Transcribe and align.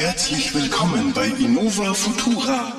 Herzlich 0.00 0.54
willkommen 0.54 1.12
bei 1.12 1.26
Innova 1.26 1.92
Futura. 1.92 2.72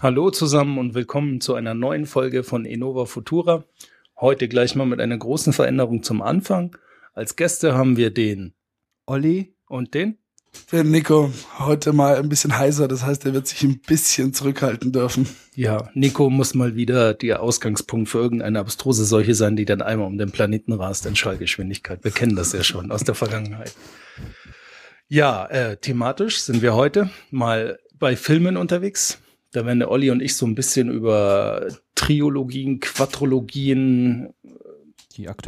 Hallo 0.00 0.30
zusammen 0.30 0.76
und 0.76 0.92
willkommen 0.92 1.40
zu 1.40 1.54
einer 1.54 1.72
neuen 1.72 2.04
Folge 2.04 2.44
von 2.44 2.66
Innova 2.66 3.06
Futura. 3.06 3.64
Heute 4.20 4.48
gleich 4.48 4.74
mal 4.74 4.84
mit 4.84 5.00
einer 5.00 5.16
großen 5.16 5.54
Veränderung 5.54 6.02
zum 6.02 6.20
Anfang. 6.20 6.76
Als 7.14 7.36
Gäste 7.36 7.72
haben 7.72 7.96
wir 7.96 8.10
den 8.10 8.52
Olli 9.06 9.54
und 9.66 9.94
den 9.94 10.18
der 10.72 10.84
Nico 10.84 11.32
heute 11.58 11.92
mal 11.92 12.16
ein 12.16 12.28
bisschen 12.28 12.58
heiser, 12.58 12.88
das 12.88 13.04
heißt, 13.04 13.24
er 13.26 13.34
wird 13.34 13.46
sich 13.46 13.62
ein 13.62 13.80
bisschen 13.80 14.34
zurückhalten 14.34 14.92
dürfen. 14.92 15.28
Ja, 15.54 15.90
Nico 15.94 16.30
muss 16.30 16.54
mal 16.54 16.76
wieder 16.76 17.14
der 17.14 17.42
Ausgangspunkt 17.42 18.08
für 18.08 18.18
irgendeine 18.18 18.60
abstruse 18.60 19.04
Seuche 19.04 19.34
sein, 19.34 19.56
die 19.56 19.64
dann 19.64 19.82
einmal 19.82 20.06
um 20.06 20.18
den 20.18 20.30
Planeten 20.30 20.72
rast 20.72 21.06
in 21.06 21.16
Schallgeschwindigkeit. 21.16 22.04
Wir 22.04 22.10
kennen 22.10 22.36
das 22.36 22.52
ja 22.52 22.62
schon 22.62 22.92
aus 22.92 23.04
der 23.04 23.14
Vergangenheit. 23.14 23.72
Ja, 25.08 25.46
äh, 25.46 25.76
thematisch 25.76 26.40
sind 26.40 26.62
wir 26.62 26.74
heute 26.74 27.10
mal 27.30 27.78
bei 27.98 28.14
Filmen 28.14 28.56
unterwegs. 28.56 29.18
Da 29.52 29.64
werden 29.64 29.78
der 29.78 29.90
Olli 29.90 30.10
und 30.10 30.20
ich 30.20 30.36
so 30.36 30.46
ein 30.46 30.54
bisschen 30.54 30.90
über 30.90 31.66
Triologien, 31.94 32.80
Quadrologien, 32.80 34.34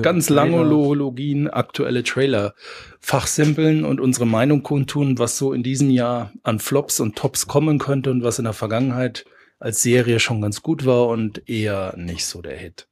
ganz 0.03 0.29
lange 0.29 0.63
Logologien, 0.63 1.49
aktuelle 1.49 2.03
Trailer 2.03 2.55
fachsimpeln 3.01 3.85
und 3.85 4.01
unsere 4.01 4.27
Meinung 4.27 4.63
kundtun, 4.63 5.19
was 5.19 5.39
so 5.39 5.53
in 5.53 5.63
diesem 5.63 5.91
Jahr 5.91 6.33
an 6.43 6.59
Flops 6.59 7.01
und 7.01 7.17
Tops 7.17 7.47
kommen 7.47 7.79
könnte 7.79 8.11
und 8.11 8.23
was 8.23 8.39
in 8.39 8.45
der 8.45 8.53
Vergangenheit 8.55 9.25
als 9.59 9.83
Serie 9.83 10.21
schon 10.21 10.41
ganz 10.41 10.63
gut 10.63 10.87
war 10.87 11.09
und 11.09 11.49
eher 11.49 11.95
nicht 11.97 12.25
so 12.25 12.41
der 12.43 12.57
Hit. 12.57 12.89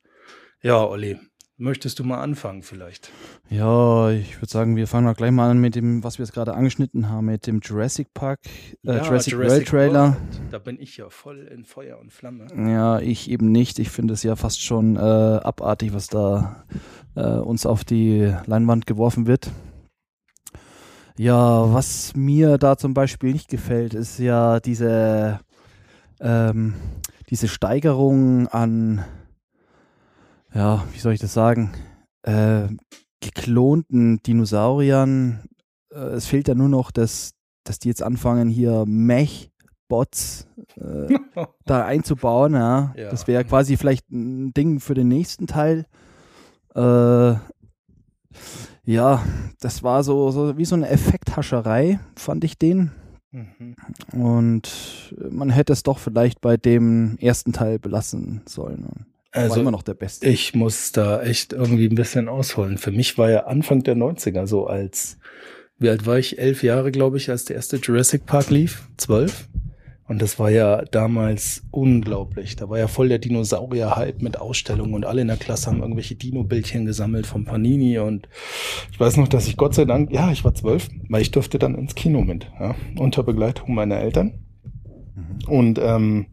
Ja, 0.62 0.84
Olli, 0.84 1.18
Möchtest 1.60 1.98
du 1.98 2.04
mal 2.04 2.20
anfangen 2.20 2.62
vielleicht? 2.62 3.10
Ja, 3.50 4.10
ich 4.10 4.36
würde 4.36 4.48
sagen, 4.48 4.76
wir 4.76 4.86
fangen 4.86 5.08
auch 5.08 5.16
gleich 5.16 5.32
mal 5.32 5.50
an 5.50 5.58
mit 5.58 5.74
dem, 5.74 6.04
was 6.04 6.18
wir 6.18 6.24
jetzt 6.24 6.32
gerade 6.32 6.54
angeschnitten 6.54 7.08
haben, 7.08 7.26
mit 7.26 7.48
dem 7.48 7.58
Jurassic 7.58 8.14
Park, 8.14 8.38
äh, 8.86 8.98
ja, 8.98 9.04
Jurassic, 9.04 9.32
Jurassic 9.32 9.50
World 9.50 9.68
Trailer. 9.68 10.02
World. 10.12 10.16
Da 10.52 10.58
bin 10.58 10.80
ich 10.80 10.96
ja 10.98 11.10
voll 11.10 11.48
in 11.52 11.64
Feuer 11.64 11.98
und 11.98 12.12
Flamme. 12.12 12.46
Ja, 12.54 13.00
ich 13.00 13.28
eben 13.28 13.50
nicht. 13.50 13.80
Ich 13.80 13.90
finde 13.90 14.14
es 14.14 14.22
ja 14.22 14.36
fast 14.36 14.62
schon 14.62 14.94
äh, 14.94 15.00
abartig, 15.00 15.92
was 15.92 16.06
da 16.06 16.64
äh, 17.16 17.22
uns 17.22 17.66
auf 17.66 17.82
die 17.82 18.32
Leinwand 18.46 18.86
geworfen 18.86 19.26
wird. 19.26 19.50
Ja, 21.16 21.74
was 21.74 22.14
mir 22.14 22.58
da 22.58 22.76
zum 22.76 22.94
Beispiel 22.94 23.32
nicht 23.32 23.48
gefällt, 23.48 23.94
ist 23.94 24.20
ja 24.20 24.60
diese, 24.60 25.40
ähm, 26.20 26.74
diese 27.30 27.48
Steigerung 27.48 28.46
an 28.46 29.04
ja, 30.54 30.84
wie 30.92 30.98
soll 30.98 31.12
ich 31.12 31.20
das 31.20 31.34
sagen, 31.34 31.72
äh, 32.22 32.68
geklonten 33.20 34.22
Dinosauriern. 34.22 35.40
Äh, 35.92 35.98
es 35.98 36.26
fehlt 36.26 36.48
ja 36.48 36.54
nur 36.54 36.68
noch, 36.68 36.90
dass, 36.90 37.32
dass 37.64 37.78
die 37.78 37.88
jetzt 37.88 38.02
anfangen, 38.02 38.48
hier 38.48 38.84
Mech-Bots 38.86 40.46
äh, 40.76 41.18
da 41.64 41.84
einzubauen. 41.84 42.54
Ja. 42.54 42.94
ja. 42.96 43.10
Das 43.10 43.26
wäre 43.26 43.44
quasi 43.44 43.76
vielleicht 43.76 44.10
ein 44.10 44.52
Ding 44.54 44.80
für 44.80 44.94
den 44.94 45.08
nächsten 45.08 45.46
Teil. 45.46 45.86
Äh, 46.74 47.34
ja, 48.84 49.22
das 49.60 49.82
war 49.82 50.02
so, 50.02 50.30
so 50.30 50.56
wie 50.56 50.64
so 50.64 50.74
eine 50.74 50.88
Effekthascherei, 50.88 52.00
fand 52.16 52.44
ich 52.44 52.56
den. 52.58 52.92
Mhm. 53.32 53.76
Und 54.12 55.14
man 55.30 55.50
hätte 55.50 55.74
es 55.74 55.82
doch 55.82 55.98
vielleicht 55.98 56.40
bei 56.40 56.56
dem 56.56 57.18
ersten 57.18 57.52
Teil 57.52 57.78
belassen 57.78 58.42
sollen. 58.46 59.07
Also 59.30 59.56
war 59.56 59.60
immer 59.60 59.70
noch 59.70 59.82
der 59.82 59.94
Beste. 59.94 60.26
Ich 60.26 60.54
muss 60.54 60.92
da 60.92 61.22
echt 61.22 61.52
irgendwie 61.52 61.86
ein 61.86 61.94
bisschen 61.94 62.28
ausholen. 62.28 62.78
Für 62.78 62.92
mich 62.92 63.18
war 63.18 63.30
ja 63.30 63.46
Anfang 63.46 63.82
der 63.82 63.96
90er 63.96 64.46
so 64.46 64.66
als, 64.66 65.18
wie 65.78 65.90
alt 65.90 66.06
war 66.06 66.18
ich? 66.18 66.38
Elf 66.38 66.62
Jahre, 66.62 66.90
glaube 66.90 67.18
ich, 67.18 67.30
als 67.30 67.44
der 67.44 67.56
erste 67.56 67.76
Jurassic 67.76 68.24
Park 68.24 68.50
lief. 68.50 68.88
Zwölf. 68.96 69.48
Und 70.08 70.22
das 70.22 70.38
war 70.38 70.50
ja 70.50 70.82
damals 70.86 71.64
unglaublich. 71.70 72.56
Da 72.56 72.70
war 72.70 72.78
ja 72.78 72.88
voll 72.88 73.10
der 73.10 73.18
Dinosaurier-Hype 73.18 74.22
mit 74.22 74.40
Ausstellungen 74.40 74.94
und 74.94 75.04
alle 75.04 75.20
in 75.20 75.28
der 75.28 75.36
Klasse 75.36 75.66
haben 75.66 75.82
irgendwelche 75.82 76.14
Dino-Bildchen 76.14 76.86
gesammelt 76.86 77.26
vom 77.26 77.44
Panini. 77.44 77.98
Und 77.98 78.26
ich 78.90 78.98
weiß 78.98 79.18
noch, 79.18 79.28
dass 79.28 79.46
ich 79.46 79.58
Gott 79.58 79.74
sei 79.74 79.84
Dank, 79.84 80.10
ja, 80.10 80.32
ich 80.32 80.44
war 80.44 80.54
zwölf, 80.54 80.88
weil 81.10 81.20
ich 81.20 81.30
durfte 81.30 81.58
dann 81.58 81.74
ins 81.74 81.94
Kino 81.94 82.22
mit, 82.22 82.50
ja, 82.58 82.74
unter 82.98 83.22
Begleitung 83.22 83.74
meiner 83.74 83.98
Eltern. 83.98 84.38
Mhm. 85.14 85.48
Und 85.48 85.78
ähm, 85.78 86.26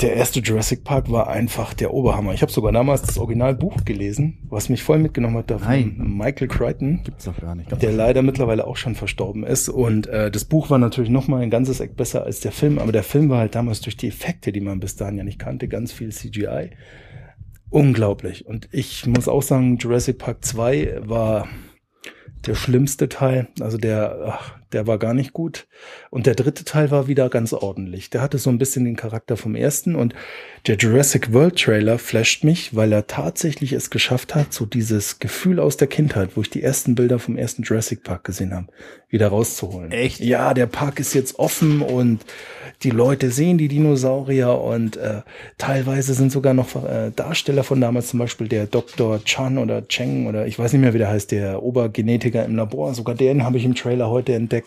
der 0.00 0.14
erste 0.14 0.40
Jurassic 0.40 0.84
Park 0.84 1.10
war 1.10 1.28
einfach 1.28 1.72
der 1.72 1.94
Oberhammer. 1.94 2.34
Ich 2.34 2.42
habe 2.42 2.52
sogar 2.52 2.70
damals 2.70 3.02
das 3.02 3.16
Originalbuch 3.16 3.84
gelesen, 3.84 4.38
was 4.48 4.68
mich 4.68 4.82
voll 4.82 4.98
mitgenommen 4.98 5.38
hat, 5.38 5.50
davon 5.50 5.68
Nein. 5.68 6.16
Michael 6.18 6.48
Crichton. 6.48 7.00
Gibt's 7.02 7.24
doch 7.24 7.40
gar 7.40 7.54
nicht. 7.54 7.70
Der 7.80 7.92
leider 7.92 8.22
mittlerweile 8.22 8.66
auch 8.66 8.76
schon 8.76 8.94
verstorben 8.94 9.42
ist. 9.44 9.70
Und 9.70 10.06
äh, 10.06 10.30
das 10.30 10.44
Buch 10.44 10.68
war 10.68 10.78
natürlich 10.78 11.08
noch 11.08 11.28
mal 11.28 11.40
ein 11.40 11.50
ganzes 11.50 11.80
Eck 11.80 11.96
besser 11.96 12.24
als 12.24 12.40
der 12.40 12.52
Film, 12.52 12.78
aber 12.78 12.92
der 12.92 13.04
Film 13.04 13.30
war 13.30 13.38
halt 13.38 13.54
damals 13.54 13.80
durch 13.80 13.96
die 13.96 14.08
Effekte, 14.08 14.52
die 14.52 14.60
man 14.60 14.80
bis 14.80 14.96
dahin 14.96 15.16
ja 15.16 15.24
nicht 15.24 15.38
kannte, 15.38 15.66
ganz 15.66 15.92
viel 15.92 16.10
CGI. 16.10 16.70
Unglaublich. 17.70 18.46
Und 18.46 18.68
ich 18.72 19.06
muss 19.06 19.28
auch 19.28 19.42
sagen, 19.42 19.78
Jurassic 19.78 20.18
Park 20.18 20.44
2 20.44 21.00
war 21.04 21.48
der 22.46 22.54
schlimmste 22.54 23.08
Teil. 23.08 23.48
Also 23.60 23.78
der, 23.78 24.18
ach, 24.26 24.54
der 24.76 24.86
war 24.86 24.98
gar 24.98 25.14
nicht 25.14 25.32
gut. 25.32 25.66
Und 26.10 26.26
der 26.26 26.34
dritte 26.34 26.62
Teil 26.64 26.90
war 26.90 27.08
wieder 27.08 27.30
ganz 27.30 27.54
ordentlich. 27.54 28.10
Der 28.10 28.20
hatte 28.20 28.36
so 28.36 28.50
ein 28.50 28.58
bisschen 28.58 28.84
den 28.84 28.94
Charakter 28.94 29.38
vom 29.38 29.54
ersten 29.54 29.94
und 29.96 30.14
der 30.66 30.76
Jurassic 30.76 31.32
World 31.32 31.58
Trailer 31.58 31.98
flasht 31.98 32.44
mich, 32.44 32.76
weil 32.76 32.92
er 32.92 33.06
tatsächlich 33.06 33.72
es 33.72 33.88
geschafft 33.88 34.34
hat, 34.34 34.52
so 34.52 34.66
dieses 34.66 35.18
Gefühl 35.18 35.60
aus 35.60 35.78
der 35.78 35.86
Kindheit, 35.86 36.30
wo 36.34 36.42
ich 36.42 36.50
die 36.50 36.62
ersten 36.62 36.94
Bilder 36.94 37.18
vom 37.18 37.38
ersten 37.38 37.62
Jurassic 37.62 38.02
Park 38.02 38.24
gesehen 38.24 38.52
habe, 38.52 38.66
wieder 39.08 39.28
rauszuholen. 39.28 39.92
Echt? 39.92 40.20
Ja, 40.20 40.52
der 40.52 40.66
Park 40.66 40.98
ist 41.00 41.14
jetzt 41.14 41.38
offen 41.38 41.80
und 41.80 42.20
die 42.82 42.90
Leute 42.90 43.30
sehen 43.30 43.58
die 43.58 43.68
Dinosaurier 43.68 44.60
und 44.60 44.96
äh, 44.96 45.22
teilweise 45.56 46.14
sind 46.14 46.32
sogar 46.32 46.52
noch 46.52 46.74
äh, 46.84 47.12
Darsteller 47.14 47.62
von 47.62 47.80
damals, 47.80 48.08
zum 48.08 48.18
Beispiel 48.18 48.48
der 48.48 48.66
Dr. 48.66 49.24
Chan 49.24 49.56
oder 49.58 49.86
Cheng 49.88 50.26
oder 50.26 50.46
ich 50.46 50.58
weiß 50.58 50.72
nicht 50.72 50.82
mehr, 50.82 50.92
wie 50.92 50.98
der 50.98 51.08
heißt, 51.08 51.30
der 51.30 51.62
Obergenetiker 51.62 52.44
im 52.44 52.56
Labor. 52.56 52.92
Sogar 52.94 53.14
den 53.14 53.44
habe 53.44 53.56
ich 53.56 53.64
im 53.64 53.74
Trailer 53.76 54.10
heute 54.10 54.34
entdeckt. 54.34 54.65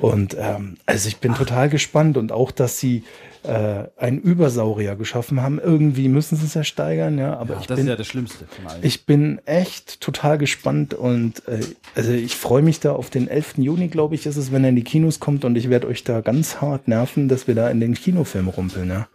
Und 0.00 0.36
ähm, 0.38 0.76
also 0.86 1.08
ich 1.08 1.18
bin 1.18 1.32
Ach. 1.32 1.38
total 1.38 1.68
gespannt 1.68 2.16
und 2.16 2.32
auch, 2.32 2.50
dass 2.50 2.78
sie 2.78 3.04
äh, 3.44 3.84
einen 3.96 4.20
Übersaurier 4.20 4.96
geschaffen 4.96 5.42
haben. 5.42 5.58
Irgendwie 5.58 6.08
müssen 6.08 6.36
sie 6.36 6.46
es 6.46 6.54
ja 6.54 6.64
steigern, 6.64 7.18
ja. 7.18 7.36
Aber 7.36 7.54
ja, 7.54 7.60
ich 7.60 7.66
das 7.66 7.76
bin, 7.76 7.86
ist 7.86 7.90
ja 7.90 7.96
das 7.96 8.06
Schlimmste 8.06 8.44
von 8.46 8.66
allen. 8.66 8.80
Ich 8.82 9.06
bin 9.06 9.40
echt 9.46 10.00
total 10.00 10.38
gespannt 10.38 10.94
und 10.94 11.46
äh, 11.48 11.60
also 11.94 12.12
ich 12.12 12.36
freue 12.36 12.62
mich 12.62 12.80
da 12.80 12.92
auf 12.92 13.10
den 13.10 13.28
11. 13.28 13.58
Juni, 13.58 13.88
glaube 13.88 14.14
ich, 14.14 14.26
ist 14.26 14.36
es, 14.36 14.52
wenn 14.52 14.64
er 14.64 14.70
in 14.70 14.76
die 14.76 14.84
Kinos 14.84 15.20
kommt 15.20 15.44
und 15.44 15.56
ich 15.56 15.70
werde 15.70 15.86
euch 15.86 16.04
da 16.04 16.20
ganz 16.20 16.60
hart 16.60 16.88
nerven, 16.88 17.28
dass 17.28 17.46
wir 17.46 17.54
da 17.54 17.70
in 17.70 17.80
den 17.80 17.94
Kinofilm 17.94 18.48
rumpeln, 18.48 18.90
ja. 18.90 19.08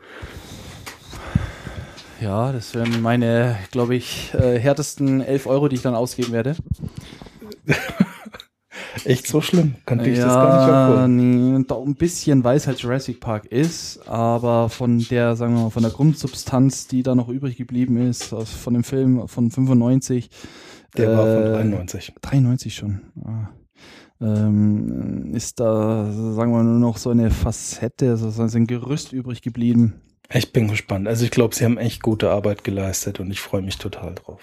Ja, 2.21 2.53
das 2.53 2.73
wären 2.73 3.01
meine, 3.01 3.57
glaube 3.71 3.95
ich, 3.95 4.33
äh, 4.33 4.57
härtesten 4.57 5.19
11 5.19 5.45
Euro, 5.45 5.67
die 5.67 5.75
ich 5.75 5.81
dann 5.81 5.93
ausgeben 5.93 6.31
werde. 6.31 6.55
Echt 9.05 9.27
so 9.27 9.41
schlimm? 9.41 9.75
Könnte 9.85 10.09
ich 10.09 10.17
ja, 10.17 10.25
das 10.25 10.33
gar 10.33 10.57
nicht 10.57 10.73
abholen? 10.73 11.15
Nee, 11.15 11.65
ein 11.85 11.95
bisschen 11.95 12.43
weiß 12.43 12.67
halt 12.67 12.79
Jurassic 12.79 13.19
Park 13.19 13.45
ist, 13.45 14.07
aber 14.07 14.69
von 14.69 14.99
der, 14.99 15.35
sagen 15.35 15.55
wir 15.55 15.63
mal, 15.63 15.69
von 15.69 15.83
der 15.83 15.91
Grundsubstanz, 15.91 16.87
die 16.87 17.03
da 17.03 17.15
noch 17.15 17.29
übrig 17.29 17.57
geblieben 17.57 17.97
ist, 17.97 18.25
von 18.25 18.73
dem 18.73 18.83
Film 18.83 19.27
von 19.27 19.51
95. 19.51 20.29
Der 20.97 21.09
äh, 21.09 21.17
war 21.17 21.25
von 21.25 21.53
93. 21.53 22.13
93 22.21 22.75
schon. 22.75 23.01
Ah. 23.23 23.49
Ähm, 24.21 25.33
ist 25.33 25.59
da, 25.59 26.11
sagen 26.11 26.51
wir 26.51 26.57
mal, 26.57 26.63
nur 26.63 26.79
noch 26.79 26.97
so 26.97 27.09
eine 27.09 27.29
Facette, 27.31 28.11
also 28.11 28.43
ein 28.43 28.67
Gerüst 28.67 29.11
übrig 29.11 29.41
geblieben. 29.41 29.95
Ich 30.31 30.53
bin 30.53 30.67
gespannt. 30.67 31.07
Also 31.07 31.25
ich 31.25 31.31
glaube, 31.31 31.55
sie 31.55 31.65
haben 31.65 31.77
echt 31.77 32.01
gute 32.01 32.31
Arbeit 32.31 32.63
geleistet 32.63 33.19
und 33.19 33.31
ich 33.31 33.41
freue 33.41 33.61
mich 33.61 33.77
total 33.77 34.15
drauf. 34.15 34.41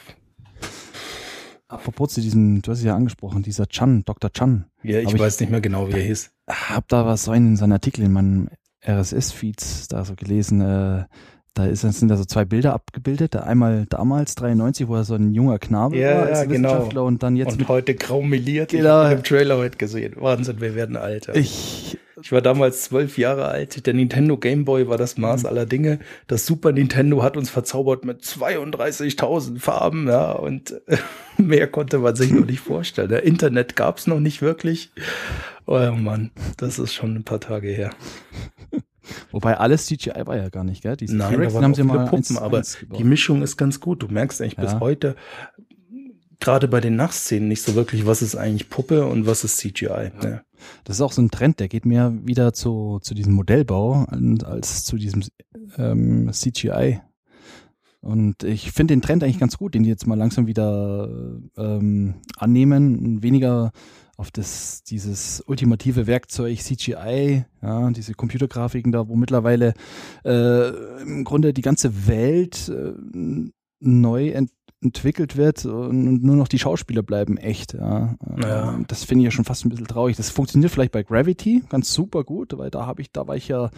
Apropos 1.71 2.13
zu 2.13 2.21
diesem, 2.21 2.63
du 2.63 2.73
hast 2.73 2.81
es 2.81 2.85
ja 2.85 2.97
angesprochen, 2.97 3.45
dieser 3.45 3.69
Chan, 3.69 4.05
Dr. 4.05 4.33
Chan. 4.33 4.65
Ja, 4.83 4.99
ich 4.99 5.17
weiß 5.17 5.35
ich, 5.35 5.41
nicht 5.43 5.51
mehr 5.51 5.61
genau, 5.61 5.89
wie 5.89 5.93
er 5.93 6.03
hieß. 6.03 6.33
Hab 6.49 6.89
da 6.89 7.07
was 7.07 7.25
so 7.25 7.33
in 7.33 7.57
seinen 7.57 7.73
Artikel 7.73 8.05
in 8.05 8.13
meinem 8.13 8.49
RSS-Feeds 8.85 9.87
da 9.87 10.05
so 10.05 10.17
gelesen, 10.17 10.61
äh, 10.61 11.05
da 11.55 11.67
ist, 11.67 11.81
sind 11.81 12.09
da 12.09 12.17
so 12.17 12.25
zwei 12.25 12.45
Bilder 12.45 12.75
abgebildet. 12.75 13.37
Einmal 13.37 13.87
damals 13.87 14.35
93, 14.37 14.87
wo 14.87 14.95
er 14.95 15.05
so 15.05 15.15
ein 15.15 15.35
junger 15.35 15.59
Knabe 15.59 15.97
ja, 15.97 16.15
war 16.15 16.27
als 16.27 16.39
ja, 16.39 16.45
genau. 16.45 16.69
Wissenschaftler 16.69 16.89
genau. 16.91 17.07
und 17.07 17.23
dann 17.23 17.37
jetzt. 17.37 17.59
Und 17.59 17.69
heute 17.69 17.95
graumeliert. 17.95 18.71
Genau. 18.71 18.83
Ich 18.83 19.07
habe 19.07 19.15
im 19.15 19.23
Trailer 19.25 19.57
heute 19.57 19.77
gesehen. 19.77 20.15
Wahnsinn, 20.17 20.61
wir 20.61 20.75
werden 20.75 20.97
alt. 20.97 21.29
Ich, 21.35 21.99
ich 22.23 22.33
war 22.33 22.41
damals 22.41 22.83
zwölf 22.83 23.19
Jahre 23.19 23.47
alt. 23.47 23.87
Der 23.87 23.95
Nintendo 23.95 24.37
Game 24.37 24.65
Boy 24.65 24.89
war 24.89 24.97
das 24.97 25.19
Maß 25.19 25.43
mhm. 25.43 25.49
aller 25.49 25.67
Dinge. 25.67 25.99
Das 26.29 26.47
Super 26.47 26.71
Nintendo 26.73 27.23
hat 27.23 27.37
uns 27.37 27.51
verzaubert 27.51 28.05
mit 28.05 28.23
32.000 28.23 29.59
Farben, 29.59 30.07
ja, 30.07 30.33
und 30.33 30.81
mehr 31.37 31.67
konnte 31.67 31.99
man 31.99 32.15
sich 32.15 32.31
noch 32.31 32.47
nicht 32.47 32.61
vorstellen. 32.61 33.09
Der 33.09 33.25
Internet 33.25 33.75
gab's 33.75 34.07
noch 34.07 34.21
nicht 34.21 34.41
wirklich. 34.41 34.93
Oh 35.67 35.93
Mann, 35.93 36.31
das 36.57 36.79
ist 36.79 36.95
schon 36.95 37.17
ein 37.17 37.25
paar 37.25 37.41
Tage 37.41 37.69
her. 37.69 37.91
Wobei 39.31 39.57
alles 39.59 39.87
CGI 39.87 40.27
war 40.27 40.37
ja 40.37 40.49
gar 40.49 40.65
nicht, 40.65 40.83
gell? 40.83 40.97
Diese 40.97 41.17
Nein, 41.17 41.35
T-Rex, 41.35 41.55
haben 41.55 41.75
sie 41.75 41.83
mal 41.83 42.05
Puppen, 42.07 42.19
eins- 42.19 42.37
aber 42.39 42.59
eins 42.59 42.79
die 42.99 43.05
Mischung 43.05 43.43
ist 43.43 43.57
ganz 43.57 43.81
gut. 43.81 44.03
Du 44.03 44.09
merkst 44.09 44.41
eigentlich 44.41 44.57
bis 44.57 44.73
Ja. 44.73 44.81
heute, 44.81 45.17
gerade 46.41 46.69
bei 46.69 46.81
den 46.81 46.97
Nachtszenen, 46.97 47.49
nicht 47.49 47.63
so 47.63 47.75
wirklich, 47.75 48.07
was 48.07 48.23
ist 48.23 48.35
eigentlich 48.37 48.71
Puppe 48.71 49.07
und 49.07 49.27
was 49.27 49.45
ist 49.45 49.59
CGI. 49.59 50.11
Ne? 50.23 50.43
Das 50.85 50.97
ist 50.97 51.01
auch 51.03 51.13
so 51.13 51.23
ein 51.23 51.31
Trend, 51.31 51.61
der 51.61 51.69
geht 51.69 51.85
mehr 51.87 52.13
wieder 52.25 52.53
zu, 52.53 52.99
zu 53.03 53.15
diesem 53.15 53.33
Modellbau 53.35 54.07
als 54.45 54.85
zu 54.85 54.97
diesem 54.97 55.23
ähm, 55.79 56.31
CGI. 56.33 57.01
Und 58.03 58.45
ich 58.45 58.73
finde 58.73 58.95
den 58.95 59.03
Trend 59.03 59.23
eigentlich 59.23 59.39
ganz 59.39 59.59
gut, 59.59 59.75
den 59.75 59.83
die 59.83 59.91
jetzt 59.91 60.07
mal 60.07 60.17
langsam 60.17 60.47
wieder 60.47 61.09
ähm, 61.59 62.15
annehmen 62.39 62.99
und 62.99 63.23
weniger 63.23 63.73
auf 64.21 64.31
das, 64.31 64.83
dieses 64.83 65.43
ultimative 65.47 66.07
Werkzeug 66.07 66.59
CGI, 66.59 67.47
ja, 67.63 67.91
diese 67.91 68.13
Computergrafiken 68.13 68.93
da, 68.93 69.09
wo 69.09 69.17
mittlerweile 69.17 69.73
äh, 70.27 70.69
im 71.01 71.25
Grunde 71.25 71.55
die 71.55 71.63
ganze 71.63 72.07
Welt 72.07 72.69
äh, 72.69 72.93
neu 73.81 74.29
ent 74.29 74.51
entwickelt 74.83 75.37
wird 75.37 75.65
und 75.67 76.23
nur 76.23 76.37
noch 76.37 76.49
die 76.49 76.59
Schauspieler 76.59 77.03
bleiben 77.03 77.37
echt. 77.37 77.75
Ja. 77.75 78.15
Ja. 78.43 78.75
Ähm, 78.75 78.85
Das 78.89 79.05
finde 79.05 79.23
ich 79.23 79.25
ja 79.27 79.31
schon 79.31 79.45
fast 79.45 79.65
ein 79.65 79.69
bisschen 79.69 79.87
traurig. 79.87 80.17
Das 80.17 80.31
funktioniert 80.31 80.73
vielleicht 80.73 80.93
bei 80.93 81.03
Gravity 81.03 81.63
ganz 81.69 81.93
super 81.93 82.25
gut, 82.25 82.57
weil 82.57 82.71
da 82.71 82.87
habe 82.87 83.03
ich, 83.03 83.13
da 83.13 83.27
war 83.29 83.37
ich 83.37 83.49
ja, 83.49 83.71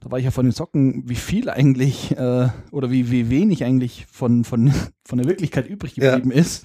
da 0.00 0.10
war 0.10 0.18
ich 0.18 0.24
ja 0.24 0.30
von 0.30 0.46
den 0.46 0.52
Socken, 0.52 1.02
wie 1.08 1.16
viel 1.16 1.50
eigentlich 1.50 2.12
äh, 2.16 2.48
oder 2.70 2.90
wie, 2.90 3.10
wie 3.10 3.28
wenig 3.30 3.64
eigentlich 3.64 4.06
von, 4.10 4.44
von, 4.44 4.72
von 5.04 5.18
der 5.18 5.26
Wirklichkeit 5.26 5.68
übrig 5.68 5.96
Ja. 5.96 6.14
geblieben 6.16 6.30
ist. 6.38 6.64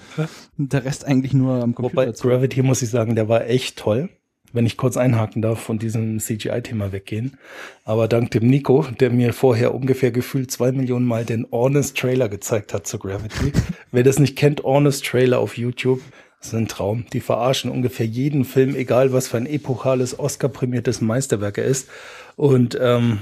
Und 0.57 0.71
der 0.71 0.86
Rest 0.86 1.06
eigentlich 1.06 1.33
nur 1.33 1.56
am 1.62 1.75
Computer. 1.75 2.07
Wobei 2.07 2.12
Gravity, 2.12 2.62
muss 2.62 2.81
ich 2.81 2.89
sagen, 2.89 3.15
der 3.15 3.27
war 3.27 3.45
echt 3.47 3.77
toll. 3.77 4.09
Wenn 4.53 4.65
ich 4.65 4.77
kurz 4.77 4.97
einhaken 4.97 5.41
darf, 5.41 5.59
von 5.59 5.79
diesem 5.79 6.19
CGI-Thema 6.19 6.91
weggehen. 6.91 7.38
Aber 7.83 8.07
dank 8.07 8.31
dem 8.31 8.47
Nico, 8.47 8.85
der 9.00 9.09
mir 9.09 9.33
vorher 9.33 9.73
ungefähr 9.73 10.11
gefühlt 10.11 10.51
zwei 10.51 10.71
Millionen 10.71 11.05
Mal 11.05 11.25
den 11.25 11.47
Honest 11.51 11.97
Trailer 11.97 12.29
gezeigt 12.29 12.73
hat 12.73 12.88
zu 12.88 13.00
Gravity. 13.00 13.51
Wer 13.91 14.03
das 14.03 14.19
nicht 14.19 14.38
kennt, 14.38 14.63
Honest 14.63 15.05
Trailer 15.05 15.39
auf 15.39 15.57
YouTube, 15.57 16.01
das 16.39 16.50
ist 16.50 16.53
ein 16.53 16.67
Traum. 16.67 17.05
Die 17.13 17.19
verarschen 17.19 17.71
ungefähr 17.71 18.05
jeden 18.05 18.45
Film, 18.45 18.75
egal 18.75 19.11
was 19.11 19.27
für 19.27 19.38
ein 19.38 19.47
epochales, 19.47 20.19
Oscar-prämiertes 20.19 21.01
Meisterwerk 21.01 21.57
er 21.57 21.65
ist. 21.65 21.89
Und 22.35 22.77
ähm, 22.79 23.19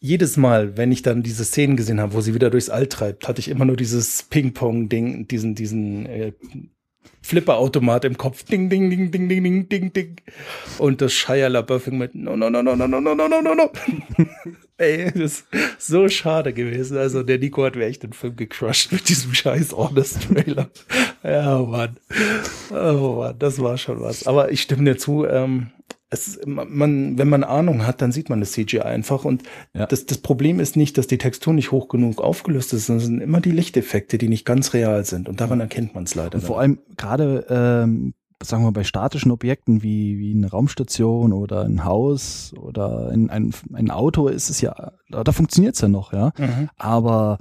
jedes 0.00 0.36
Mal, 0.36 0.76
wenn 0.76 0.92
ich 0.92 1.02
dann 1.02 1.22
diese 1.22 1.44
Szenen 1.44 1.76
gesehen 1.76 2.00
habe, 2.00 2.14
wo 2.14 2.20
sie 2.20 2.34
wieder 2.34 2.50
durchs 2.50 2.70
All 2.70 2.86
treibt, 2.86 3.28
hatte 3.28 3.40
ich 3.40 3.48
immer 3.48 3.64
nur 3.64 3.76
dieses 3.76 4.22
Ping-Pong-Ding, 4.24 5.28
diesen, 5.28 5.54
diesen 5.54 6.06
äh, 6.06 6.32
Flipper-Automat 7.22 8.04
im 8.04 8.16
Kopf. 8.16 8.44
Ding, 8.44 8.70
ding, 8.70 8.90
ding, 8.90 9.10
ding, 9.10 9.28
ding, 9.28 9.42
ding, 9.44 9.68
ding, 9.68 9.92
ding. 9.92 10.16
Und 10.78 11.00
das 11.00 11.12
Shia 11.12 11.48
LaBeouf 11.48 11.86
mit 11.88 12.14
No, 12.14 12.36
no, 12.36 12.50
no, 12.50 12.62
no, 12.62 12.74
no, 12.74 12.86
no, 12.86 13.00
no, 13.00 13.14
no, 13.14 13.28
no, 13.28 13.40
no, 13.40 13.54
no. 13.54 13.70
Ey, 14.78 15.12
das 15.12 15.14
ist 15.22 15.46
so 15.78 16.08
schade 16.08 16.52
gewesen. 16.52 16.96
Also 16.96 17.22
der 17.22 17.38
Nico 17.38 17.64
hat 17.64 17.76
mir 17.76 17.86
echt 17.86 18.02
den 18.02 18.12
Film 18.14 18.36
gecrushed 18.36 18.92
mit 18.92 19.08
diesem 19.08 19.34
scheiß 19.34 19.72
Honest-Trailer. 19.72 20.70
Ja, 21.22 21.58
Mann. 21.58 21.98
Oh 22.70 23.16
Mann, 23.18 23.38
das 23.38 23.60
war 23.60 23.76
schon 23.76 24.00
was. 24.00 24.26
Aber 24.26 24.50
ich 24.50 24.62
stimme 24.62 24.84
dir 24.84 24.96
zu, 24.96 25.26
ähm, 25.26 25.70
es, 26.10 26.40
man, 26.44 27.16
wenn 27.18 27.28
man 27.28 27.44
Ahnung 27.44 27.86
hat, 27.86 28.02
dann 28.02 28.10
sieht 28.12 28.28
man 28.28 28.40
das 28.40 28.52
CGI 28.52 28.80
einfach. 28.80 29.24
Und 29.24 29.44
Ja. 29.74 29.86
das, 29.86 30.06
das 30.06 30.18
Problem 30.18 30.58
ist 30.60 30.76
nicht, 30.76 30.98
dass 30.98 31.06
die 31.06 31.18
Textur 31.18 31.54
nicht 31.54 31.70
hoch 31.70 31.88
genug 31.88 32.20
aufgelöst 32.20 32.72
ist, 32.72 32.86
sondern 32.86 33.00
es 33.02 33.06
sind 33.06 33.20
immer 33.20 33.40
die 33.40 33.52
Lichteffekte, 33.52 34.18
die 34.18 34.28
nicht 34.28 34.44
ganz 34.44 34.74
real 34.74 35.04
sind. 35.04 35.28
Und 35.28 35.40
daran 35.40 35.60
erkennt 35.60 35.94
man 35.94 36.04
es 36.04 36.14
leider. 36.16 36.36
Und 36.36 36.44
vor 36.44 36.58
allem 36.60 36.80
gerade, 36.96 37.46
ähm, 37.48 38.14
sagen 38.42 38.64
wir 38.64 38.72
bei 38.72 38.84
statischen 38.84 39.30
Objekten 39.30 39.82
wie, 39.82 40.18
wie 40.18 40.32
eine 40.32 40.50
Raumstation 40.50 41.32
oder 41.32 41.62
ein 41.64 41.84
Haus 41.84 42.54
oder 42.58 43.10
ein, 43.10 43.30
ein, 43.30 43.54
ein 43.72 43.90
Auto 43.90 44.28
ist 44.28 44.50
es 44.50 44.60
ja, 44.60 44.92
da, 45.10 45.22
da 45.22 45.32
funktioniert 45.32 45.74
es 45.74 45.80
ja 45.82 45.88
noch, 45.88 46.12
ja. 46.12 46.32
Mhm. 46.38 46.70
Aber 46.76 47.38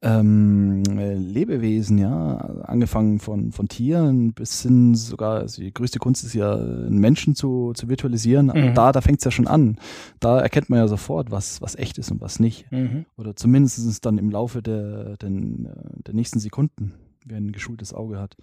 ähm, 0.00 0.84
äh, 0.96 1.14
Lebewesen, 1.14 1.98
ja, 1.98 2.36
angefangen 2.62 3.18
von, 3.18 3.50
von 3.50 3.68
Tieren 3.68 4.32
bis 4.32 4.62
hin 4.62 4.94
sogar, 4.94 5.40
also 5.40 5.60
die 5.60 5.74
größte 5.74 5.98
Kunst 5.98 6.24
ist 6.24 6.34
ja, 6.34 6.54
einen 6.54 6.98
Menschen 6.98 7.34
zu, 7.34 7.72
zu 7.74 7.88
virtualisieren. 7.88 8.46
Mhm. 8.46 8.74
Da, 8.74 8.92
da 8.92 9.00
fängt 9.00 9.18
es 9.18 9.24
ja 9.24 9.30
schon 9.30 9.48
an. 9.48 9.76
Da 10.20 10.40
erkennt 10.40 10.70
man 10.70 10.78
ja 10.78 10.86
sofort, 10.86 11.30
was, 11.30 11.60
was 11.62 11.74
echt 11.74 11.98
ist 11.98 12.12
und 12.12 12.20
was 12.20 12.38
nicht. 12.38 12.70
Mhm. 12.70 13.06
Oder 13.16 13.34
zumindest 13.34 14.04
dann 14.06 14.18
im 14.18 14.30
Laufe 14.30 14.62
der, 14.62 15.16
den, 15.16 15.66
äh, 15.66 16.02
der 16.06 16.14
nächsten 16.14 16.38
Sekunden, 16.38 16.94
wer 17.24 17.38
ein 17.38 17.50
geschultes 17.50 17.92
Auge 17.92 18.20
hat. 18.20 18.36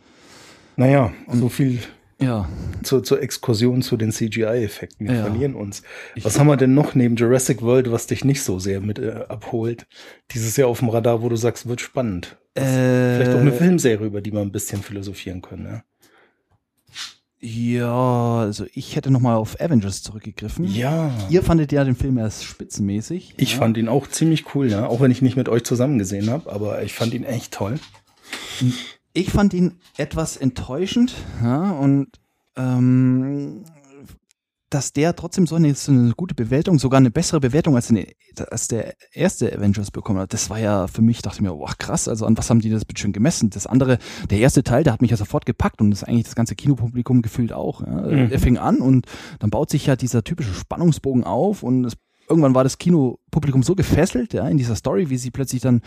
Naja, 0.76 1.14
so 1.32 1.48
viel 1.48 1.80
Ja, 2.26 2.50
zur, 2.84 3.04
zur 3.04 3.22
Exkursion 3.22 3.82
zu 3.82 3.98
den 3.98 4.12
CGI-Effekten. 4.12 5.08
Wir 5.08 5.16
Ja. 5.16 5.22
verlieren 5.26 5.56
uns. 5.56 5.84
Ich- 6.16 6.26
Was 6.26 6.40
haben 6.40 6.48
wir 6.48 6.58
denn 6.58 6.74
noch 6.74 6.96
neben 6.96 7.16
Jurassic 7.16 7.62
World, 7.62 7.92
was 7.92 8.08
dich 8.08 8.24
nicht 8.26 8.42
so 8.42 8.60
sehr 8.60 8.82
mit 8.82 9.00
äh, 9.00 9.26
abholt? 9.30 9.86
Dieses 10.32 10.58
Jahr 10.58 10.68
auf 10.70 10.80
dem 10.80 10.90
Radar, 10.90 11.22
wo 11.22 11.30
du 11.30 11.36
sagst, 11.36 11.68
wird 11.68 11.82
spannend. 11.82 12.38
äh, 12.56 12.62
Vielleicht 13.18 13.32
auch 13.32 13.42
eine 13.42 13.52
Filmserie, 13.52 14.06
über 14.08 14.22
die 14.22 14.32
wir 14.34 14.40
ein 14.42 14.52
bisschen 14.52 14.82
philosophieren 14.82 15.42
können. 15.42 15.66
Ja, 15.66 15.84
Ja, 17.42 18.40
also 18.40 18.66
ich 18.74 18.96
hätte 18.96 19.12
nochmal 19.12 19.36
auf 19.36 19.60
Avengers 19.62 20.02
zurückgegriffen. 20.02 20.66
ja. 20.66 21.12
Ihr 21.30 21.44
fandet 21.44 21.72
ja 21.72 21.84
den 21.84 21.96
Film 21.96 22.18
erst 22.18 22.44
spitzenmäßig. 22.46 23.36
Ich 23.38 23.54
ja. 23.54 23.58
fand 23.60 23.78
ihn 23.78 23.88
auch 23.88 24.08
ziemlich 24.08 24.56
cool, 24.56 24.72
ja. 24.72 24.88
Auch 24.88 25.00
wenn 25.02 25.12
ich 25.12 25.22
nicht 25.22 25.36
mit 25.38 25.48
euch 25.50 25.64
zusammen 25.64 26.00
gesehen 26.00 26.30
habe, 26.30 26.52
aber 26.52 26.82
ich 26.82 26.94
fand 26.94 27.14
ihn 27.14 27.24
echt 27.24 27.54
toll. 27.54 27.80
Ich 29.16 29.32
fand 29.32 29.54
ihn 29.54 29.80
etwas 29.96 30.36
enttäuschend, 30.36 31.16
ja, 31.42 31.72
und 31.72 32.08
ähm, 32.58 33.64
dass 34.70 34.92
der 34.92 35.16
trotzdem 35.16 35.48
so 35.48 35.56
eine, 35.56 35.74
so 35.74 35.94
eine 35.94 36.12
gute 36.18 36.36
Bewertung, 36.36 36.80
sogar 36.80 36.98
eine 36.98 37.12
bessere 37.12 37.40
Bewertung 37.40 37.78
als, 37.78 37.90
eine, 37.90 38.08
als 38.52 38.68
der 38.68 38.94
erste 39.14 39.56
Avengers 39.56 39.90
bekommen 39.90 40.20
hat. 40.20 40.34
Das 40.34 40.50
war 40.50 40.60
ja 40.60 40.88
für 40.88 41.02
mich, 41.02 41.22
dachte 41.22 41.38
ich 41.38 41.42
mir, 41.44 41.54
boah, 41.54 41.74
krass, 41.78 42.10
also 42.10 42.26
an 42.26 42.38
was 42.38 42.50
haben 42.50 42.60
die 42.60 42.70
das 42.70 42.84
bitte 42.84 43.00
schön 43.00 43.14
gemessen? 43.14 43.50
Das 43.52 43.68
andere, 43.68 44.00
der 44.30 44.40
erste 44.40 44.64
Teil, 44.64 44.84
der 44.84 44.92
hat 44.92 45.02
mich 45.02 45.12
ja 45.12 45.18
sofort 45.18 45.46
gepackt 45.46 45.80
und 45.80 45.92
das 45.92 46.04
eigentlich 46.04 46.26
das 46.26 46.36
ganze 46.36 46.56
Kinopublikum 46.56 47.22
gefühlt 47.22 47.54
auch. 47.54 47.88
Ja. 47.88 47.88
Mhm. 47.88 48.32
Er 48.32 48.40
fing 48.40 48.58
an 48.58 48.80
und 48.80 49.06
dann 49.40 49.50
baut 49.50 49.70
sich 49.70 49.86
ja 49.86 49.96
dieser 49.96 50.26
typische 50.26 50.54
Spannungsbogen 50.54 51.24
auf 51.24 51.64
und 51.64 51.86
es 51.86 51.94
irgendwann 52.28 52.56
war 52.56 52.64
das 52.64 52.78
Kinopublikum 52.78 53.64
so 53.64 53.76
gefesselt, 53.76 54.34
ja, 54.34 54.48
in 54.48 54.58
dieser 54.58 54.76
Story, 54.76 55.10
wie 55.10 55.18
sie 55.18 55.32
plötzlich 55.32 55.62
dann 55.62 55.82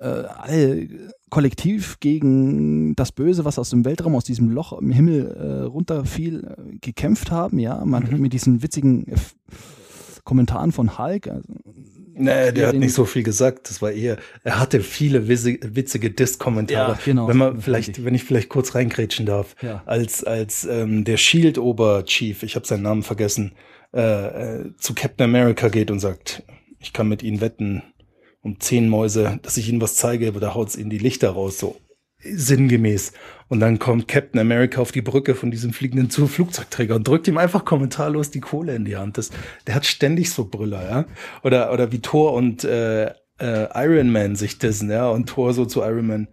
äh, 0.00 0.06
alle 0.06 0.88
kollektiv 1.34 1.98
gegen 1.98 2.94
das 2.94 3.10
Böse, 3.10 3.44
was 3.44 3.58
aus 3.58 3.70
dem 3.70 3.84
Weltraum, 3.84 4.14
aus 4.14 4.22
diesem 4.22 4.50
Loch 4.50 4.72
im 4.80 4.92
Himmel 4.92 5.26
äh, 5.36 5.62
runterfiel, 5.64 6.44
äh, 6.44 6.76
gekämpft 6.80 7.32
haben, 7.32 7.58
ja, 7.58 7.84
man 7.84 8.04
Mhm. 8.04 8.20
mit 8.20 8.32
diesen 8.32 8.62
witzigen 8.62 9.08
äh, 9.08 9.16
Kommentaren 10.22 10.70
von 10.70 10.96
Hulk, 10.96 11.26
also, 11.26 11.42
Nee, 12.16 12.52
der 12.52 12.68
hat 12.68 12.76
nicht 12.76 12.94
so 12.94 13.04
viel 13.06 13.24
gesagt. 13.24 13.68
Das 13.68 13.82
war 13.82 13.90
eher, 13.90 14.18
er 14.44 14.60
hatte 14.60 14.78
viele 14.82 15.26
witzige 15.26 16.10
Diss-Kommentare. 16.12 16.92
Ja, 16.92 16.98
genau. 17.04 17.26
Wenn 17.26 17.36
man 17.36 17.60
vielleicht, 17.60 18.04
wenn 18.04 18.14
ich 18.14 18.22
vielleicht 18.22 18.48
kurz 18.48 18.76
reingrätschen 18.76 19.26
darf, 19.26 19.56
Ja. 19.60 19.82
als, 19.86 20.22
als 20.22 20.64
ähm, 20.64 21.02
der 21.02 21.16
Shield-Ober-Chief, 21.16 22.44
ich 22.44 22.54
habe 22.54 22.64
seinen 22.68 22.84
Namen 22.84 23.02
vergessen, 23.02 23.52
äh, 23.92 24.60
äh, 24.60 24.70
zu 24.78 24.94
Captain 24.94 25.24
America 25.28 25.66
geht 25.68 25.90
und 25.90 25.98
sagt, 25.98 26.44
ich 26.78 26.92
kann 26.92 27.08
mit 27.08 27.24
ihnen 27.24 27.40
wetten 27.40 27.82
um 28.44 28.60
zehn 28.60 28.88
Mäuse, 28.88 29.40
dass 29.42 29.56
ich 29.56 29.68
ihnen 29.68 29.80
was 29.80 29.96
zeige, 29.96 30.28
aber 30.28 30.38
da 30.38 30.54
haut's 30.54 30.76
ihnen 30.76 30.90
die 30.90 30.98
Lichter 30.98 31.30
raus, 31.30 31.58
so 31.58 31.80
sinngemäß. 32.20 33.12
Und 33.48 33.60
dann 33.60 33.78
kommt 33.78 34.06
Captain 34.06 34.40
America 34.40 34.80
auf 34.80 34.92
die 34.92 35.02
Brücke 35.02 35.34
von 35.34 35.50
diesem 35.50 35.72
fliegenden 35.72 36.10
Flugzeugträger 36.10 36.94
und 36.94 37.08
drückt 37.08 37.26
ihm 37.26 37.38
einfach 37.38 37.64
kommentarlos 37.64 38.30
die 38.30 38.40
Kohle 38.40 38.74
in 38.76 38.84
die 38.84 38.96
Hand. 38.96 39.18
Das, 39.18 39.30
der 39.66 39.74
hat 39.74 39.86
ständig 39.86 40.30
so 40.30 40.44
Brüller, 40.44 40.88
ja. 40.88 41.04
Oder, 41.42 41.72
oder 41.72 41.90
wie 41.90 42.00
Thor 42.00 42.34
und 42.34 42.64
äh, 42.64 43.06
äh, 43.06 43.68
Iron 43.74 44.12
Man 44.12 44.36
sich 44.36 44.58
dissen, 44.58 44.90
ja. 44.90 45.08
Und 45.08 45.28
Thor 45.28 45.54
so 45.54 45.64
zu 45.64 45.80
Iron 45.80 46.06
Man, 46.06 46.28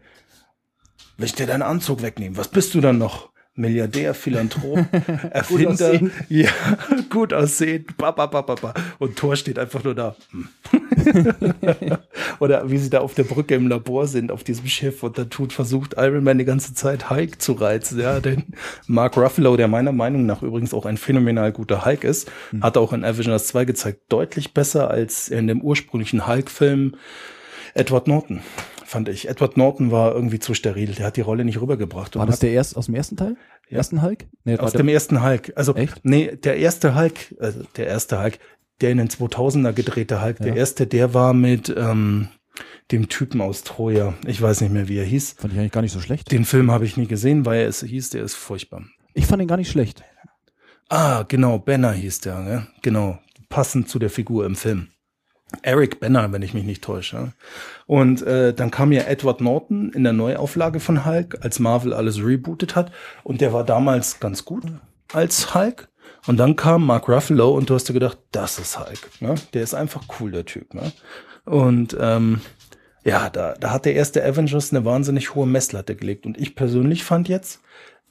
will 1.17 1.25
ich 1.25 1.33
dir 1.33 1.47
deinen 1.47 1.61
Anzug 1.61 2.01
wegnehmen? 2.01 2.37
Was 2.37 2.49
bist 2.49 2.73
du 2.73 2.81
dann 2.81 2.97
noch? 2.97 3.30
Milliardär, 3.53 4.13
Philanthrop, 4.13 4.79
Erfinder, 5.31 5.71
aussehend. 5.71 6.11
ja, 6.29 6.49
gut 7.09 7.33
aussehend, 7.33 7.97
ba, 7.97 8.11
ba, 8.11 8.25
ba, 8.25 8.41
ba, 8.41 8.73
und 8.97 9.17
Thor 9.17 9.35
steht 9.35 9.59
einfach 9.59 9.83
nur 9.83 9.93
da. 9.93 10.15
Hm. 10.31 10.47
Oder 12.39 12.71
wie 12.71 12.77
sie 12.77 12.89
da 12.89 12.99
auf 12.99 13.13
der 13.13 13.23
Brücke 13.23 13.55
im 13.55 13.67
Labor 13.67 14.07
sind, 14.07 14.31
auf 14.31 14.45
diesem 14.45 14.67
Schiff 14.67 15.03
und 15.03 15.17
da 15.17 15.25
tut, 15.25 15.51
versucht 15.51 15.95
Iron 15.97 16.23
Man 16.23 16.37
die 16.37 16.45
ganze 16.45 16.73
Zeit 16.73 17.09
Hulk 17.09 17.41
zu 17.41 17.53
reizen, 17.53 17.99
ja, 17.99 18.21
denn 18.21 18.43
Mark 18.87 19.17
Ruffalo, 19.17 19.57
der 19.57 19.67
meiner 19.67 19.91
Meinung 19.91 20.25
nach 20.25 20.41
übrigens 20.41 20.73
auch 20.73 20.85
ein 20.85 20.97
phänomenal 20.97 21.51
guter 21.51 21.83
Hulk 21.83 22.05
ist, 22.05 22.31
hat 22.61 22.77
auch 22.77 22.93
in 22.93 23.03
Avengers 23.03 23.47
2 23.47 23.65
gezeigt, 23.65 24.01
deutlich 24.07 24.53
besser 24.53 24.89
als 24.89 25.27
in 25.27 25.47
dem 25.47 25.61
ursprünglichen 25.61 26.25
Hulk-Film 26.25 26.95
Edward 27.73 28.07
Norton, 28.07 28.41
fand 28.91 29.09
ich. 29.09 29.27
Edward 29.29 29.57
Norton 29.57 29.89
war 29.91 30.13
irgendwie 30.13 30.39
zu 30.39 30.53
steril, 30.53 30.93
der 30.93 31.05
hat 31.07 31.17
die 31.17 31.21
Rolle 31.21 31.45
nicht 31.45 31.59
rübergebracht. 31.61 32.15
war 32.15 32.25
das 32.25 32.39
der 32.39 32.51
erst 32.51 32.75
aus 32.77 32.85
dem 32.87 32.95
ersten 32.95 33.17
Teil? 33.17 33.35
Ja. 33.69 33.77
Ersten 33.77 34.01
Hulk? 34.01 34.25
Nee, 34.43 34.57
aus 34.57 34.73
dem 34.73 34.87
ersten 34.89 35.23
Hulk. 35.23 35.53
Also, 35.55 35.73
Echt? 35.75 36.01
nee, 36.03 36.35
der 36.35 36.57
erste 36.57 36.93
Hulk, 36.95 37.35
also 37.39 37.63
der 37.77 37.87
erste 37.87 38.21
Hulk, 38.21 38.37
der 38.81 38.91
in 38.91 38.97
den 38.97 39.07
2000er 39.09 39.71
gedrehte 39.73 40.21
Hulk, 40.21 40.37
der 40.37 40.47
Ja. 40.49 40.55
erste, 40.55 40.87
der 40.87 41.13
war 41.13 41.33
mit 41.33 41.73
ähm, 41.75 42.27
dem 42.91 43.07
Typen 43.07 43.39
aus 43.39 43.63
Troja. 43.63 44.13
Ich 44.27 44.41
weiß 44.41 44.59
nicht 44.61 44.73
mehr, 44.73 44.87
wie 44.89 44.97
er 44.97 45.05
hieß. 45.05 45.35
fand 45.39 45.53
ich 45.53 45.59
eigentlich 45.59 45.71
gar 45.71 45.81
nicht 45.81 45.93
so 45.93 46.01
schlecht. 46.01 46.31
Den 46.31 46.43
Film 46.45 46.69
habe 46.69 46.83
ich 46.85 46.97
nie 46.97 47.07
gesehen, 47.07 47.45
weil 47.45 47.61
es 47.65 47.81
hieß, 47.81 48.09
der 48.09 48.23
ist 48.23 48.35
furchtbar. 48.35 48.83
Ich 49.13 49.25
fand 49.25 49.41
ihn 49.41 49.47
gar 49.47 49.57
nicht 49.57 49.71
schlecht. 49.71 50.03
Ah, 50.89 51.23
genau, 51.27 51.57
Banner 51.59 51.93
hieß 51.93 52.19
der, 52.21 52.39
ne? 52.39 52.67
Genau. 52.81 53.19
passend 53.47 53.87
zu 53.89 53.99
der 53.99 54.09
Figur 54.09 54.45
im 54.45 54.55
Film. 54.55 54.87
Eric 55.61 55.99
Banner, 55.99 56.31
wenn 56.31 56.41
ich 56.41 56.53
mich 56.53 56.63
nicht 56.63 56.83
täusche. 56.83 57.33
Und 57.85 58.21
äh, 58.23 58.53
dann 58.53 58.71
kam 58.71 58.91
ja 58.91 59.03
Edward 59.03 59.41
Norton 59.41 59.91
in 59.93 60.03
der 60.03 60.13
Neuauflage 60.13 60.79
von 60.79 61.05
Hulk, 61.05 61.39
als 61.41 61.59
Marvel 61.59 61.93
alles 61.93 62.23
rebootet 62.23 62.75
hat. 62.75 62.91
Und 63.23 63.41
der 63.41 63.53
war 63.53 63.63
damals 63.63 64.19
ganz 64.19 64.45
gut 64.45 64.63
als 65.13 65.53
Hulk. 65.53 65.89
Und 66.27 66.37
dann 66.37 66.55
kam 66.55 66.85
Mark 66.85 67.09
Ruffalo 67.09 67.51
und 67.51 67.69
du 67.69 67.75
hast 67.75 67.89
dir 67.89 67.93
gedacht, 67.93 68.17
das 68.31 68.59
ist 68.59 68.79
Hulk. 68.79 69.09
Ne? 69.19 69.35
Der 69.53 69.63
ist 69.63 69.73
einfach 69.73 70.03
cool, 70.19 70.31
der 70.31 70.45
Typ. 70.45 70.73
Ne? 70.73 70.91
Und 71.45 71.95
ähm, 71.99 72.41
ja, 73.03 73.29
da, 73.29 73.55
da 73.59 73.71
hat 73.71 73.85
der 73.85 73.95
erste 73.95 74.23
Avengers 74.23 74.71
eine 74.71 74.85
wahnsinnig 74.85 75.33
hohe 75.33 75.47
Messlatte 75.47 75.95
gelegt. 75.95 76.25
Und 76.25 76.39
ich 76.39 76.55
persönlich 76.55 77.03
fand 77.03 77.27
jetzt, 77.27 77.61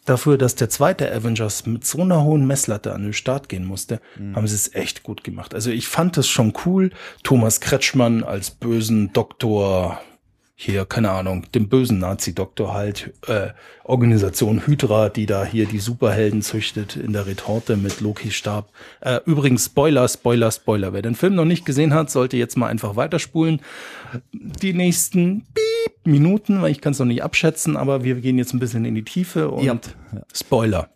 dafür, 0.05 0.39
dass 0.39 0.55
der 0.55 0.71
zweite 0.71 1.13
Avengers 1.13 1.67
mit 1.67 1.85
so 1.85 2.03
einer 2.03 2.23
hohen 2.25 2.47
Messlatte 2.47 2.93
an 2.93 3.03
den 3.03 3.13
Start 3.13 3.49
gehen 3.49 3.65
musste, 3.65 4.01
mhm. 4.19 4.37
haben 4.37 4.47
sie 4.47 4.55
es 4.55 4.75
echt 4.75 5.03
gut 5.03 5.25
gemacht. 5.25 5.55
Also 5.55 5.71
ich 5.71 5.89
fand 5.89 6.17
es 6.19 6.29
schon 6.29 6.53
cool, 6.65 6.91
Thomas 7.23 7.61
Kretschmann 7.61 8.25
als 8.25 8.51
bösen 8.51 9.13
Doktor 9.13 10.01
hier, 10.63 10.85
keine 10.85 11.11
Ahnung, 11.11 11.47
dem 11.55 11.71
bösen 11.71 11.99
Nazi-Doktor 12.01 12.75
halt, 12.75 13.15
äh, 13.27 13.49
Organisation 13.83 14.67
Hydra, 14.67 15.09
die 15.09 15.25
da 15.25 15.43
hier 15.43 15.65
die 15.65 15.79
Superhelden 15.79 16.43
züchtet 16.43 16.97
in 16.97 17.15
der 17.15 17.27
Retorte 17.27 17.79
mit 17.79 18.03
Loki 18.03 18.31
Stab. 18.31 18.69
Äh, 19.01 19.21
übrigens, 19.25 19.65
Spoiler, 19.65 20.07
Spoiler, 20.07 20.51
Spoiler. 20.51 20.93
Wer 20.93 21.01
den 21.01 21.15
Film 21.15 21.35
noch 21.35 21.47
nicht 21.47 21.65
gesehen 21.65 21.95
hat, 21.95 22.11
sollte 22.11 22.37
jetzt 22.37 22.59
mal 22.59 22.67
einfach 22.67 22.95
weiterspulen. 22.95 23.63
Die 24.33 24.75
nächsten 24.75 25.47
Piep 25.55 25.95
Minuten, 26.05 26.61
weil 26.61 26.73
ich 26.73 26.83
kann 26.83 26.93
es 26.93 26.99
noch 26.99 27.07
nicht 27.07 27.23
abschätzen, 27.23 27.79
aber 27.79 28.05
wir 28.05 28.17
gehen 28.17 28.37
jetzt 28.37 28.53
ein 28.53 28.59
bisschen 28.59 28.85
in 28.85 28.95
die 28.95 29.05
Tiefe 29.05 29.51
und 29.51 29.65
ja. 29.65 29.79
Spoiler. 30.35 30.91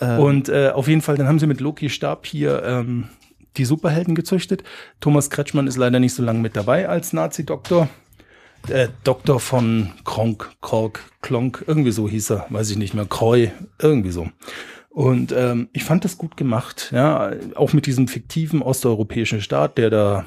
Ähm. 0.00 0.18
Und 0.18 0.48
äh, 0.48 0.70
auf 0.70 0.88
jeden 0.88 1.02
Fall, 1.02 1.16
dann 1.16 1.28
haben 1.28 1.38
sie 1.38 1.46
mit 1.46 1.60
Loki 1.60 1.88
Stab 1.88 2.26
hier 2.26 2.64
ähm, 2.64 3.04
die 3.58 3.64
Superhelden 3.64 4.16
gezüchtet. 4.16 4.64
Thomas 5.00 5.30
Kretschmann 5.30 5.68
ist 5.68 5.76
leider 5.76 6.00
nicht 6.00 6.14
so 6.14 6.24
lange 6.24 6.40
mit 6.40 6.56
dabei 6.56 6.88
als 6.88 7.12
Nazi-Doktor 7.12 7.88
äh, 8.68 8.88
Doktor 9.04 9.40
von 9.40 9.92
Kronk, 10.04 10.50
Kork, 10.60 11.04
Klonk, 11.22 11.64
irgendwie 11.66 11.92
so 11.92 12.08
hieß 12.08 12.30
er, 12.30 12.46
weiß 12.50 12.70
ich 12.70 12.76
nicht 12.76 12.94
mehr, 12.94 13.06
Kreu, 13.06 13.48
irgendwie 13.80 14.10
so. 14.10 14.28
Und 14.90 15.32
ähm, 15.32 15.68
ich 15.72 15.84
fand 15.84 16.04
das 16.04 16.16
gut 16.16 16.36
gemacht, 16.36 16.90
ja, 16.92 17.32
auch 17.54 17.72
mit 17.72 17.86
diesem 17.86 18.08
fiktiven 18.08 18.62
osteuropäischen 18.62 19.42
Staat, 19.42 19.76
der 19.76 19.90
da 19.90 20.26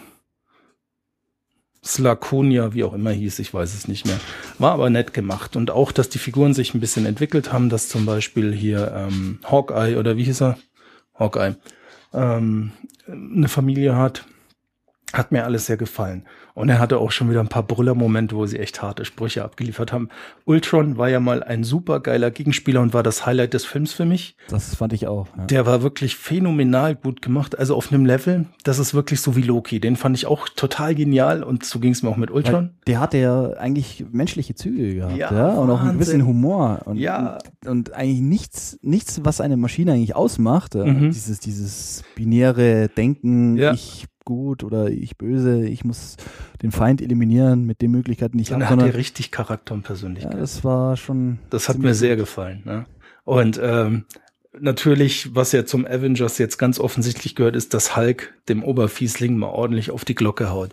Slakonia, 1.83 2.73
wie 2.73 2.83
auch 2.83 2.93
immer 2.93 3.11
hieß, 3.11 3.39
ich 3.39 3.53
weiß 3.53 3.73
es 3.73 3.87
nicht 3.87 4.05
mehr. 4.05 4.19
War 4.57 4.73
aber 4.73 4.89
nett 4.89 5.13
gemacht. 5.13 5.55
Und 5.55 5.71
auch, 5.71 5.91
dass 5.91 6.09
die 6.09 6.17
Figuren 6.19 6.53
sich 6.53 6.73
ein 6.73 6.81
bisschen 6.81 7.05
entwickelt 7.05 7.53
haben, 7.53 7.69
dass 7.69 7.89
zum 7.89 8.05
Beispiel 8.05 8.53
hier 8.53 8.93
ähm, 8.95 9.39
Hawkeye 9.43 9.97
oder 9.97 10.17
wie 10.17 10.25
hieß 10.25 10.41
er? 10.41 10.57
Hawkeye, 11.15 11.55
ähm, 12.13 12.71
eine 13.07 13.47
Familie 13.47 13.95
hat, 13.95 14.25
hat 15.13 15.31
mir 15.31 15.45
alles 15.45 15.65
sehr 15.65 15.77
gefallen. 15.77 16.27
Und 16.59 16.67
er 16.67 16.77
hatte 16.77 16.97
auch 16.97 17.11
schon 17.11 17.29
wieder 17.29 17.39
ein 17.39 17.47
paar 17.47 17.63
Brüller-Momente, 17.63 18.35
wo 18.35 18.45
sie 18.45 18.59
echt 18.59 18.81
harte 18.81 19.05
Sprüche 19.05 19.45
abgeliefert 19.45 19.93
haben. 19.93 20.09
Ultron 20.43 20.97
war 20.97 21.07
ja 21.07 21.21
mal 21.21 21.41
ein 21.41 21.63
super 21.63 22.01
geiler 22.01 22.31
Gegenspieler 22.31 22.81
und 22.81 22.93
war 22.93 23.01
das 23.01 23.25
Highlight 23.25 23.53
des 23.53 23.63
Films 23.63 23.93
für 23.93 24.03
mich. 24.03 24.35
Das 24.49 24.75
fand 24.75 24.91
ich 24.91 25.07
auch. 25.07 25.27
Ja. 25.37 25.45
Der 25.45 25.65
war 25.65 25.83
wirklich 25.83 26.17
phänomenal 26.17 26.95
gut 26.95 27.21
gemacht. 27.21 27.57
Also 27.57 27.75
auf 27.75 27.93
einem 27.93 28.05
Level, 28.05 28.45
das 28.65 28.77
ist 28.77 28.93
wirklich 28.93 29.21
so 29.21 29.37
wie 29.37 29.41
Loki. 29.41 29.79
Den 29.79 29.95
fand 29.95 30.17
ich 30.17 30.25
auch 30.25 30.49
total 30.49 30.95
genial 30.95 31.43
und 31.43 31.63
so 31.63 31.79
ging 31.79 31.93
es 31.93 32.03
mir 32.03 32.09
auch 32.09 32.17
mit 32.17 32.29
Ultron. 32.29 32.53
Weil 32.53 32.71
der 32.87 32.99
hatte 32.99 33.17
ja 33.19 33.51
eigentlich 33.51 34.05
menschliche 34.11 34.53
Züge 34.53 34.95
gehabt, 34.95 35.15
ja, 35.15 35.31
ja? 35.31 35.53
und 35.53 35.69
auch 35.69 35.81
ein 35.81 35.97
bisschen 35.97 36.25
Humor. 36.25 36.81
Und, 36.83 36.97
ja. 36.97 37.37
Und, 37.63 37.69
und, 37.69 37.93
eigentlich 37.93 38.19
nichts, 38.19 38.77
nichts, 38.81 39.21
was 39.23 39.39
eine 39.39 39.55
Maschine 39.55 39.93
eigentlich 39.93 40.13
ausmacht. 40.13 40.75
Mhm. 40.75 41.11
Dieses, 41.11 41.39
dieses 41.39 42.03
binäre 42.15 42.89
Denken, 42.89 43.55
ja. 43.55 43.71
ich 43.71 44.07
gut 44.25 44.63
oder 44.63 44.89
ich 44.89 45.17
böse, 45.17 45.65
ich 45.65 45.83
muss 45.83 46.17
den 46.61 46.71
Feind 46.71 47.01
eliminieren 47.01 47.65
mit 47.65 47.81
den 47.81 47.91
Möglichkeiten, 47.91 48.37
die 48.37 48.43
ich 48.43 48.51
habe. 48.51 48.65
hat 48.65 48.93
richtig 48.93 49.31
Charakter 49.31 49.73
und 49.73 49.83
Persönlichkeit. 49.83 50.33
Ja, 50.33 50.39
das 50.39 50.63
war 50.63 50.97
schon. 50.97 51.39
Das 51.49 51.69
hat 51.69 51.77
mir 51.77 51.93
sehr 51.93 52.15
gefallen. 52.15 52.61
Ne? 52.65 52.85
Und 53.23 53.59
ähm, 53.61 54.05
natürlich, 54.59 55.35
was 55.35 55.51
ja 55.51 55.65
zum 55.65 55.85
Avengers 55.85 56.37
jetzt 56.37 56.57
ganz 56.57 56.79
offensichtlich 56.79 57.35
gehört, 57.35 57.55
ist, 57.55 57.73
dass 57.73 57.95
Hulk 57.95 58.33
dem 58.47 58.63
Oberfiesling 58.63 59.37
mal 59.37 59.49
ordentlich 59.49 59.91
auf 59.91 60.05
die 60.05 60.15
Glocke 60.15 60.49
haut. 60.49 60.71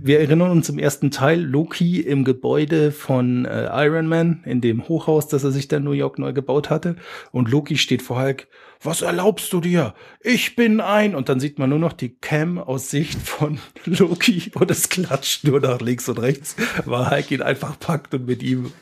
Wir 0.00 0.20
erinnern 0.20 0.52
uns 0.52 0.68
im 0.68 0.78
ersten 0.78 1.10
Teil 1.10 1.40
Loki 1.40 2.00
im 2.00 2.24
Gebäude 2.24 2.92
von 2.92 3.44
äh, 3.44 3.68
Iron 3.84 4.06
Man, 4.06 4.42
in 4.44 4.60
dem 4.60 4.88
Hochhaus, 4.88 5.26
das 5.26 5.42
er 5.42 5.50
sich 5.50 5.66
da 5.66 5.78
in 5.78 5.84
New 5.84 5.90
York 5.92 6.18
neu 6.18 6.32
gebaut 6.32 6.70
hatte. 6.70 6.96
Und 7.32 7.50
Loki 7.50 7.76
steht 7.76 8.02
vor 8.02 8.20
Hulk 8.20 8.46
was 8.82 9.02
erlaubst 9.02 9.52
du 9.52 9.60
dir? 9.60 9.94
Ich 10.20 10.56
bin 10.56 10.80
ein. 10.80 11.14
Und 11.14 11.28
dann 11.28 11.40
sieht 11.40 11.58
man 11.58 11.70
nur 11.70 11.78
noch 11.78 11.92
die 11.92 12.16
Cam 12.16 12.58
aus 12.58 12.90
Sicht 12.90 13.20
von 13.20 13.58
Loki 13.84 14.50
und 14.54 14.70
es 14.70 14.88
klatscht 14.88 15.44
nur 15.44 15.60
nach 15.60 15.80
links 15.80 16.08
und 16.08 16.18
rechts, 16.18 16.56
weil 16.84 17.10
Hulk 17.10 17.30
ihn 17.30 17.42
einfach 17.42 17.78
packt 17.78 18.14
und 18.14 18.26
mit 18.26 18.42
ihm 18.42 18.72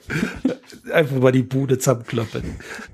einfach 0.93 1.17
mal 1.17 1.33
die 1.33 1.43
Bude 1.43 1.79
zusammenklappen. 1.79 2.43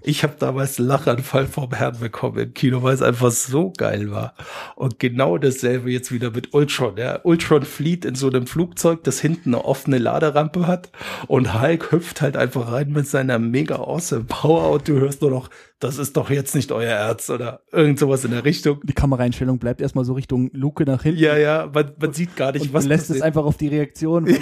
Ich 0.02 0.22
habe 0.22 0.34
damals 0.38 0.78
einen 0.78 0.88
Lachanfall 0.88 1.46
vom 1.46 1.72
Herrn 1.72 1.98
bekommen 1.98 2.38
im 2.38 2.54
Kino, 2.54 2.82
weil 2.82 2.94
es 2.94 3.02
einfach 3.02 3.30
so 3.30 3.72
geil 3.76 4.10
war. 4.10 4.34
Und 4.76 4.98
genau 4.98 5.38
dasselbe 5.38 5.90
jetzt 5.90 6.12
wieder 6.12 6.30
mit 6.30 6.54
Ultron. 6.54 6.96
Ja. 6.96 7.20
Ultron 7.22 7.62
flieht 7.62 8.04
in 8.04 8.14
so 8.14 8.28
einem 8.28 8.46
Flugzeug, 8.46 9.04
das 9.04 9.20
hinten 9.20 9.54
eine 9.54 9.64
offene 9.64 9.98
Laderampe 9.98 10.66
hat 10.66 10.90
und 11.26 11.60
Hulk 11.60 11.92
hüpft 11.92 12.20
halt 12.20 12.36
einfach 12.36 12.72
rein 12.72 12.92
mit 12.92 13.06
seiner 13.06 13.38
mega 13.38 13.76
awesome 13.76 14.24
Power 14.24 14.70
und 14.70 14.88
du 14.88 14.94
hörst 14.94 15.22
nur 15.22 15.30
noch 15.30 15.50
das 15.84 15.98
ist 15.98 16.16
doch 16.16 16.30
jetzt 16.30 16.54
nicht 16.54 16.72
euer 16.72 16.88
Herz 16.88 17.28
oder 17.28 17.60
irgend 17.70 17.98
sowas 17.98 18.24
in 18.24 18.30
der 18.30 18.44
Richtung. 18.44 18.80
Die 18.84 18.94
Kameraeinstellung 18.94 19.58
bleibt 19.58 19.82
erstmal 19.82 20.06
so 20.06 20.14
Richtung 20.14 20.48
Luke 20.54 20.82
nach 20.84 21.02
hinten. 21.02 21.20
Ja, 21.20 21.36
ja, 21.36 21.70
man, 21.72 21.92
man 22.00 22.14
sieht 22.14 22.36
gar 22.36 22.52
nicht, 22.52 22.62
und 22.62 22.72
was 22.72 22.86
lässt 22.86 23.08
passiert. 23.08 23.18
es 23.18 23.22
einfach 23.22 23.44
auf 23.44 23.58
die 23.58 23.68
Reaktion. 23.68 24.26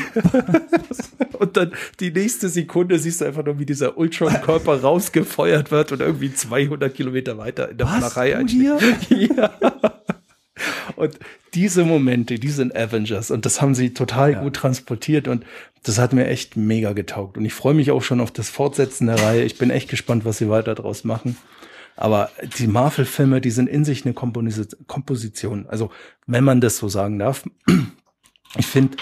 und 1.41 1.57
dann 1.57 1.73
die 1.99 2.13
nächste 2.13 2.49
Sekunde 2.49 2.97
siehst 3.01 3.23
du 3.23 3.25
einfach 3.33 3.45
nur, 3.45 3.59
wie 3.59 3.67
dieser 3.67 3.97
Ultron-Körper 3.97 4.81
rausgefeuert 4.83 5.71
wird 5.71 5.93
und 5.93 6.01
irgendwie 6.01 6.33
200 6.33 6.95
Kilometer 6.95 7.39
weiter 7.39 7.71
in 7.71 7.79
der 7.79 7.87
Malerei 7.87 8.37
einsteht. 8.37 9.09
ja. 9.37 9.51
Und 10.97 11.19
diese 11.55 11.85
Momente, 11.85 12.39
die 12.39 12.51
sind 12.51 12.77
Avengers 12.77 13.31
und 13.31 13.47
das 13.47 13.61
haben 13.61 13.75
sie 13.75 13.95
total 13.95 14.33
ja. 14.33 14.43
gut 14.43 14.55
transportiert 14.55 15.27
und 15.27 15.45
das 15.83 15.99
hat 15.99 16.13
mir 16.13 16.27
echt 16.27 16.57
mega 16.57 16.93
getaugt. 16.93 17.37
Und 17.37 17.45
ich 17.45 17.55
freue 17.55 17.75
mich 17.75 17.91
auch 17.91 18.03
schon 18.03 18.21
auf 18.21 18.31
das 18.31 18.51
Fortsetzen 18.51 19.07
der 19.07 19.21
Reihe. 19.21 19.43
Ich 19.43 19.59
bin 19.59 19.71
echt 19.71 19.89
gespannt, 19.89 20.25
was 20.25 20.39
sie 20.39 20.49
weiter 20.49 20.75
draus 20.75 21.05
machen. 21.05 21.37
Aber 21.97 22.31
die 22.59 22.67
Marvel-Filme, 22.67 23.41
die 23.41 23.51
sind 23.51 23.69
in 23.69 23.85
sich 23.85 24.05
eine 24.05 24.15
Komposition. 24.15 25.67
Also, 25.69 25.91
wenn 26.27 26.45
man 26.45 26.61
das 26.61 26.77
so 26.77 26.89
sagen 26.89 27.19
darf. 27.19 27.45
Ich 28.59 28.67
finde, 28.67 28.99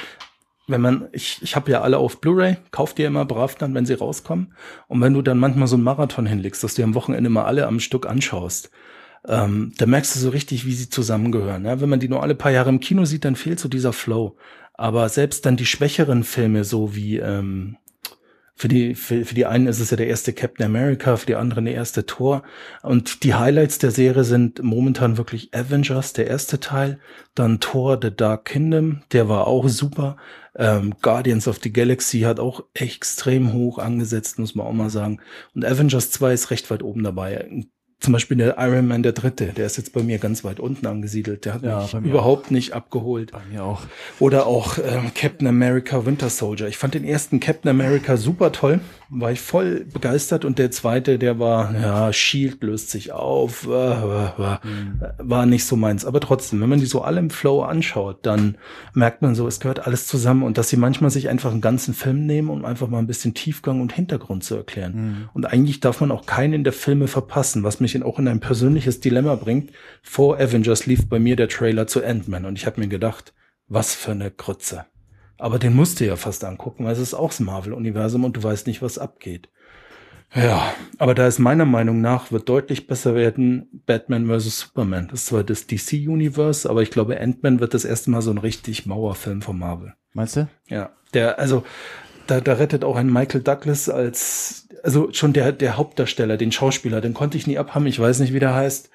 wenn 0.71 0.81
man, 0.81 1.09
ich, 1.13 1.39
ich 1.43 1.57
habe 1.57 1.71
ja 1.71 1.81
alle 1.81 1.99
auf 1.99 2.21
Blu-ray, 2.21 2.57
kauft 2.71 2.99
die 2.99 3.05
immer 3.05 3.25
brav 3.25 3.55
dann, 3.57 3.75
wenn 3.75 3.87
sie 3.87 3.95
rauskommen. 3.95 4.55
Und 4.89 5.01
wenn 5.01 5.15
du 5.15 5.23
dann 5.23 5.39
manchmal 5.39 5.69
so 5.69 5.77
einen 5.77 5.85
Marathon 5.85 6.27
hinlegst, 6.27 6.63
dass 6.63 6.75
du 6.75 6.83
am 6.83 6.95
Wochenende 6.95 7.31
mal 7.31 7.45
alle 7.45 7.67
am 7.67 7.81
Stück 7.81 8.07
anschaust, 8.07 8.71
ähm, 9.27 9.73
da 9.77 9.87
merkst 9.87 10.17
du 10.17 10.21
so 10.21 10.31
richtig, 10.31 10.65
wie 10.65 10.73
sie 10.73 10.89
zusammengehören. 10.89 11.65
Ja? 11.65 11.81
Wenn 11.81 11.89
man 11.89 12.01
die 12.01 12.09
nur 12.09 12.23
alle 12.23 12.35
paar 12.35 12.53
Jahre 12.53 12.71
im 12.71 12.81
Kino 12.81 13.05
sieht, 13.05 13.25
dann 13.25 13.37
fehlt 13.37 13.61
so 13.61 13.69
dieser 13.69 13.93
Flow. 13.93 14.37
Aber 14.75 15.09
selbst 15.09 15.45
dann 15.45 15.57
die 15.57 15.67
schwächeren 15.67 16.25
Filme, 16.25 16.65
so 16.65 16.95
wie 16.95 17.19
ähm, 17.19 17.77
für 18.61 18.69
die, 18.69 18.95
für, 18.95 19.25
für 19.25 19.35
die 19.35 19.47
einen 19.47 19.67
ist 19.69 19.81
es 19.81 19.91
ja 19.91 19.97
der 19.97 20.09
erste 20.09 20.35
Captain 20.35 20.67
America, 20.67 21.17
für 21.17 21.25
die 21.25 21.35
anderen 21.35 21.65
der 21.65 21.73
erste 21.73 22.05
Thor. 22.05 22.43
Und 22.83 23.25
die 23.25 23.33
Highlights 23.33 23.79
der 23.79 23.91
Serie 23.91 24.23
sind 24.23 24.63
momentan 24.63 25.17
wirklich 25.17 25.55
Avengers, 25.55 26.13
der 26.13 26.27
erste 26.27 26.61
Teil, 26.61 27.01
dann 27.35 27.61
Thor, 27.61 27.99
The 28.03 28.15
Dark 28.15 28.45
Kingdom, 28.45 29.01
der 29.13 29.31
war 29.31 29.47
auch 29.47 29.67
super. 29.71 30.19
Ähm, 30.55 30.93
Guardians 31.01 31.49
of 31.49 31.59
the 31.63 31.73
Galaxy 31.73 32.21
hat 32.21 32.39
auch 32.39 32.65
extrem 32.75 33.55
hoch 33.55 33.79
angesetzt, 33.79 34.39
muss 34.39 34.55
man 34.55 34.67
auch 34.67 34.75
mal 34.75 34.91
sagen. 34.91 35.23
Und 35.55 35.65
Avengers 35.65 36.11
2 36.11 36.35
ist 36.35 36.51
recht 36.51 36.71
weit 36.71 36.83
oben 36.83 37.03
dabei 37.03 37.49
zum 38.01 38.15
Beispiel 38.15 38.39
der 38.39 38.57
Iron 38.59 38.89
Man 38.89 39.03
der 39.03 39.13
Dritte, 39.13 39.47
der 39.47 39.67
ist 39.67 39.77
jetzt 39.77 39.93
bei 39.93 40.03
mir 40.03 40.19
ganz 40.19 40.43
weit 40.43 40.59
unten 40.59 40.87
angesiedelt. 40.87 41.45
Der 41.45 41.55
hat 41.55 41.63
ja, 41.63 41.81
mich 41.81 42.11
überhaupt 42.11 42.47
auch. 42.47 42.51
nicht 42.51 42.73
abgeholt. 42.73 43.33
Bei 43.33 43.43
mir 43.51 43.63
auch. 43.63 43.83
Oder 44.19 44.47
auch 44.47 44.79
ähm, 44.79 45.13
Captain 45.15 45.47
America 45.47 46.07
Winter 46.07 46.31
Soldier. 46.31 46.67
Ich 46.69 46.79
fand 46.79 46.95
den 46.95 47.05
ersten 47.05 47.41
Captain 47.41 47.69
America 47.69 48.17
super 48.17 48.53
toll, 48.53 48.81
war 49.11 49.31
ich 49.31 49.41
voll 49.41 49.85
begeistert. 49.93 50.45
Und 50.45 50.59
der 50.59 50.71
zweite, 50.71 51.19
der 51.19 51.39
war, 51.39 51.75
ja, 51.75 52.13
Shield 52.13 52.63
löst 52.63 52.91
sich 52.91 53.13
auf, 53.13 53.67
äh, 53.67 53.71
äh, 53.71 54.59
mhm. 54.65 55.01
war 55.19 55.45
nicht 55.45 55.67
so 55.67 55.77
meins. 55.77 56.07
Aber 56.07 56.21
trotzdem, 56.21 56.61
wenn 56.61 56.69
man 56.71 56.81
die 56.81 56.87
so 56.87 57.03
alle 57.03 57.21
im 57.21 57.31
Flow 57.31 57.63
anschaut, 57.63 58.25
dann 58.25 58.57
merkt 58.95 59.21
man 59.21 59.35
so, 59.35 59.47
es 59.47 59.61
gehört 59.61 59.87
alles 59.87 60.07
zusammen 60.07 60.43
und 60.43 60.57
dass 60.57 60.71
sie 60.71 60.77
manchmal 60.77 61.11
sich 61.11 61.29
einfach 61.29 61.51
einen 61.51 61.61
ganzen 61.61 61.93
Film 61.93 62.25
nehmen, 62.25 62.49
um 62.49 62.65
einfach 62.65 62.89
mal 62.89 62.99
ein 62.99 63.07
bisschen 63.07 63.35
Tiefgang 63.35 63.81
und 63.81 63.93
Hintergrund 63.93 64.45
zu 64.45 64.55
erklären. 64.55 64.95
Mhm. 64.95 65.29
Und 65.35 65.47
eigentlich 65.47 65.81
darf 65.81 66.01
man 66.01 66.11
auch 66.11 66.25
keinen 66.25 66.65
der 66.65 66.73
Filme 66.73 67.07
verpassen, 67.07 67.63
was 67.63 67.81
mich 67.81 67.91
mich 67.95 68.05
auch 68.05 68.19
in 68.19 68.29
ein 68.29 68.41
persönliches 68.41 69.01
Dilemma 69.01 69.35
bringt. 69.35 69.73
Vor 70.03 70.39
Avengers 70.39 70.87
lief 70.87 71.09
bei 71.09 71.19
mir 71.19 71.37
der 71.37 71.49
Trailer 71.49 71.87
zu 71.87 72.05
Ant-Man 72.05 72.45
und 72.45 72.57
ich 72.57 72.67
habe 72.67 72.81
mir 72.81 72.89
gedacht, 72.89 73.33
was 73.69 73.95
für 73.95 74.13
eine 74.13 74.31
Krütze. 74.31 74.87
Aber 75.41 75.59
den 75.59 75.75
musst 75.75 76.01
du 76.01 76.07
ja 76.07 76.17
fast 76.17 76.45
angucken, 76.45 76.85
weil 76.85 76.93
es 76.93 76.99
ist 76.99 77.15
auch 77.15 77.31
das 77.31 77.41
Marvel-Universum 77.41 78.25
und 78.25 78.37
du 78.37 78.43
weißt 78.43 78.67
nicht, 78.67 78.83
was 78.83 78.99
abgeht. 78.99 79.49
Ja, 80.35 80.75
aber 80.99 81.15
da 81.15 81.27
ist 81.27 81.39
meiner 81.39 81.65
Meinung 81.65 82.01
nach, 82.01 82.31
wird 82.31 82.49
deutlich 82.49 82.87
besser 82.87 83.15
werden 83.15 83.83
Batman 83.87 84.27
vs. 84.27 84.61
Superman. 84.61 85.09
Das 85.11 85.21
ist 85.21 85.27
zwar 85.27 85.43
das 85.43 85.67
DC-Universe, 85.67 86.69
aber 86.69 86.83
ich 86.83 86.91
glaube, 86.91 87.19
Ant-Man 87.19 87.59
wird 87.59 87.75
das 87.75 87.85
erste 87.85 88.11
Mal 88.11 88.23
so 88.23 88.31
ein 88.31 88.39
richtig 88.39 88.87
Mauerfilm 88.87 89.43
von 89.43 89.59
Marvel. 89.59 89.95
Meinst 90.13 90.37
du? 90.37 90.49
Ja, 90.69 90.91
der, 91.15 91.39
also, 91.39 91.65
da, 92.27 92.41
da 92.41 92.53
rettet 92.53 92.85
auch 92.85 92.97
ein 92.97 93.13
Michael 93.13 93.43
Douglas 93.43 93.89
als, 93.89 94.69
also 94.85 95.13
schon 95.13 95.33
der, 95.33 95.53
der 95.53 95.77
Hauptdarsteller, 95.77 96.37
den 96.37 96.53
Schauspieler, 96.53 97.01
den 97.01 97.15
konnte 97.15 97.39
ich 97.39 97.47
nie 97.47 97.59
abhaben, 97.59 97.87
ich 97.87 97.99
weiß 97.99 98.21
nicht, 98.21 98.33
wie 98.35 98.41
der 98.41 98.55
heißt. 98.55 98.91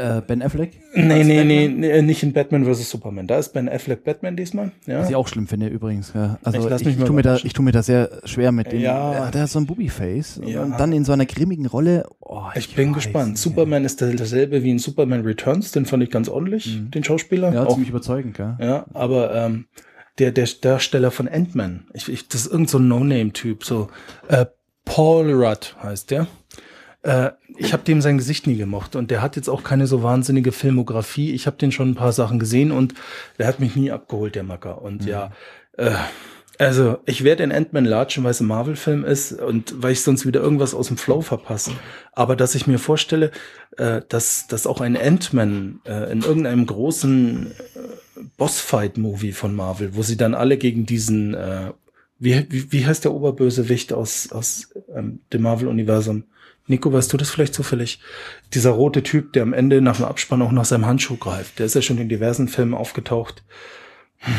Äh, 0.00 0.22
ben 0.24 0.42
Affleck? 0.42 0.78
Nee, 0.94 1.24
nee, 1.24 1.42
nee, 1.42 1.66
nee, 1.66 2.02
nicht 2.02 2.22
in 2.22 2.32
Batman 2.32 2.64
vs. 2.64 2.88
Superman. 2.88 3.26
Da 3.26 3.36
ist 3.38 3.52
Ben 3.52 3.68
Affleck 3.68 4.04
Batman 4.04 4.36
diesmal. 4.36 4.70
Ja. 4.86 5.00
Was 5.00 5.10
ich 5.10 5.16
auch 5.16 5.26
schlimm 5.26 5.48
finde 5.48 5.66
übrigens. 5.66 6.12
Ja. 6.14 6.38
Also 6.44 6.56
Ich 6.68 6.86
ich, 6.86 6.98
mal 6.98 7.04
tue 7.04 7.16
mir 7.16 7.22
da, 7.22 7.34
ich 7.42 7.52
tue 7.52 7.64
mir 7.64 7.72
da 7.72 7.82
sehr 7.82 8.20
schwer 8.24 8.52
mit 8.52 8.70
dem. 8.70 8.80
Ja. 8.80 9.28
Der 9.32 9.42
hat 9.42 9.48
so 9.50 9.58
ein 9.58 9.66
Booby-Face. 9.66 10.40
Ja. 10.46 10.62
Und 10.62 10.78
dann 10.78 10.92
in 10.92 11.04
so 11.04 11.10
einer 11.12 11.26
grimmigen 11.26 11.66
Rolle. 11.66 12.06
Oh, 12.20 12.42
Ich 12.54 12.76
bin 12.76 12.90
weiß 12.90 12.94
gespannt. 12.94 13.30
nicht. 13.30 13.42
Superman 13.42 13.84
ist 13.84 14.00
der- 14.00 14.12
derselbe 14.14 14.62
wie 14.62 14.70
in 14.70 14.78
Superman 14.78 15.22
Returns, 15.22 15.72
den 15.72 15.84
fand 15.84 16.04
ich 16.04 16.10
ganz 16.10 16.28
ordentlich, 16.28 16.78
Mhm. 16.78 16.92
den 16.92 17.02
Schauspieler. 17.02 17.52
Ja, 17.52 17.64
Auch, 17.64 17.70
ziemlich 17.72 17.90
überzeugend, 17.90 18.36
gell? 18.36 18.56
ja 18.60 18.86
aber 18.94 19.34
ähm, 19.34 19.66
der, 20.20 20.30
der 20.30 20.48
Darsteller 20.60 21.10
von 21.10 21.26
Ant-Man, 21.26 21.86
ich, 21.92 22.08
ich, 22.08 22.28
das 22.28 22.42
ist 22.42 22.52
irgend 22.52 22.70
so 22.70 22.78
ein 22.78 22.86
No-Name-Typ, 22.86 23.64
so 23.64 23.88
äh, 24.28 24.46
Paul 24.84 25.32
Rudd 25.32 25.74
heißt 25.82 26.12
der. 26.12 26.28
Äh, 27.02 27.30
ich 27.58 27.72
habe 27.72 27.82
dem 27.82 28.00
sein 28.00 28.18
Gesicht 28.18 28.46
nie 28.46 28.56
gemocht 28.56 28.96
und 28.96 29.10
der 29.10 29.20
hat 29.20 29.36
jetzt 29.36 29.48
auch 29.48 29.64
keine 29.64 29.86
so 29.86 30.02
wahnsinnige 30.02 30.52
Filmografie. 30.52 31.32
Ich 31.32 31.46
habe 31.46 31.56
den 31.56 31.72
schon 31.72 31.90
ein 31.90 31.94
paar 31.94 32.12
Sachen 32.12 32.38
gesehen 32.38 32.70
und 32.70 32.94
der 33.38 33.46
hat 33.46 33.60
mich 33.60 33.74
nie 33.74 33.90
abgeholt, 33.90 34.34
der 34.34 34.44
Macker. 34.44 34.80
Und 34.82 35.04
ja, 35.04 35.32
äh, 35.76 35.90
also 36.58 36.98
ich 37.06 37.24
werde 37.24 37.42
in 37.42 37.52
Ant-Man 37.52 37.84
latschen, 37.84 38.24
weil 38.24 38.30
es 38.30 38.40
ein 38.40 38.46
Marvel-Film 38.46 39.04
ist 39.04 39.32
und 39.32 39.82
weil 39.82 39.92
ich 39.92 40.02
sonst 40.02 40.26
wieder 40.26 40.40
irgendwas 40.40 40.74
aus 40.74 40.88
dem 40.88 40.96
Flow 40.96 41.20
verpasse. 41.20 41.72
Aber 42.12 42.36
dass 42.36 42.54
ich 42.54 42.66
mir 42.66 42.78
vorstelle, 42.78 43.32
äh, 43.76 44.02
dass, 44.08 44.46
dass 44.46 44.66
auch 44.66 44.80
ein 44.80 44.96
Ant-Man 44.96 45.80
äh, 45.84 46.10
in 46.12 46.22
irgendeinem 46.22 46.66
großen 46.66 47.46
äh, 47.46 48.20
Bossfight-Movie 48.36 49.32
von 49.32 49.54
Marvel, 49.54 49.94
wo 49.94 50.02
sie 50.02 50.16
dann 50.16 50.34
alle 50.34 50.58
gegen 50.58 50.86
diesen, 50.86 51.34
äh, 51.34 51.72
wie, 52.18 52.46
wie, 52.50 52.72
wie 52.72 52.86
heißt 52.86 53.04
der 53.04 53.14
Oberbösewicht 53.14 53.92
aus, 53.92 54.30
aus 54.32 54.70
ähm, 54.94 55.20
dem 55.32 55.42
Marvel-Universum? 55.42 56.24
Nico, 56.68 56.92
weißt 56.92 57.12
du 57.12 57.16
das 57.16 57.30
vielleicht 57.30 57.54
zufällig? 57.54 58.00
Dieser 58.54 58.70
rote 58.70 59.02
Typ, 59.02 59.32
der 59.32 59.42
am 59.42 59.52
Ende 59.52 59.80
nach 59.80 59.96
dem 59.96 60.04
Abspann 60.04 60.42
auch 60.42 60.52
nach 60.52 60.64
seinem 60.66 60.86
Handschuh 60.86 61.16
greift, 61.16 61.58
der 61.58 61.66
ist 61.66 61.74
ja 61.74 61.82
schon 61.82 61.98
in 61.98 62.08
diversen 62.08 62.46
Filmen 62.48 62.74
aufgetaucht. 62.74 63.42
Hm. 64.18 64.34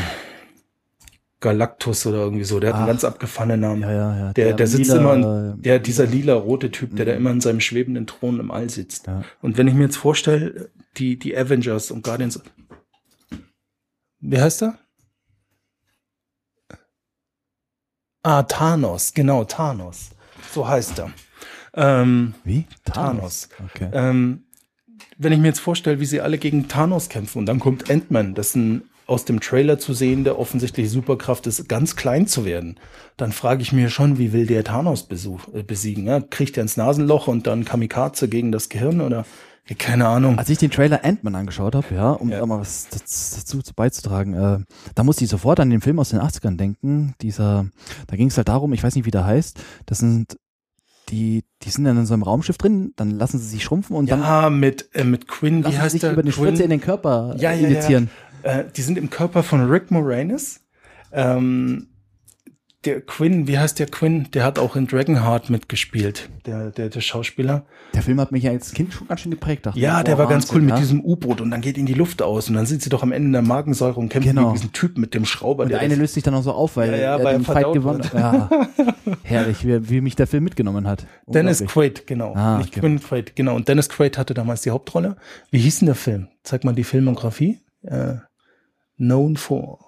Galactus 1.42 2.06
oder 2.06 2.18
irgendwie 2.18 2.44
so, 2.44 2.60
der 2.60 2.70
hat 2.72 2.76
einen 2.76 2.84
Ach. 2.84 2.88
ganz 2.90 3.04
abgefahrenen 3.06 3.62
Namen. 3.62 3.82
Ja, 3.82 3.92
ja, 3.92 4.18
ja. 4.18 4.34
Der, 4.34 4.54
der 4.54 4.68
sitzt 4.68 4.92
lila, 4.92 5.14
immer, 5.14 5.54
in, 5.54 5.62
der, 5.62 5.80
dieser 5.80 6.06
lila 6.06 6.34
rote 6.34 6.70
Typ, 6.70 6.96
der 6.98 7.06
da 7.06 7.12
Mhm. 7.14 7.18
immer 7.18 7.32
in 7.32 7.42
seinem 7.42 7.62
schwebenden 7.62 8.08
Thron 8.08 8.40
im 8.42 8.52
All 8.52 8.70
sitzt. 8.70 9.08
Ja. 9.08 9.24
Und 9.42 9.58
wenn 9.58 9.68
ich 9.68 9.74
mir 9.74 9.84
jetzt 9.86 9.96
vorstelle, 9.98 10.70
die, 10.98 11.18
die 11.18 11.36
Avengers 11.38 11.92
und 11.92 12.04
Guardians. 12.04 12.42
Wie 14.20 14.40
heißt 14.42 14.64
er? 14.64 14.78
Ah, 18.22 18.44
Thanos, 18.44 19.14
genau, 19.14 19.46
Thanos. 19.46 20.10
So 20.54 20.68
heißt 20.68 21.00
er. 21.00 21.12
Ähm, 21.80 22.34
Wie? 22.44 22.66
Thanos. 22.86 23.50
Okay. 23.74 23.90
ähm, 23.94 24.44
wenn 25.18 25.32
ich 25.34 25.40
mir 25.40 25.48
jetzt 25.48 25.60
vorstelle, 25.60 26.00
wie 26.00 26.06
sie 26.06 26.22
alle 26.22 26.38
gegen 26.38 26.68
Thanos 26.68 27.10
kämpfen 27.10 27.40
und 27.40 27.46
dann 27.46 27.60
kommt 27.60 27.90
Ant-Man, 27.90 28.36
das 28.36 28.48
ist 28.50 28.56
ein 28.56 28.82
aus 29.08 29.26
dem 29.26 29.40
Trailer 29.40 29.80
zu 29.80 29.94
sehende 29.94 30.38
offensichtliche 30.38 30.88
Superkraft 30.88 31.48
ist, 31.48 31.68
ganz 31.68 31.96
klein 31.96 32.28
zu 32.28 32.46
werden, 32.46 32.76
dann 33.18 33.32
frage 33.32 33.64
ich 33.64 33.72
mir 33.72 33.90
schon, 33.90 34.20
wie 34.20 34.34
will 34.34 34.46
der 34.46 34.64
Thanos 34.64 35.02
besuch, 35.08 35.48
äh, 35.56 35.64
besiegen? 35.64 36.06
Ja? 36.06 36.20
Kriegt 36.22 36.58
er 36.58 36.62
ins 36.62 36.78
Nasenloch 36.78 37.28
und 37.28 37.48
dann 37.48 37.66
Kamikaze 37.66 38.30
gegen 38.30 38.52
das 38.52 38.70
Gehirn 38.70 39.02
oder 39.02 39.26
keine 39.80 40.08
Ahnung. 40.08 40.38
Als 40.38 40.50
ich 40.50 40.60
den 40.60 40.70
Trailer 40.72 41.04
Ant-Man 41.04 41.34
angeschaut 41.36 41.74
habe, 41.76 41.88
ja, 41.94 42.12
um 42.12 42.30
Ja. 42.30 42.40
da 42.40 42.46
mal 42.46 42.60
was 42.60 42.88
dazu 42.90 43.62
zu- 43.64 43.74
beizutragen, 43.74 44.34
äh, 44.36 44.60
da 44.94 45.04
musste 45.04 45.24
ich 45.24 45.30
sofort 45.32 45.60
an 45.60 45.72
den 45.72 45.82
Film 45.82 45.98
aus 46.00 46.10
den 46.10 46.20
80ern 46.20 46.58
denken. 46.58 47.16
Dieser, 47.22 47.66
da 48.08 48.16
ging 48.16 48.28
es 48.28 48.38
halt 48.38 48.48
darum, 48.50 48.74
ich 48.74 48.84
weiß 48.84 48.94
nicht, 48.96 49.06
wie 49.06 49.12
der 49.12 49.26
heißt, 49.26 49.60
das 49.88 49.98
sind 50.00 50.38
die, 51.10 51.44
die 51.64 51.70
sind 51.70 51.84
dann 51.86 51.98
in 51.98 52.06
so 52.06 52.14
einem 52.14 52.24
Raumschiff 52.24 52.58
drin, 52.58 52.94
dann 52.96 53.12
lassen 53.12 53.40
sie 53.40 53.48
sich 53.48 53.64
schrumpfen 53.64 53.96
und 53.96 54.10
dann 54.12 54.22
ja, 54.22 54.50
mit, 54.50 54.90
äh, 54.94 55.04
mit 55.04 55.28
Quinn, 55.28 55.60
wie 55.60 55.62
lassen 55.64 55.74
sie 55.76 55.82
heißt 55.82 55.92
sich 55.94 56.02
der? 56.02 56.14
über 56.14 56.22
eine 56.22 56.32
Spritze 56.32 56.64
in 56.64 56.70
den 56.70 56.82
Körper 56.82 57.36
Ja, 57.38 57.52
ja, 57.52 57.60
ja. 57.62 57.68
injizieren. 57.68 58.10
Äh, 58.44 58.66
die 58.76 58.82
sind 58.82 58.98
im 58.98 59.10
Körper 59.10 59.44
von 59.44 59.70
Rick 59.70 59.92
Moranis. 59.92 60.62
Ähm, 61.12 61.88
der 62.86 63.02
Quinn, 63.02 63.46
wie 63.48 63.60
heißt 63.60 63.78
der 63.78 63.88
Quinn? 63.88 64.30
Der 64.34 64.46
hat 64.46 64.58
auch 64.58 64.78
in 64.78 64.88
Dragonheart 64.88 65.50
mitgespielt, 65.50 66.30
der, 66.46 66.72
der, 66.72 66.88
der 66.90 67.02
Schauspieler. 67.02 67.66
Der 67.94 68.02
Film 68.02 68.22
hat 68.22 68.32
mich 68.32 68.44
ja 68.44 68.52
als 68.52 68.72
Kind 68.74 68.94
schon 68.94 69.08
ganz 69.10 69.20
schön 69.20 69.32
geprägt. 69.32 69.66
Dachte 69.66 69.78
Ja, 69.78 70.02
der 70.02 70.16
oh, 70.16 70.20
war 70.20 70.28
ganz 70.30 70.46
Wahnsinn, 70.46 70.56
cool 70.56 70.62
mit 70.62 70.70
ja. 70.76 70.80
diesem 70.80 71.04
U-Boot 71.04 71.42
und 71.42 71.52
dann 71.52 71.60
geht 71.60 71.78
ihn 71.78 71.86
die 71.86 71.94
Luft 71.94 72.22
aus 72.22 72.48
und 72.48 72.56
dann 72.56 72.66
sind 72.66 72.82
sie 72.82 72.90
doch 72.90 73.04
am 73.04 73.12
Ende 73.12 73.28
in 73.28 73.34
der 73.34 73.42
Magensäure 73.42 74.00
und 74.00 74.08
kämpfen 74.08 74.30
Genau. 74.30 74.44
gegen 74.44 74.54
diesen 74.54 74.72
Typ 74.72 74.98
mit 74.98 75.14
dem 75.14 75.26
Schrauber. 75.26 75.64
Und 75.64 75.70
der 75.70 75.82
eine 75.82 75.96
löst 75.96 76.14
sich 76.14 76.24
dann 76.24 76.34
auch 76.36 76.44
so 76.44 76.54
auf, 76.54 76.78
weil 76.78 76.92
Ja, 76.92 76.98
ja, 76.98 77.18
er 77.18 77.34
den 77.34 77.42
er 77.42 77.54
Fight 77.54 77.74
gewonnen 77.74 78.02
hat. 78.04 78.14
Ja, 78.14 78.50
herrlich, 79.24 79.68
wie, 79.68 79.90
wie 79.90 80.00
mich 80.00 80.16
der 80.16 80.28
Film 80.28 80.46
mitgenommen 80.46 80.88
hat. 80.88 81.06
Dennis. 81.28 81.60
Quaid, 81.66 82.08
genau. 82.08 82.34
Ah, 82.34 82.60
Nicht 82.60 82.70
okay. 82.70 82.80
Quinn 82.80 83.02
Quaid, 83.02 83.36
genau. 83.36 83.56
Und 83.58 83.68
Dennis 83.68 83.90
Quaid 83.90 84.18
hatte 84.18 84.34
damals 84.34 84.62
die 84.62 84.72
Hauptrolle. 84.72 85.18
Wie 85.52 85.60
hieß 85.60 85.80
denn 85.80 85.88
der 85.88 85.96
Film? 85.96 86.30
Zeig 86.44 86.64
mal 86.64 86.74
die 86.74 86.86
Filmografie. 86.86 87.60
Äh, 87.82 88.16
known 88.98 89.36
for. 89.36 89.80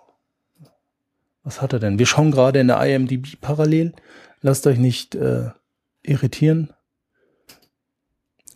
Was 1.43 1.61
hat 1.61 1.73
er 1.73 1.79
denn? 1.79 1.99
Wir 1.99 2.05
schauen 2.05 2.31
gerade 2.31 2.59
in 2.59 2.67
der 2.67 2.81
IMDb 2.85 3.39
parallel. 3.41 3.93
Lasst 4.41 4.67
euch 4.67 4.77
nicht 4.77 5.15
äh, 5.15 5.49
irritieren. 6.03 6.73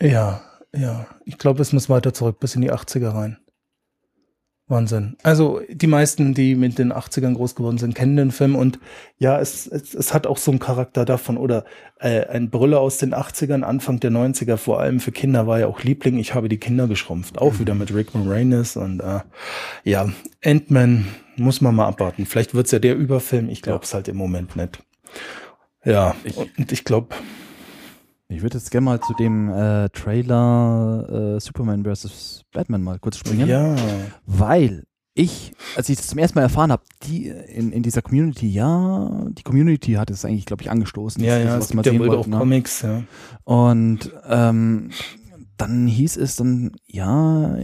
Ja, 0.01 0.41
ja. 0.73 1.07
Ich 1.25 1.37
glaube, 1.37 1.61
es 1.61 1.73
muss 1.73 1.89
weiter 1.89 2.13
zurück, 2.13 2.39
bis 2.39 2.55
in 2.55 2.61
die 2.61 2.71
80er 2.71 3.13
rein. 3.13 3.37
Wahnsinn. 4.67 5.15
Also 5.21 5.61
die 5.69 5.85
meisten, 5.85 6.33
die 6.33 6.55
mit 6.55 6.79
den 6.79 6.91
80ern 6.91 7.35
groß 7.35 7.53
geworden 7.53 7.77
sind, 7.77 7.93
kennen 7.93 8.17
den 8.17 8.31
Film 8.31 8.55
und 8.55 8.79
ja, 9.19 9.39
es, 9.39 9.67
es, 9.67 9.93
es 9.93 10.11
hat 10.11 10.25
auch 10.25 10.37
so 10.39 10.49
einen 10.49 10.59
Charakter 10.59 11.05
davon 11.05 11.37
oder 11.37 11.65
äh, 11.99 12.25
ein 12.25 12.49
Brüller 12.49 12.79
aus 12.79 12.97
den 12.97 13.13
80ern, 13.13 13.61
Anfang 13.61 13.99
der 13.99 14.09
90er, 14.09 14.57
vor 14.57 14.79
allem 14.79 14.99
für 14.99 15.11
Kinder 15.11 15.45
war 15.45 15.59
ja 15.59 15.67
auch 15.67 15.83
Liebling. 15.83 16.17
Ich 16.17 16.33
habe 16.33 16.49
die 16.49 16.57
Kinder 16.57 16.87
geschrumpft, 16.87 17.37
auch 17.37 17.59
wieder 17.59 17.75
mit 17.75 17.93
Rick 17.93 18.15
Moranis 18.15 18.75
und 18.75 19.01
äh, 19.01 19.19
ja, 19.83 20.09
Ant-Man 20.43 21.05
muss 21.37 21.61
man 21.61 21.75
mal 21.75 21.87
abwarten. 21.87 22.25
Vielleicht 22.25 22.53
wird's 22.53 22.71
ja 22.71 22.79
der 22.79 22.95
Überfilm, 22.95 23.49
ich 23.49 23.61
glaube 23.61 23.83
es 23.83 23.93
halt 23.93 24.07
im 24.07 24.17
Moment 24.17 24.55
nicht. 24.55 24.79
Ja, 25.83 26.15
Ich- 26.23 26.37
und 26.37 26.71
ich 26.71 26.83
glaube, 26.83 27.15
Ich 28.27 28.41
würde 28.41 28.57
jetzt 28.57 28.71
gerne 28.71 28.85
mal 28.85 28.99
zu 29.01 29.13
dem 29.13 29.49
äh, 29.49 29.87
Trailer 29.89 31.35
äh, 31.35 31.39
Superman 31.39 31.83
vs. 31.85 32.41
Batman 32.51 32.81
mal 32.81 32.97
kurz 32.99 33.17
springen. 33.17 33.47
ja, 33.47 33.75
Weil 34.25 34.83
ich, 35.13 35.53
als 35.77 35.87
ich 35.89 35.97
das 35.97 36.07
zum 36.07 36.17
ersten 36.19 36.39
Mal 36.39 36.43
erfahren 36.43 36.71
habe, 36.71 36.81
die 37.03 37.27
in, 37.27 37.71
in 37.71 37.83
dieser 37.83 38.01
Community, 38.01 38.47
ja, 38.49 39.27
die 39.29 39.43
Community 39.43 39.93
hat 39.93 40.09
es 40.09 40.25
eigentlich, 40.25 40.45
glaube 40.47 40.63
ich, 40.63 40.71
angestoßen. 40.71 41.23
ja, 41.23 41.37
die 41.37 41.45
ja, 41.45 41.51
sowas 41.51 41.65
es 41.65 41.71
gibt 41.71 41.85
ja 41.85 41.99
wohl 41.99 42.15
auch 42.17 42.27
ne? 42.27 42.37
Comics, 42.39 42.81
ja. 42.81 43.03
Und 43.43 44.11
ähm, 44.27 44.89
dann 45.57 45.87
hieß 45.87 46.17
es 46.17 46.35
dann, 46.35 46.71
ja, 46.85 47.55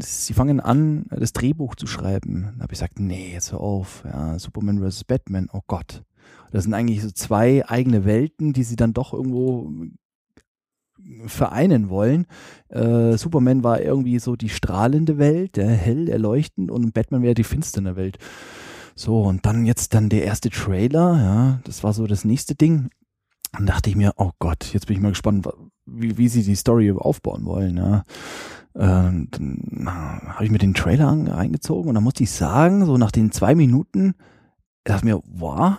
sie 0.00 0.32
fangen 0.32 0.60
an, 0.60 1.06
das 1.10 1.32
Drehbuch 1.32 1.74
zu 1.74 1.86
schreiben. 1.86 2.54
Da 2.56 2.64
habe 2.64 2.72
ich 2.72 2.78
gesagt, 2.78 3.00
nee, 3.00 3.32
jetzt 3.32 3.52
hör 3.52 3.60
auf. 3.60 4.04
Ja, 4.04 4.38
Superman 4.38 4.80
vs. 4.80 5.04
Batman, 5.04 5.48
oh 5.52 5.60
Gott. 5.66 6.04
Das 6.52 6.64
sind 6.64 6.74
eigentlich 6.74 7.02
so 7.02 7.10
zwei 7.10 7.68
eigene 7.68 8.04
Welten, 8.04 8.52
die 8.52 8.62
sie 8.62 8.76
dann 8.76 8.94
doch 8.94 9.12
irgendwo 9.12 9.70
vereinen 11.26 11.88
wollen. 11.90 12.26
Äh, 12.68 13.16
Superman 13.16 13.62
war 13.62 13.80
irgendwie 13.80 14.18
so 14.18 14.36
die 14.36 14.48
strahlende 14.48 15.18
Welt, 15.18 15.56
der 15.56 15.68
hell 15.68 16.08
erleuchtend 16.08 16.70
und 16.70 16.92
Batman 16.92 17.22
wäre 17.22 17.34
die 17.34 17.44
finstere 17.44 17.96
Welt. 17.96 18.18
So, 18.94 19.22
und 19.22 19.46
dann 19.46 19.64
jetzt 19.64 19.94
dann 19.94 20.08
der 20.08 20.24
erste 20.24 20.50
Trailer, 20.50 21.16
ja, 21.16 21.60
das 21.64 21.84
war 21.84 21.92
so 21.92 22.06
das 22.06 22.24
nächste 22.24 22.56
Ding. 22.56 22.90
Dann 23.52 23.66
dachte 23.66 23.90
ich 23.90 23.96
mir, 23.96 24.12
oh 24.16 24.30
Gott, 24.38 24.72
jetzt 24.72 24.86
bin 24.86 24.96
ich 24.96 25.02
mal 25.02 25.10
gespannt, 25.10 25.48
wie, 25.86 26.18
wie 26.18 26.28
sie 26.28 26.42
die 26.42 26.56
Story 26.56 26.92
aufbauen 26.92 27.44
wollen. 27.44 27.76
Ja. 27.76 28.04
Ähm, 28.76 29.28
dann 29.30 29.88
habe 29.88 30.44
ich 30.44 30.50
mir 30.50 30.58
den 30.58 30.74
Trailer 30.74 31.08
an, 31.08 31.26
reingezogen 31.26 31.88
und 31.88 31.94
dann 31.94 32.04
musste 32.04 32.22
ich 32.22 32.30
sagen, 32.30 32.84
so 32.84 32.96
nach 32.98 33.10
den 33.10 33.32
zwei 33.32 33.54
Minuten, 33.54 34.14
dachte 34.84 35.04
mir, 35.04 35.20
wow, 35.24 35.78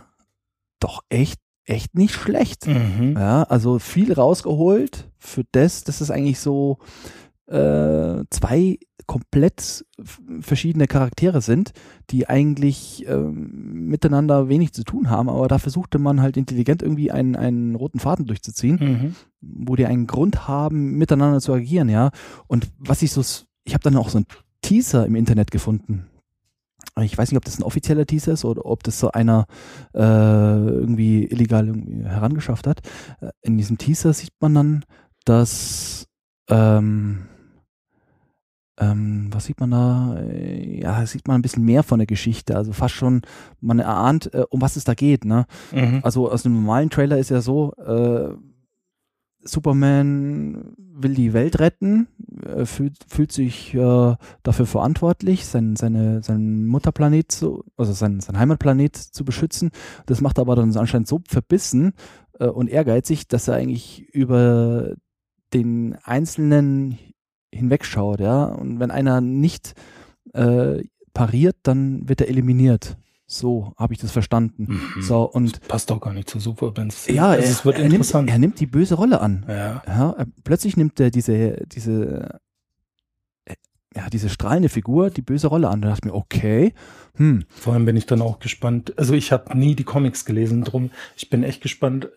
doch 0.80 1.02
echt, 1.10 1.40
echt 1.66 1.96
nicht 1.96 2.14
schlecht. 2.14 2.68
Mhm. 2.68 3.16
Ja, 3.18 3.44
also 3.44 3.80
viel 3.80 4.14
rausgeholt 4.14 5.10
für 5.18 5.44
das, 5.52 5.84
dass 5.84 6.02
es 6.02 6.12
eigentlich 6.12 6.40
so 6.40 6.80
äh, 7.50 8.24
zwei 8.30 8.78
komplett 9.08 9.86
verschiedene 10.40 10.86
Charaktere 10.86 11.42
sind, 11.42 11.72
die 12.12 12.30
eigentlich 12.30 13.06
ähm, 13.08 13.88
miteinander 13.88 14.50
wenig 14.50 14.72
zu 14.74 14.84
tun 14.84 15.10
haben, 15.10 15.30
aber 15.30 15.48
da 15.48 15.58
versuchte 15.58 15.98
man 15.98 16.22
halt 16.22 16.38
intelligent 16.38 16.84
irgendwie 16.84 17.12
einen, 17.12 17.36
einen 17.36 17.74
roten 17.76 17.98
Faden 18.00 18.28
durchzuziehen, 18.28 18.78
Mhm. 18.80 19.16
wo 19.42 19.76
die 19.76 19.88
einen 19.88 20.06
Grund 20.06 20.48
haben, 20.48 20.98
miteinander 20.98 21.42
zu 21.42 21.52
agieren, 21.54 21.90
ja. 21.90 22.12
Und 22.48 22.70
was 22.78 23.02
ich 23.02 23.12
so, 23.12 23.22
ich 23.64 23.74
habe 23.74 23.84
dann 23.84 23.96
auch 23.96 24.10
so 24.10 24.20
einen 24.20 24.28
Teaser 24.62 25.06
im 25.08 25.16
Internet 25.16 25.50
gefunden. 25.50 26.06
ich 27.02 27.18
weiß 27.18 27.32
nicht, 27.32 27.38
ob 27.38 27.46
das 27.46 27.58
ein 27.58 27.64
offizieller 27.64 28.06
Teaser 28.06 28.34
ist 28.34 28.46
oder 28.46 28.66
ob 28.66 28.84
das 28.84 29.00
so 29.00 29.10
einer 29.12 29.48
äh, 29.96 30.00
irgendwie 30.02 31.24
illegal 31.26 31.66
irgendwie 31.68 32.04
herangeschafft 32.04 32.68
hat. 32.68 32.82
Äh, 33.22 33.30
In 33.42 33.58
diesem 33.58 33.78
Teaser 33.80 34.14
sieht 34.14 34.34
man 34.40 34.54
dann, 34.54 34.86
dass 35.26 36.06
ähm, 36.50 37.26
ähm, 38.80 39.28
was 39.32 39.46
sieht 39.46 39.60
man 39.60 39.72
da? 39.72 40.18
Äh, 40.20 40.82
Ja, 40.82 41.06
sieht 41.06 41.28
man 41.28 41.40
ein 41.40 41.42
bisschen 41.42 41.66
mehr 41.66 41.84
von 41.84 42.00
der 42.00 42.08
Geschichte. 42.08 42.56
Also 42.56 42.72
fast 42.72 42.96
schon, 42.96 43.22
man 43.62 43.80
erahnt, 43.80 44.34
äh, 44.34 44.46
um 44.50 44.62
was 44.62 44.76
es 44.76 44.86
da 44.86 44.94
geht. 44.94 45.26
Ne? 45.26 45.46
Mhm. 45.72 46.00
Also 46.04 46.32
aus 46.32 46.46
einem 46.46 46.56
normalen 46.56 46.90
Trailer 46.90 47.18
ist 47.18 47.30
ja 47.30 47.42
so, 47.42 47.74
äh, 47.76 48.34
Superman 49.42 50.76
will 50.78 51.14
die 51.14 51.34
Welt 51.34 51.60
retten, 51.60 52.08
äh, 52.46 52.66
fühlt, 52.66 52.98
fühlt 53.08 53.32
sich 53.32 53.74
äh, 53.74 54.16
dafür 54.44 54.66
verantwortlich, 54.66 55.46
sein, 55.46 55.76
seine, 55.78 56.22
seinen 56.24 56.66
Mutterplanet, 56.66 57.32
zu, 57.32 57.64
also 57.78 57.94
sein, 57.94 58.20
sein 58.20 58.38
Heimatplanet 58.38 58.98
zu 58.98 59.24
beschützen. 59.24 59.72
Das 60.08 60.20
macht 60.20 60.40
er 60.40 60.42
aber 60.42 60.56
dann 60.56 60.76
anscheinend 60.76 61.08
so 61.08 61.22
verbissen 61.28 61.94
äh, 62.40 62.48
und 62.48 62.70
ehrgeizig, 62.70 63.28
dass 63.28 63.48
er 63.48 63.56
eigentlich 63.56 64.10
über 64.10 64.96
den 65.54 65.98
Einzelnen 66.04 66.98
hinwegschaut, 67.54 68.20
ja. 68.20 68.46
Und 68.46 68.80
wenn 68.80 68.92
einer 68.92 69.22
nicht 69.22 69.74
äh, 70.34 70.84
pariert, 71.14 71.58
dann 71.64 72.08
wird 72.08 72.22
er 72.22 72.30
eliminiert. 72.30 72.98
So 73.26 73.74
habe 73.78 73.94
ich 73.94 74.00
das 74.00 74.12
verstanden. 74.12 74.80
Mhm. 74.96 75.02
So, 75.02 75.22
und 75.30 75.68
Passt 75.68 75.92
doch 75.92 76.02
gar 76.02 76.14
nicht 76.14 76.30
zu 76.30 76.40
Supermans. 76.40 77.08
ja, 77.08 77.28
also 77.30 77.44
er, 77.44 77.50
es 77.52 77.66
wird 77.66 77.76
er, 77.76 77.82
nimmt, 77.84 77.94
interessant. 77.94 78.30
er 78.30 78.40
nimmt 78.40 78.60
die 78.60 78.66
böse 78.66 78.96
Rolle 78.96 79.22
an. 79.22 79.46
ja. 79.48 79.84
Ja, 79.86 80.12
er, 80.12 80.26
plötzlich 80.44 80.78
nimmt 80.78 81.00
er 81.00 81.12
diese, 81.12 81.58
diese, 81.68 82.40
äh, 83.46 83.54
ja, 83.96 84.10
diese 84.10 84.30
strahlende 84.30 84.70
Figur 84.70 85.12
die 85.12 85.22
böse 85.22 85.48
Rolle 85.48 85.70
an. 85.70 85.82
Da 85.82 85.90
dachte 85.90 86.08
ich 86.08 86.12
mir, 86.12 86.18
okay, 86.18 86.74
hm, 87.18 87.44
Vor 87.50 87.74
allem 87.74 87.86
bin 87.86 87.98
ich 87.98 88.06
dann 88.06 88.22
auch 88.22 88.40
gespannt. 88.40 88.98
Also 88.98 89.14
ich 89.14 89.32
habe 89.32 89.56
nie 89.58 89.76
die 89.76 89.84
Comics 89.84 90.26
gelesen, 90.26 90.64
drum 90.64 90.90
ich 91.16 91.30
bin 91.30 91.44
echt 91.44 91.62
gespannt. 91.62 92.10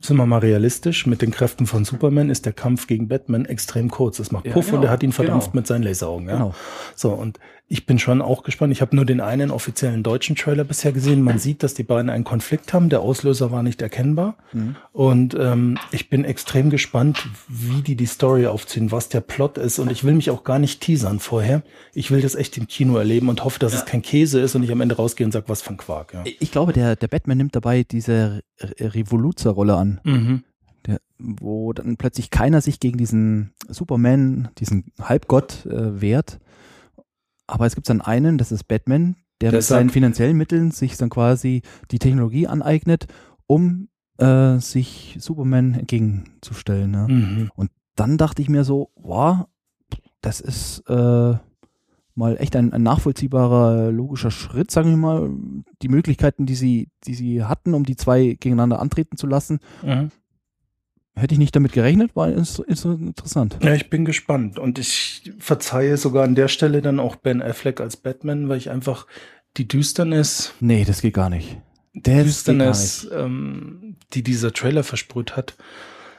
Sind 0.00 0.16
wir 0.16 0.26
mal 0.26 0.38
realistisch, 0.38 1.06
mit 1.06 1.22
den 1.22 1.32
Kräften 1.32 1.66
von 1.66 1.84
Superman 1.84 2.30
ist 2.30 2.46
der 2.46 2.52
Kampf 2.52 2.86
gegen 2.86 3.08
Batman 3.08 3.44
extrem 3.44 3.90
kurz. 3.90 4.18
Es 4.20 4.30
macht 4.30 4.46
Ja, 4.46 4.52
Puff 4.52 4.66
genau, 4.66 4.78
und 4.78 4.84
er 4.84 4.90
hat 4.90 5.02
ihn 5.02 5.12
verdampft 5.12 5.52
genau. 5.52 5.60
mit 5.60 5.66
seinen 5.66 5.82
Laseraugen. 5.82 6.28
Ja? 6.28 6.34
genau. 6.34 6.54
So, 6.94 7.10
und 7.10 7.38
ich 7.70 7.84
bin 7.84 7.98
schon 7.98 8.22
auch 8.22 8.44
gespannt. 8.44 8.72
Ich 8.72 8.80
habe 8.80 8.96
nur 8.96 9.04
den 9.04 9.20
einen 9.20 9.50
offiziellen 9.50 10.02
deutschen 10.02 10.36
Trailer 10.36 10.64
bisher 10.64 10.90
gesehen. 10.92 11.20
Man 11.20 11.38
sieht, 11.38 11.62
dass 11.62 11.74
die 11.74 11.82
beiden 11.82 12.08
einen 12.08 12.24
Konflikt 12.24 12.72
haben. 12.72 12.88
Der 12.88 13.00
Auslöser 13.00 13.50
war 13.50 13.62
nicht 13.62 13.82
erkennbar. 13.82 14.36
Mhm. 14.54 14.76
Und 14.92 15.36
ähm, 15.38 15.76
ich 15.92 16.08
bin 16.08 16.24
extrem 16.24 16.70
gespannt, 16.70 17.28
wie 17.46 17.82
die 17.82 17.94
die 17.94 18.06
Story 18.06 18.46
aufziehen, 18.46 18.90
was 18.90 19.10
der 19.10 19.20
Plot 19.20 19.58
ist. 19.58 19.78
Und 19.78 19.90
ich 19.92 20.02
will 20.02 20.14
mich 20.14 20.30
auch 20.30 20.44
gar 20.44 20.58
nicht 20.58 20.80
teasern 20.80 21.18
vorher. 21.20 21.62
Ich 21.92 22.10
will 22.10 22.22
das 22.22 22.34
echt 22.36 22.56
im 22.56 22.68
Kino 22.68 22.96
erleben 22.96 23.28
und 23.28 23.44
hoffe, 23.44 23.58
dass 23.58 23.74
es 23.74 23.84
kein 23.84 24.00
Käse 24.00 24.40
ist 24.40 24.54
und 24.54 24.62
ich 24.62 24.72
am 24.72 24.80
Ende 24.80 24.96
rausgehe 24.96 25.26
und 25.26 25.32
sage, 25.32 25.48
was 25.48 25.60
für 25.60 25.70
ein 25.70 25.76
Quark. 25.76 26.14
Ja. 26.14 26.24
Ich 26.40 26.50
glaube, 26.50 26.72
der, 26.72 26.96
der 26.96 27.08
Batman 27.08 27.36
nimmt 27.36 27.54
dabei 27.54 27.82
diese 27.84 28.42
Re- 28.60 28.94
Revoluzer-Rolle 28.94 29.76
an, 29.76 30.00
Mhm. 30.04 30.42
der, 30.86 31.00
wo 31.18 31.74
dann 31.74 31.98
plötzlich 31.98 32.30
keiner 32.30 32.62
sich 32.62 32.80
gegen 32.80 32.96
diesen 32.96 33.52
Superman, 33.68 34.48
diesen 34.58 34.84
Halbgott 35.02 35.66
äh, 35.66 36.00
wehrt. 36.00 36.38
Aber 37.48 37.66
es 37.66 37.74
gibt 37.74 37.88
dann 37.90 38.00
einen, 38.00 38.38
das 38.38 38.52
ist 38.52 38.64
Batman, 38.68 39.16
der 39.40 39.48
mit 39.50 39.58
Deshalb- 39.58 39.78
seinen 39.80 39.90
finanziellen 39.90 40.36
Mitteln 40.36 40.70
sich 40.70 40.96
dann 40.96 41.08
quasi 41.10 41.62
die 41.90 41.98
Technologie 41.98 42.46
aneignet, 42.46 43.06
um 43.46 43.88
äh, 44.18 44.58
sich 44.58 45.16
Superman 45.20 45.74
entgegenzustellen. 45.74 46.90
Ne? 46.90 47.06
Mhm. 47.08 47.50
dann 47.96 48.16
dachte 48.18 48.42
ich 48.42 48.48
mir 48.48 48.62
so, 48.64 48.90
wow, 48.96 49.46
das 50.20 50.40
ist 50.40 50.82
äh, 50.88 51.34
mal 52.14 52.36
echt 52.38 52.54
ein, 52.56 52.72
ein 52.72 52.82
nachvollziehbarer, 52.82 53.90
logischer 53.92 54.30
Schritt, 54.32 54.70
sagen 54.70 54.90
wir 54.90 54.96
mal. 54.96 55.30
Die 55.82 55.88
Möglichkeiten, 55.88 56.46
die 56.46 56.54
sie, 56.56 56.90
die 57.06 57.14
sie 57.14 57.44
hatten, 57.44 57.74
um 57.74 57.84
die 57.84 57.96
zwei 57.96 58.34
gegeneinander 58.38 58.80
antreten 58.80 59.16
zu 59.16 59.26
lassen, 59.26 59.60
Mhm. 59.84 60.10
Hätte 61.18 61.34
ich 61.34 61.38
nicht 61.38 61.54
damit 61.54 61.72
gerechnet, 61.72 62.16
war 62.16 62.30
ist, 62.30 62.58
ist 62.60 62.84
interessant. 62.84 63.58
Ja, 63.62 63.74
ich 63.74 63.90
bin 63.90 64.04
gespannt. 64.04 64.58
Und 64.58 64.78
ich 64.78 65.32
verzeihe 65.38 65.96
sogar 65.96 66.24
an 66.24 66.34
der 66.34 66.48
Stelle 66.48 66.82
dann 66.82 67.00
auch 67.00 67.16
Ben 67.16 67.42
Affleck 67.42 67.80
als 67.80 67.96
Batman, 67.96 68.48
weil 68.48 68.58
ich 68.58 68.70
einfach 68.70 69.06
die 69.56 69.68
Düsternis, 69.68 70.52
Nee, 70.60 70.84
das 70.84 71.02
geht 71.02 71.14
gar 71.14 71.30
nicht. 71.30 71.58
gar 71.94 72.24
Düsternis, 72.24 73.08
ähm, 73.12 73.96
die 74.12 74.22
dieser 74.22 74.52
Trailer 74.52 74.84
versprüht 74.84 75.36
hat. 75.36 75.56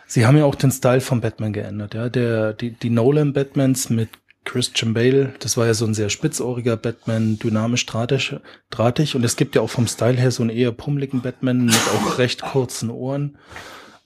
Sie 0.07 0.25
haben 0.25 0.37
ja 0.37 0.45
auch 0.45 0.55
den 0.55 0.71
Style 0.71 1.01
von 1.01 1.21
Batman 1.21 1.53
geändert, 1.53 1.93
ja. 1.93 2.09
Der, 2.09 2.53
die, 2.53 2.71
die 2.71 2.89
Nolan 2.89 3.33
Batmans 3.33 3.89
mit 3.89 4.09
Christian 4.43 4.95
Bale, 4.95 5.33
das 5.39 5.57
war 5.57 5.67
ja 5.67 5.75
so 5.75 5.85
ein 5.85 5.93
sehr 5.93 6.09
spitzohriger 6.09 6.75
Batman, 6.77 7.37
dynamisch 7.37 7.85
drahtig, 7.85 8.35
drahtig. 8.71 9.15
Und 9.15 9.23
es 9.23 9.35
gibt 9.35 9.55
ja 9.55 9.61
auch 9.61 9.69
vom 9.69 9.85
Style 9.87 10.17
her 10.17 10.31
so 10.31 10.41
einen 10.41 10.49
eher 10.49 10.71
pummeligen 10.71 11.21
Batman 11.21 11.65
mit 11.65 11.75
auch 11.75 12.17
recht 12.17 12.41
kurzen 12.41 12.89
Ohren. 12.89 13.37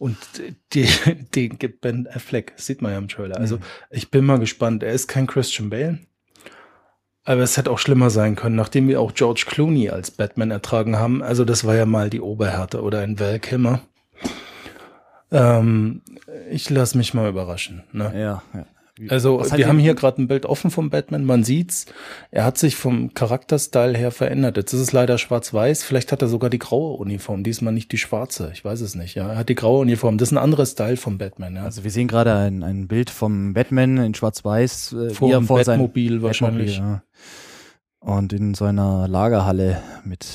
Und 0.03 0.17
die, 0.73 0.85
den 1.33 1.57
gibt 1.57 1.79
Ben 1.79 2.09
Affleck, 2.13 2.51
sieht 2.57 2.81
man 2.81 2.91
ja 2.91 2.97
im 2.97 3.07
Trailer. 3.07 3.37
Also 3.37 3.59
ich 3.89 4.11
bin 4.11 4.25
mal 4.25 4.37
gespannt. 4.37 4.83
Er 4.83 4.91
ist 4.91 5.07
kein 5.07 5.27
Christian 5.27 5.69
Bale. 5.69 5.99
Aber 7.23 7.39
es 7.39 7.55
hätte 7.55 7.71
auch 7.71 7.79
schlimmer 7.79 8.09
sein 8.09 8.35
können, 8.35 8.57
nachdem 8.57 8.89
wir 8.89 8.99
auch 8.99 9.13
George 9.13 9.45
Clooney 9.47 9.91
als 9.91 10.11
Batman 10.11 10.51
ertragen 10.51 10.97
haben. 10.97 11.23
Also 11.23 11.45
das 11.45 11.63
war 11.63 11.75
ja 11.75 11.85
mal 11.85 12.09
die 12.09 12.19
Oberhärte 12.19 12.81
oder 12.81 12.99
ein 12.99 13.17
Val 13.17 13.39
Kilmer. 13.39 13.79
Ähm, 15.31 16.01
ich 16.51 16.69
lasse 16.69 16.97
mich 16.97 17.13
mal 17.13 17.29
überraschen. 17.29 17.83
Ne? 17.93 18.11
Ja, 18.13 18.43
ja. 18.53 18.65
Also 19.09 19.39
wir 19.43 19.57
ihn- 19.59 19.67
haben 19.67 19.79
hier 19.79 19.95
gerade 19.95 20.21
ein 20.21 20.27
Bild 20.27 20.45
offen 20.45 20.69
vom 20.69 20.91
Batman. 20.91 21.25
Man 21.25 21.43
sieht's. 21.43 21.87
Er 22.29 22.45
hat 22.45 22.59
sich 22.59 22.75
vom 22.75 23.13
Charakterstyle 23.15 23.97
her 23.97 24.11
verändert. 24.11 24.55
Jetzt 24.57 24.71
ist 24.73 24.79
es 24.81 24.91
leider 24.91 25.17
schwarz-weiß. 25.17 25.83
Vielleicht 25.83 26.11
hat 26.11 26.21
er 26.21 26.27
sogar 26.27 26.51
die 26.51 26.59
graue 26.59 26.97
Uniform. 26.97 27.43
Diesmal 27.43 27.73
nicht 27.73 27.91
die 27.91 27.97
schwarze. 27.97 28.51
Ich 28.53 28.63
weiß 28.63 28.81
es 28.81 28.93
nicht. 28.93 29.15
Ja, 29.15 29.29
er 29.29 29.37
hat 29.37 29.49
die 29.49 29.55
graue 29.55 29.79
Uniform. 29.79 30.19
Das 30.19 30.27
ist 30.29 30.33
ein 30.33 30.37
anderer 30.37 30.67
Style 30.67 30.97
vom 30.97 31.17
Batman. 31.17 31.55
Ja. 31.55 31.63
Also 31.63 31.83
wir 31.83 31.89
sehen 31.89 32.07
gerade 32.07 32.35
ein, 32.35 32.61
ein 32.61 32.87
Bild 32.87 33.09
vom 33.09 33.53
Batman 33.53 33.97
in 33.97 34.13
Schwarz-Weiß, 34.13 34.93
äh, 34.93 35.09
Vor 35.09 35.31
dem 35.31 35.47
vor 35.47 35.63
seinem 35.63 35.79
Batmobil 35.79 36.21
wahrscheinlich. 36.21 36.77
Batmobil, 36.77 36.99
ja. 36.99 37.03
Und 37.99 38.31
in 38.33 38.53
so 38.53 38.65
einer 38.65 39.07
Lagerhalle 39.07 39.81
mit 40.05 40.27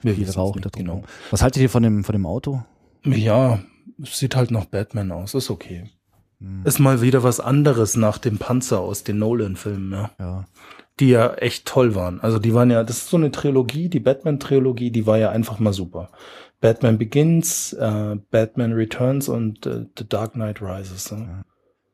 Wir 0.00 0.14
viel 0.14 0.30
Rauch 0.30 0.54
nicht 0.54 0.64
da 0.64 0.70
drum. 0.70 0.78
genau. 0.84 1.02
Was 1.30 1.42
haltet 1.42 1.60
ihr 1.62 1.68
von 1.68 1.82
dem, 1.82 2.02
von 2.04 2.14
dem 2.14 2.24
Auto? 2.24 2.62
Ja, 3.04 3.58
es 4.02 4.18
sieht 4.18 4.36
halt 4.36 4.50
noch 4.50 4.64
Batman 4.66 5.12
aus. 5.12 5.34
Ist 5.34 5.50
okay. 5.50 5.84
Hm, 6.40 6.62
Ist 6.64 6.78
mal 6.78 7.00
wieder 7.00 7.22
was 7.22 7.40
anderes 7.40 7.96
nach 7.96 8.18
dem 8.18 8.38
Panzer 8.38 8.80
aus 8.80 9.04
den 9.04 9.18
Nolan-Filmen, 9.18 9.92
ja. 9.92 10.10
ja. 10.18 10.44
Die 10.98 11.10
ja 11.10 11.34
echt 11.34 11.66
toll 11.66 11.94
waren. 11.94 12.20
Also 12.20 12.38
die 12.38 12.54
waren 12.54 12.70
ja, 12.70 12.82
das 12.82 12.98
ist 12.98 13.10
so 13.10 13.16
eine 13.16 13.30
Trilogie, 13.30 13.88
die 13.88 14.00
Batman-Trilogie, 14.00 14.90
die 14.90 15.06
war 15.06 15.18
ja 15.18 15.30
einfach 15.30 15.58
mal 15.58 15.72
super. 15.72 16.10
Batman 16.60 16.96
Begins, 16.98 17.74
äh, 17.74 18.16
Batman 18.30 18.72
Returns 18.72 19.28
und 19.28 19.66
äh, 19.66 19.84
The 19.98 20.08
Dark 20.08 20.32
Knight 20.32 20.62
Rises. 20.62 21.12
Ne? 21.12 21.44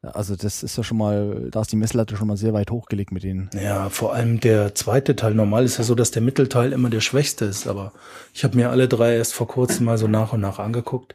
Also 0.02 0.34
das 0.34 0.64
ist 0.64 0.76
ja 0.76 0.82
schon 0.82 0.98
mal, 0.98 1.48
da 1.50 1.60
ist 1.60 1.70
die 1.70 1.76
Messlatte 1.76 2.16
schon 2.16 2.26
mal 2.26 2.36
sehr 2.36 2.52
weit 2.52 2.72
hochgelegt 2.72 3.12
mit 3.12 3.22
denen. 3.22 3.50
Ja, 3.54 3.88
vor 3.88 4.14
allem 4.14 4.40
der 4.40 4.74
zweite 4.74 5.14
Teil. 5.14 5.34
Normal 5.34 5.64
ist 5.64 5.78
ja 5.78 5.84
so, 5.84 5.94
dass 5.94 6.10
der 6.10 6.22
Mittelteil 6.22 6.72
immer 6.72 6.90
der 6.90 7.00
schwächste 7.00 7.44
ist, 7.44 7.68
aber 7.68 7.92
ich 8.34 8.42
habe 8.42 8.56
mir 8.56 8.70
alle 8.70 8.88
drei 8.88 9.16
erst 9.16 9.34
vor 9.34 9.46
kurzem 9.46 9.86
mal 9.86 9.98
so 9.98 10.08
nach 10.08 10.32
und 10.32 10.40
nach 10.40 10.58
angeguckt. 10.58 11.14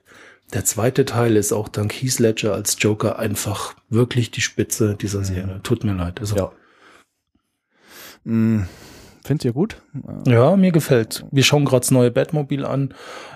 Der 0.54 0.64
zweite 0.64 1.04
Teil 1.06 1.36
ist 1.36 1.52
auch 1.52 1.68
dank 1.68 1.94
Heath 1.94 2.20
Ledger 2.20 2.54
als 2.54 2.78
Joker 2.80 3.20
einfach 3.20 3.76
wirklich 3.90 4.32
die 4.32 4.42
Spitze 4.42 4.96
dieser 4.96 5.24
Serie. 5.24 5.60
Tut 5.64 5.84
mir 5.84 5.94
leid. 5.94 6.20
Also, 6.20 6.36
Ja. 6.36 6.52
Hm, 8.24 8.68
Findet 9.24 9.44
ihr 9.44 9.52
gut? 9.52 9.82
Ja, 10.26 10.56
mir 10.56 10.72
gefällt. 10.72 11.26
Wir 11.32 11.44
schauen 11.44 11.66
gerade 11.66 11.82
das 11.82 11.92
neue 11.92 12.12
Batmobil 12.12 12.64
an. 12.64 12.94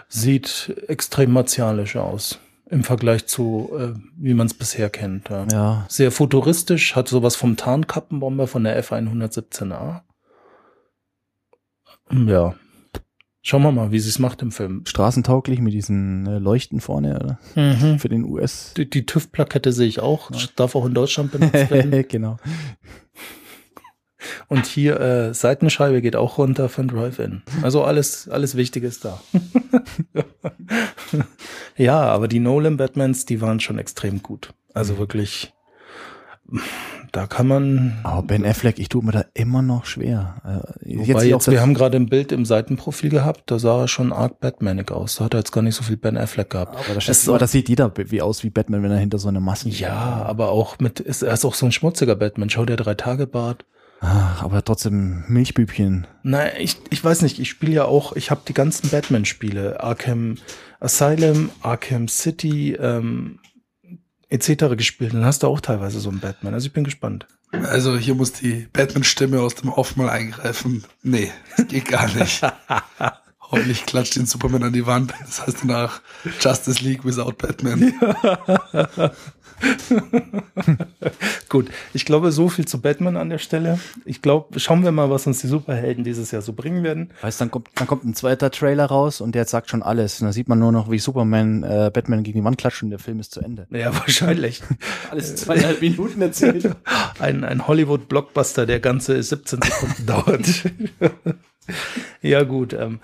Sieht 0.07 0.73
extrem 0.87 1.33
martialisch 1.33 1.97
aus 1.97 2.39
im 2.69 2.85
Vergleich 2.85 3.27
zu, 3.27 3.69
äh, 3.77 3.99
wie 4.15 4.33
man 4.33 4.47
es 4.47 4.53
bisher 4.53 4.89
kennt. 4.89 5.27
Ja. 5.27 5.45
Ja. 5.51 5.85
Sehr 5.89 6.13
futuristisch, 6.13 6.95
hat 6.95 7.09
sowas 7.09 7.35
vom 7.35 7.57
Tarnkappenbomber 7.57 8.47
von 8.47 8.63
der 8.63 8.81
F117A. 8.81 10.03
Ja. 12.25 12.55
Schauen 13.43 13.63
wir 13.63 13.71
mal, 13.71 13.91
wie 13.91 13.99
sie 13.99 14.09
es 14.09 14.19
macht 14.19 14.43
im 14.43 14.51
Film. 14.51 14.83
Straßentauglich 14.85 15.59
mit 15.61 15.73
diesen 15.73 16.27
äh, 16.27 16.37
Leuchten 16.37 16.79
vorne 16.79 17.15
oder? 17.15 17.97
für 17.97 18.09
den 18.09 18.23
US. 18.23 18.73
Die, 18.77 18.87
die 18.87 19.05
TÜV-Plakette 19.05 19.73
sehe 19.73 19.87
ich 19.87 19.99
auch. 19.99 20.29
Darf 20.55 20.75
auch 20.75 20.85
in 20.85 20.93
Deutschland 20.93 21.31
benutzt 21.31 21.71
werden. 21.71 22.05
genau. 22.07 22.37
Und 24.47 24.67
hier 24.67 24.99
äh, 24.99 25.33
Seitenscheibe 25.33 26.01
geht 26.01 26.15
auch 26.15 26.37
runter 26.37 26.69
von 26.69 26.87
Drive-In. 26.87 27.41
Also 27.63 27.83
alles, 27.83 28.29
alles 28.29 28.55
Wichtiges 28.55 28.99
da. 28.99 29.21
ja, 31.77 31.99
aber 31.99 32.27
die 32.27 32.39
Nolan 32.39 32.77
Batmans, 32.77 33.25
die 33.25 33.41
waren 33.41 33.59
schon 33.59 33.79
extrem 33.79 34.21
gut. 34.21 34.53
Also 34.73 34.97
wirklich, 34.97 35.53
da 37.11 37.27
kann 37.27 37.47
man. 37.47 37.99
Aber 38.03 38.23
Ben 38.23 38.45
Affleck, 38.45 38.79
ich 38.79 38.89
tue 38.89 39.03
mir 39.03 39.11
da 39.11 39.25
immer 39.33 39.61
noch 39.61 39.85
schwer. 39.85 40.35
Äh, 40.85 40.97
Wobei 40.97 41.05
jetzt, 41.05 41.23
jetzt, 41.23 41.47
auch 41.47 41.51
wir 41.51 41.61
haben 41.61 41.73
gerade 41.73 41.97
ein 41.97 42.07
Bild 42.07 42.31
im 42.31 42.45
Seitenprofil 42.45 43.09
gehabt, 43.09 43.43
da 43.51 43.59
sah 43.59 43.81
er 43.81 43.87
schon 43.87 44.13
arg 44.13 44.39
Batmanig 44.39 44.91
aus. 44.91 45.17
Da 45.17 45.25
hat 45.25 45.33
er 45.33 45.39
jetzt 45.39 45.51
gar 45.51 45.61
nicht 45.61 45.75
so 45.75 45.83
viel 45.83 45.97
Ben 45.97 46.17
Affleck 46.17 46.49
gehabt. 46.49 46.75
aber 46.75 46.95
das, 46.95 47.09
ist 47.09 47.27
aber 47.27 47.37
das 47.37 47.51
sieht 47.51 47.69
jeder 47.69 47.91
wie 47.95 48.21
aus 48.21 48.43
wie 48.43 48.49
Batman, 48.49 48.83
wenn 48.83 48.91
er 48.91 48.97
hinter 48.97 49.17
so 49.17 49.27
einer 49.27 49.39
Maske 49.39 49.69
Ja, 49.69 50.23
aber 50.25 50.49
auch 50.49 50.79
mit, 50.79 50.99
ist, 50.99 51.21
er 51.21 51.33
ist 51.33 51.45
auch 51.45 51.55
so 51.55 51.65
ein 51.65 51.71
schmutziger 51.71 52.15
Batman. 52.15 52.49
Schau, 52.49 52.65
der 52.65 52.77
Drei-Tage-Bart. 52.77 53.65
Ach, 54.03 54.41
aber 54.41 54.65
trotzdem 54.65 55.23
Milchbübchen. 55.27 56.07
Nein, 56.23 56.51
ich, 56.57 56.77
ich 56.89 57.03
weiß 57.03 57.21
nicht, 57.21 57.39
ich 57.39 57.49
spiele 57.49 57.73
ja 57.73 57.85
auch, 57.85 58.15
ich 58.15 58.31
habe 58.31 58.41
die 58.47 58.53
ganzen 58.53 58.89
Batman-Spiele, 58.89 59.83
Arkham 59.83 60.37
Asylum, 60.79 61.51
Arkham 61.61 62.07
City, 62.07 62.73
ähm, 62.73 63.37
etc. 64.31 64.75
gespielt. 64.75 65.13
Dann 65.13 65.25
hast 65.25 65.43
du 65.43 65.47
auch 65.47 65.61
teilweise 65.61 65.99
so 65.99 66.09
einen 66.09 66.19
Batman. 66.19 66.53
Also 66.53 66.67
ich 66.67 66.73
bin 66.73 66.83
gespannt. 66.83 67.27
Also 67.51 67.97
hier 67.97 68.15
muss 68.15 68.31
die 68.31 68.67
Batman-Stimme 68.71 69.41
aus 69.41 69.55
dem 69.55 69.69
Off 69.69 69.97
mal 69.97 70.09
eingreifen. 70.09 70.85
Nee, 71.03 71.31
das 71.57 71.67
geht 71.67 71.85
gar 71.85 72.07
nicht. 72.07 72.41
Hoffentlich 73.39 73.85
klatscht 73.85 74.15
den 74.15 74.25
Superman 74.25 74.63
an 74.63 74.73
die 74.73 74.85
Wand. 74.85 75.13
Das 75.19 75.45
heißt 75.45 75.57
danach 75.63 76.01
Justice 76.39 76.81
League 76.81 77.03
without 77.03 77.33
Batman. 77.33 77.93
Gut, 81.49 81.69
ich 81.93 82.05
glaube, 82.05 82.31
so 82.31 82.49
viel 82.49 82.65
zu 82.65 82.81
Batman 82.81 83.17
an 83.17 83.29
der 83.29 83.37
Stelle. 83.37 83.79
Ich 84.05 84.21
glaube, 84.21 84.59
schauen 84.59 84.83
wir 84.83 84.91
mal, 84.91 85.09
was 85.09 85.27
uns 85.27 85.41
die 85.41 85.47
Superhelden 85.47 86.03
dieses 86.03 86.31
Jahr 86.31 86.41
so 86.41 86.53
bringen 86.53 86.83
werden. 86.83 87.11
Weißt, 87.21 87.41
dann 87.41 87.51
kommt, 87.51 87.69
dann 87.75 87.87
kommt 87.87 88.05
ein 88.05 88.13
zweiter 88.15 88.51
Trailer 88.51 88.85
raus 88.85 89.21
und 89.21 89.35
der 89.35 89.45
sagt 89.45 89.69
schon 89.69 89.83
alles. 89.83 90.21
Und 90.21 90.27
da 90.27 90.33
sieht 90.33 90.47
man 90.47 90.59
nur 90.59 90.71
noch, 90.71 90.89
wie 90.89 90.99
Superman 90.99 91.63
äh, 91.63 91.91
Batman 91.93 92.23
gegen 92.23 92.39
die 92.39 92.43
Wand 92.43 92.57
klatscht 92.57 92.83
und 92.83 92.89
der 92.89 92.99
Film 92.99 93.19
ist 93.19 93.33
zu 93.33 93.41
Ende. 93.41 93.67
Ja, 93.69 93.93
wahrscheinlich. 93.93 94.61
Alles 95.11 95.35
zweieinhalb 95.35 95.81
Minuten 95.81 96.21
erzählt. 96.21 96.75
Ein, 97.19 97.43
ein 97.43 97.67
Hollywood-Blockbuster, 97.67 98.65
der 98.65 98.79
ganze 98.79 99.21
17 99.21 99.59
Sekunden 99.61 100.05
dauert. 100.05 100.45
ja, 102.21 102.43
gut. 102.43 102.73
Ähm, 102.73 102.99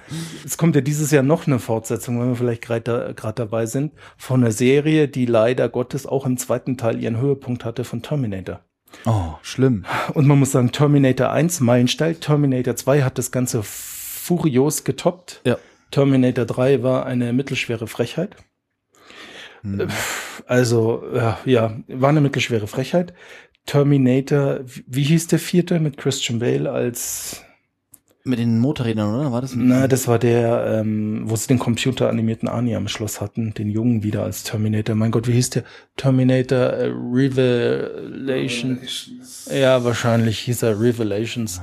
es 0.45 0.57
kommt 0.57 0.75
ja 0.75 0.81
dieses 0.81 1.11
Jahr 1.11 1.23
noch 1.23 1.47
eine 1.47 1.59
Fortsetzung, 1.59 2.19
wenn 2.19 2.29
wir 2.29 2.35
vielleicht 2.35 2.63
gerade 2.63 2.81
da, 2.81 3.11
grad 3.13 3.39
dabei 3.39 3.65
sind, 3.65 3.93
von 4.17 4.41
einer 4.43 4.51
Serie, 4.51 5.07
die 5.07 5.25
leider 5.25 5.69
Gottes 5.69 6.05
auch 6.05 6.25
im 6.25 6.37
zweiten 6.37 6.77
Teil 6.77 7.01
ihren 7.01 7.17
Höhepunkt 7.19 7.65
hatte 7.65 7.83
von 7.83 8.01
Terminator. 8.01 8.61
Oh, 9.05 9.33
schlimm. 9.41 9.85
Und 10.13 10.27
man 10.27 10.39
muss 10.39 10.51
sagen, 10.53 10.71
Terminator 10.71 11.29
1 11.31 11.59
Meilenstein, 11.59 12.19
Terminator 12.19 12.75
2 12.75 13.03
hat 13.03 13.17
das 13.17 13.31
Ganze 13.31 13.61
furios 13.63 14.83
getoppt. 14.83 15.41
Ja. 15.45 15.57
Terminator 15.91 16.45
3 16.45 16.83
war 16.83 17.05
eine 17.05 17.33
mittelschwere 17.33 17.87
Frechheit. 17.87 18.35
Hm. 19.61 19.87
Also, 20.45 21.03
ja, 21.13 21.37
ja, 21.45 21.77
war 21.87 22.09
eine 22.09 22.21
mittelschwere 22.21 22.67
Frechheit. 22.67 23.13
Terminator, 23.65 24.59
wie- 24.65 24.83
wie 24.87 25.03
hieß 25.03 25.27
der 25.27 25.39
vierte 25.39 25.79
mit 25.79 25.97
Christian 25.97 26.39
Bale 26.39 26.71
als, 26.71 27.43
Mit 28.27 28.39
den 28.39 28.59
Motorrädern, 28.59 29.15
oder? 29.15 29.31
War 29.31 29.41
das? 29.41 29.55
na, 29.55 29.87
das 29.87 30.07
war 30.07 30.19
der, 30.19 30.79
ähm, 30.81 31.21
wo 31.25 31.35
sie 31.35 31.47
den 31.47 31.59
computeranimierten 31.59 32.49
Arnie 32.49 32.75
am 32.75 32.87
Schluss 32.87 33.21
hatten, 33.21 33.53
den 33.53 33.69
Jungen 33.69 34.03
wieder 34.03 34.23
als 34.23 34.43
Terminator. 34.43 34.95
Mein 34.95 35.11
Gott, 35.11 35.27
wie 35.27 35.31
hieß 35.31 35.49
der? 35.51 35.63
Terminator 35.95 36.57
äh, 36.57 36.91
Revelation. 37.11 38.79
Ja, 39.51 39.83
wahrscheinlich 39.83 40.39
hieß 40.39 40.63
er 40.63 40.79
Revelations. 40.79 41.61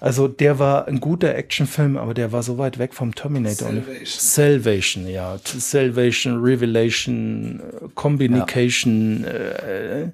Also 0.00 0.26
der 0.26 0.58
war 0.58 0.88
ein 0.88 0.98
guter 0.98 1.34
Actionfilm, 1.34 1.96
aber 1.96 2.12
der 2.12 2.32
war 2.32 2.42
so 2.42 2.58
weit 2.58 2.78
weg 2.78 2.92
vom 2.92 3.14
Terminator. 3.14 3.68
Und- 3.68 3.84
Salvation. 3.84 4.06
Salvation, 4.06 5.08
ja. 5.08 5.36
Salvation, 5.44 6.42
Revelation, 6.42 7.60
äh, 7.60 7.88
Communication, 7.94 9.24
äh, 9.24 10.10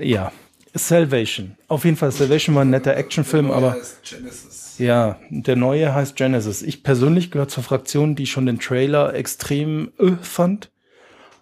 ja. 0.00 0.32
Salvation. 0.74 1.56
Auf 1.68 1.84
jeden 1.84 1.96
Fall, 1.96 2.12
Salvation 2.12 2.54
war 2.54 2.62
ein 2.62 2.70
netter 2.70 2.96
Actionfilm, 2.96 3.50
aber 3.50 3.76
Genesis. 4.02 4.76
ja, 4.78 5.18
der 5.30 5.56
neue 5.56 5.94
heißt 5.94 6.16
Genesis. 6.16 6.62
Ich 6.62 6.82
persönlich 6.82 7.30
gehöre 7.30 7.48
zur 7.48 7.62
Fraktion, 7.62 8.14
die 8.14 8.26
schon 8.26 8.46
den 8.46 8.58
Trailer 8.58 9.14
extrem 9.14 9.92
äh, 9.98 10.12
fand. 10.22 10.70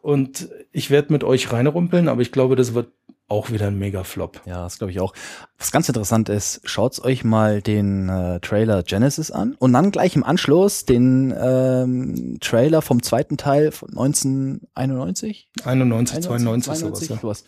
Und 0.02 0.48
ich 0.72 0.90
werde 0.90 1.12
mit 1.12 1.24
euch 1.24 1.52
reinrumpeln, 1.52 2.08
aber 2.08 2.22
ich 2.22 2.32
glaube, 2.32 2.56
das 2.56 2.74
wird 2.74 2.88
auch 3.30 3.50
wieder 3.50 3.68
ein 3.68 3.78
Mega-Flop. 3.78 4.40
Ja, 4.44 4.64
das 4.64 4.78
glaube 4.78 4.90
ich 4.90 4.98
auch. 4.98 5.14
Was 5.56 5.70
ganz 5.70 5.88
interessant 5.88 6.28
ist, 6.28 6.60
schaut's 6.64 7.02
euch 7.02 7.22
mal 7.22 7.62
den 7.62 8.08
äh, 8.08 8.40
Trailer 8.40 8.82
Genesis 8.82 9.30
an 9.30 9.54
und 9.54 9.72
dann 9.72 9.92
gleich 9.92 10.16
im 10.16 10.24
Anschluss 10.24 10.84
den 10.84 11.32
ähm, 11.40 12.38
Trailer 12.40 12.82
vom 12.82 13.02
zweiten 13.02 13.36
Teil 13.36 13.70
von 13.70 13.90
1991? 13.90 15.48
91, 15.64 16.20
92, 16.22 16.74
sowas. 16.74 17.08
Ja. 17.08 17.16
sowas. 17.18 17.44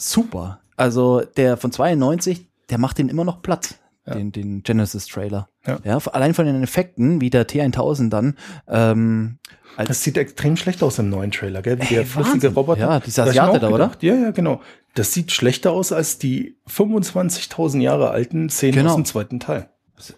Super. 0.00 0.60
Also 0.76 1.20
der 1.36 1.56
von 1.56 1.72
92, 1.72 2.48
der 2.70 2.78
macht 2.78 2.98
den 2.98 3.08
immer 3.08 3.24
noch 3.24 3.42
platt, 3.42 3.74
Ja. 4.06 4.14
den, 4.14 4.32
den 4.32 4.62
Genesis-Trailer. 4.62 5.48
Ja. 5.66 5.78
Ja. 5.84 5.98
allein 6.12 6.32
von 6.34 6.46
den 6.46 6.62
Effekten, 6.62 7.20
wie 7.20 7.28
der 7.30 7.46
T1000 7.46 8.08
dann, 8.08 8.36
ähm, 8.66 9.38
Das 9.76 10.02
sieht 10.02 10.16
extrem 10.16 10.56
schlecht 10.56 10.82
aus 10.82 10.98
im 10.98 11.10
neuen 11.10 11.30
Trailer, 11.30 11.60
gell? 11.62 11.78
Wie 11.78 11.82
Ey, 11.82 11.94
der 11.96 12.06
flüssige 12.06 12.32
Wahnsinn. 12.34 12.52
Roboter. 12.54 12.80
Ja, 12.80 13.00
dieser 13.00 13.24
Asiate 13.24 13.60
da, 13.60 13.68
oder? 13.68 13.92
Ja, 14.00 14.14
ja, 14.14 14.30
genau. 14.30 14.60
Das 14.94 15.12
sieht 15.12 15.30
schlechter 15.32 15.70
aus 15.72 15.92
als 15.92 16.18
die 16.18 16.56
25.000 16.66 17.80
Jahre 17.82 18.10
alten 18.10 18.48
Szenen 18.48 18.74
Genau. 18.74 18.90
aus 18.90 18.94
dem 18.96 19.04
zweiten 19.04 19.38
Teil. 19.38 19.68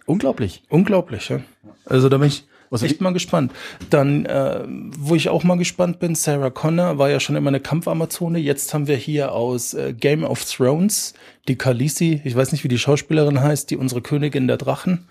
unglaublich. 0.05 0.63
Unglaublich, 0.69 1.27
ja. 1.29 1.41
Also 1.85 2.07
da 2.09 2.17
bin 2.17 2.29
ich 2.29 2.47
Also 2.73 2.85
echt 2.85 3.01
mal 3.01 3.13
gespannt. 3.13 3.51
Dann, 3.89 4.25
äh, 4.25 4.61
wo 4.97 5.15
ich 5.15 5.29
auch 5.29 5.43
mal 5.43 5.57
gespannt 5.57 5.99
bin, 5.99 6.15
Sarah 6.15 6.49
Connor 6.49 6.97
war 6.97 7.09
ja 7.09 7.19
schon 7.19 7.35
immer 7.35 7.49
eine 7.49 7.59
Kampfamazone. 7.59 8.39
Jetzt 8.39 8.73
haben 8.73 8.87
wir 8.87 8.97
hier 8.97 9.31
aus 9.31 9.73
äh, 9.73 9.93
Game 9.93 10.23
of 10.23 10.43
Thrones 10.43 11.13
die 11.47 11.57
Khaleesi, 11.57 12.21
ich 12.23 12.35
weiß 12.35 12.51
nicht, 12.51 12.63
wie 12.63 12.69
die 12.69 12.77
Schauspielerin 12.77 13.41
heißt, 13.41 13.69
die 13.69 13.77
unsere 13.77 14.01
Königin 14.01 14.47
der 14.47 14.57
Drachen, 14.57 15.07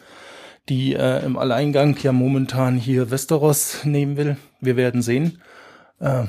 die 0.68 0.94
äh, 0.94 1.25
im 1.25 1.37
Alleingang 1.37 1.96
ja 2.03 2.12
momentan 2.12 2.77
hier 2.77 3.11
Westeros 3.11 3.85
nehmen 3.85 4.16
will. 4.16 4.37
Wir 4.61 4.77
werden 4.77 5.03
sehen. 5.03 5.40
Äh, 6.01 6.25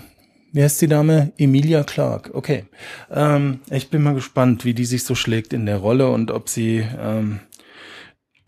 wie 0.52 0.62
heißt 0.62 0.82
die 0.82 0.88
Dame? 0.88 1.32
Emilia 1.38 1.84
Clark. 1.84 2.32
Okay. 2.34 2.66
Ähm, 3.12 3.62
ich 3.72 3.90
bin 3.90 4.04
mal 4.04 4.14
gespannt, 4.14 4.66
wie 4.66 4.76
die 4.76 4.86
sich 4.86 5.04
so 5.04 5.16
schlägt 5.16 5.52
in 5.52 5.66
der 5.66 5.78
Rolle 5.78 6.10
und 6.10 6.30
ob 6.30 6.48
sie 6.48 6.86
ähm, 7.02 7.40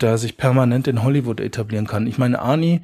da 0.06 0.18
sich 0.18 0.38
permanent 0.38 0.88
in 0.88 1.04
Hollywood 1.04 1.39
etablieren 1.39 1.88
kann. 1.88 2.08
Ich 2.08 2.18
meine, 2.18 2.39
Arnie, 2.39 2.82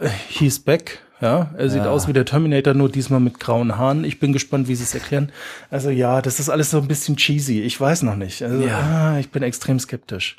äh, 0.00 0.08
he's 0.28 0.58
back. 0.60 1.00
Ja, 1.20 1.50
er 1.56 1.70
sieht 1.70 1.84
Ja. 1.84 1.90
aus 1.90 2.06
wie 2.08 2.12
der 2.12 2.24
Terminator, 2.24 2.74
nur 2.74 2.90
diesmal 2.90 3.20
mit 3.20 3.40
grauen 3.40 3.78
Haaren. 3.78 4.04
Ich 4.04 4.18
bin 4.20 4.32
gespannt, 4.32 4.68
wie 4.68 4.74
sie 4.74 4.82
es 4.82 4.94
erklären. 4.94 5.30
Also 5.70 5.88
ja, 5.90 6.20
das 6.20 6.38
ist 6.40 6.50
alles 6.50 6.70
so 6.70 6.78
ein 6.78 6.88
bisschen 6.88 7.16
cheesy. 7.16 7.60
Ich 7.62 7.80
weiß 7.80 8.02
noch 8.02 8.16
nicht. 8.16 8.42
Also, 8.42 8.64
Ja. 8.66 8.78
ah, 9.14 9.18
ich 9.18 9.30
bin 9.30 9.42
extrem 9.42 9.78
skeptisch. 9.78 10.36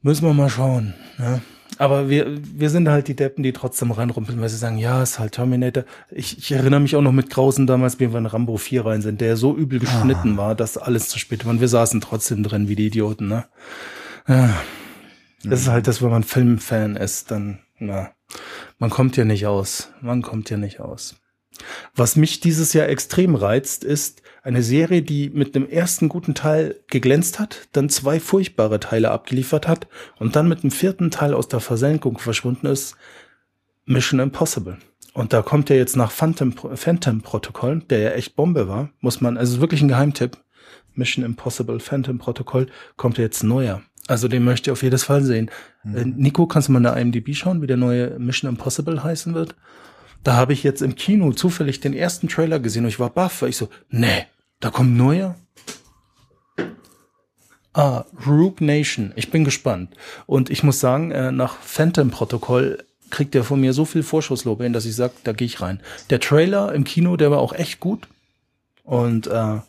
Müssen 0.00 0.24
wir 0.26 0.32
mal 0.32 0.48
schauen. 0.48 0.94
Ja. 1.18 1.40
Aber 1.78 2.08
wir, 2.08 2.26
wir 2.54 2.70
sind 2.70 2.88
halt 2.88 3.08
die 3.08 3.16
Deppen, 3.16 3.42
die 3.42 3.52
trotzdem 3.52 3.90
reinrumpeln, 3.90 4.40
weil 4.40 4.48
sie 4.48 4.56
sagen, 4.58 4.78
ja, 4.78 5.02
ist 5.02 5.18
halt 5.18 5.32
Terminator. 5.32 5.84
Ich, 6.10 6.38
ich 6.38 6.52
erinnere 6.52 6.80
mich 6.80 6.94
auch 6.96 7.02
noch 7.02 7.12
mit 7.12 7.28
Grausen 7.30 7.66
damals, 7.66 7.98
wie 7.98 8.10
wir 8.12 8.18
in 8.18 8.26
Rambo 8.26 8.56
4 8.56 8.86
rein 8.86 9.02
sind, 9.02 9.20
der 9.20 9.36
so 9.36 9.56
übel 9.56 9.80
geschnitten 9.80 10.36
war, 10.36 10.54
dass 10.54 10.78
alles 10.78 11.08
zu 11.08 11.18
spät 11.18 11.44
war. 11.44 11.50
Und 11.50 11.60
wir 11.60 11.68
saßen 11.68 12.00
trotzdem 12.00 12.42
drin 12.42 12.68
wie 12.68 12.76
die 12.76 12.86
Idioten, 12.86 13.26
ne? 13.28 13.44
Ja. 14.28 14.54
Das 15.44 15.62
ist 15.62 15.68
halt 15.68 15.88
das, 15.88 16.02
wenn 16.02 16.10
man 16.10 16.22
Filmfan 16.22 16.96
ist, 16.96 17.30
dann, 17.30 17.60
na, 17.78 18.10
man 18.78 18.90
kommt 18.90 19.16
ja 19.16 19.24
nicht 19.24 19.46
aus. 19.46 19.92
Man 20.00 20.22
kommt 20.22 20.50
ja 20.50 20.56
nicht 20.56 20.80
aus. 20.80 21.16
Was 21.94 22.16
mich 22.16 22.40
dieses 22.40 22.72
Jahr 22.72 22.88
extrem 22.88 23.34
reizt, 23.34 23.84
ist 23.84 24.22
eine 24.42 24.62
Serie, 24.62 25.02
die 25.02 25.30
mit 25.30 25.54
dem 25.54 25.68
ersten 25.68 26.08
guten 26.08 26.34
Teil 26.34 26.80
geglänzt 26.88 27.38
hat, 27.38 27.68
dann 27.72 27.88
zwei 27.88 28.18
furchtbare 28.18 28.80
Teile 28.80 29.10
abgeliefert 29.10 29.68
hat 29.68 29.86
und 30.18 30.34
dann 30.34 30.48
mit 30.48 30.62
dem 30.62 30.70
vierten 30.70 31.10
Teil 31.10 31.34
aus 31.34 31.48
der 31.48 31.60
Versenkung 31.60 32.18
verschwunden 32.18 32.66
ist, 32.66 32.96
Mission 33.84 34.20
Impossible. 34.20 34.78
Und 35.14 35.32
da 35.32 35.42
kommt 35.42 35.68
ja 35.70 35.76
jetzt 35.76 35.96
nach 35.96 36.10
Phantom, 36.10 36.54
Phantom 36.74 37.20
Protocol, 37.20 37.80
der 37.90 37.98
ja 37.98 38.10
echt 38.12 38.34
Bombe 38.34 38.66
war, 38.66 38.90
muss 39.00 39.20
man, 39.20 39.36
also 39.36 39.60
wirklich 39.60 39.82
ein 39.82 39.88
Geheimtipp. 39.88 40.38
Mission 40.94 41.24
Impossible 41.24 41.80
Phantom 41.80 42.18
Protocol 42.18 42.66
kommt 42.96 43.18
ja 43.18 43.24
jetzt 43.24 43.44
neuer. 43.44 43.82
Also 44.08 44.28
den 44.28 44.44
möchte 44.44 44.70
ich 44.70 44.72
auf 44.72 44.82
jeden 44.82 44.98
Fall 44.98 45.22
sehen. 45.22 45.50
Äh, 45.84 46.04
Nico, 46.04 46.46
kannst 46.46 46.68
du 46.68 46.72
mal 46.72 46.78
in 46.78 46.84
der 46.84 46.96
IMDb 46.96 47.34
schauen, 47.34 47.62
wie 47.62 47.66
der 47.66 47.76
neue 47.76 48.18
Mission 48.18 48.50
Impossible 48.50 49.02
heißen 49.02 49.34
wird? 49.34 49.54
Da 50.24 50.34
habe 50.34 50.52
ich 50.52 50.62
jetzt 50.62 50.82
im 50.82 50.94
Kino 50.94 51.32
zufällig 51.32 51.80
den 51.80 51.94
ersten 51.94 52.28
Trailer 52.28 52.60
gesehen 52.60 52.84
und 52.84 52.90
ich 52.90 53.00
war 53.00 53.10
baff, 53.10 53.42
weil 53.42 53.50
ich 53.50 53.56
so, 53.56 53.68
nee, 53.90 54.26
da 54.60 54.70
kommt 54.70 54.96
neuer. 54.96 55.36
Ah, 57.74 58.04
Rogue 58.26 58.64
Nation. 58.64 59.12
Ich 59.16 59.30
bin 59.30 59.44
gespannt. 59.44 59.94
Und 60.26 60.50
ich 60.50 60.62
muss 60.62 60.78
sagen, 60.78 61.10
äh, 61.10 61.32
nach 61.32 61.56
Phantom 61.56 62.10
Protokoll 62.10 62.84
kriegt 63.10 63.34
er 63.34 63.44
von 63.44 63.60
mir 63.60 63.72
so 63.72 63.84
viel 63.84 64.02
Vorschusslob 64.02 64.60
hin, 64.60 64.72
dass 64.72 64.84
ich 64.84 64.94
sage, 64.94 65.14
da 65.24 65.32
gehe 65.32 65.46
ich 65.46 65.60
rein. 65.60 65.80
Der 66.10 66.20
Trailer 66.20 66.74
im 66.74 66.84
Kino, 66.84 67.16
der 67.16 67.30
war 67.30 67.38
auch 67.38 67.52
echt 67.52 67.80
gut. 67.80 68.08
Und 68.84 69.26
äh, 69.26 69.60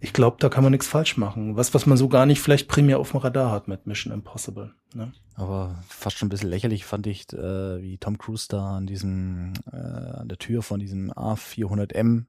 ich 0.00 0.12
glaube, 0.12 0.36
da 0.38 0.48
kann 0.48 0.62
man 0.62 0.72
nichts 0.72 0.86
falsch 0.86 1.16
machen. 1.16 1.56
Was, 1.56 1.74
was 1.74 1.86
man 1.86 1.98
so 1.98 2.08
gar 2.08 2.26
nicht 2.26 2.40
vielleicht 2.40 2.68
primär 2.68 2.98
auf 3.00 3.10
dem 3.10 3.20
Radar 3.20 3.50
hat 3.50 3.66
mit 3.66 3.86
Mission 3.86 4.12
Impossible. 4.12 4.74
Ne? 4.94 5.12
Aber 5.34 5.82
fast 5.88 6.18
schon 6.18 6.26
ein 6.26 6.30
bisschen 6.30 6.50
lächerlich 6.50 6.84
fand 6.84 7.06
ich, 7.06 7.32
äh, 7.32 7.82
wie 7.82 7.98
Tom 7.98 8.18
Cruise 8.18 8.46
da 8.48 8.76
an 8.76 8.86
diesem, 8.86 9.54
äh, 9.72 9.76
an 9.76 10.28
der 10.28 10.38
Tür 10.38 10.62
von 10.62 10.78
diesem 10.78 11.10
A400M 11.12 12.26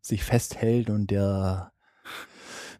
sich 0.00 0.24
festhält 0.24 0.90
und 0.90 1.10
der 1.10 1.72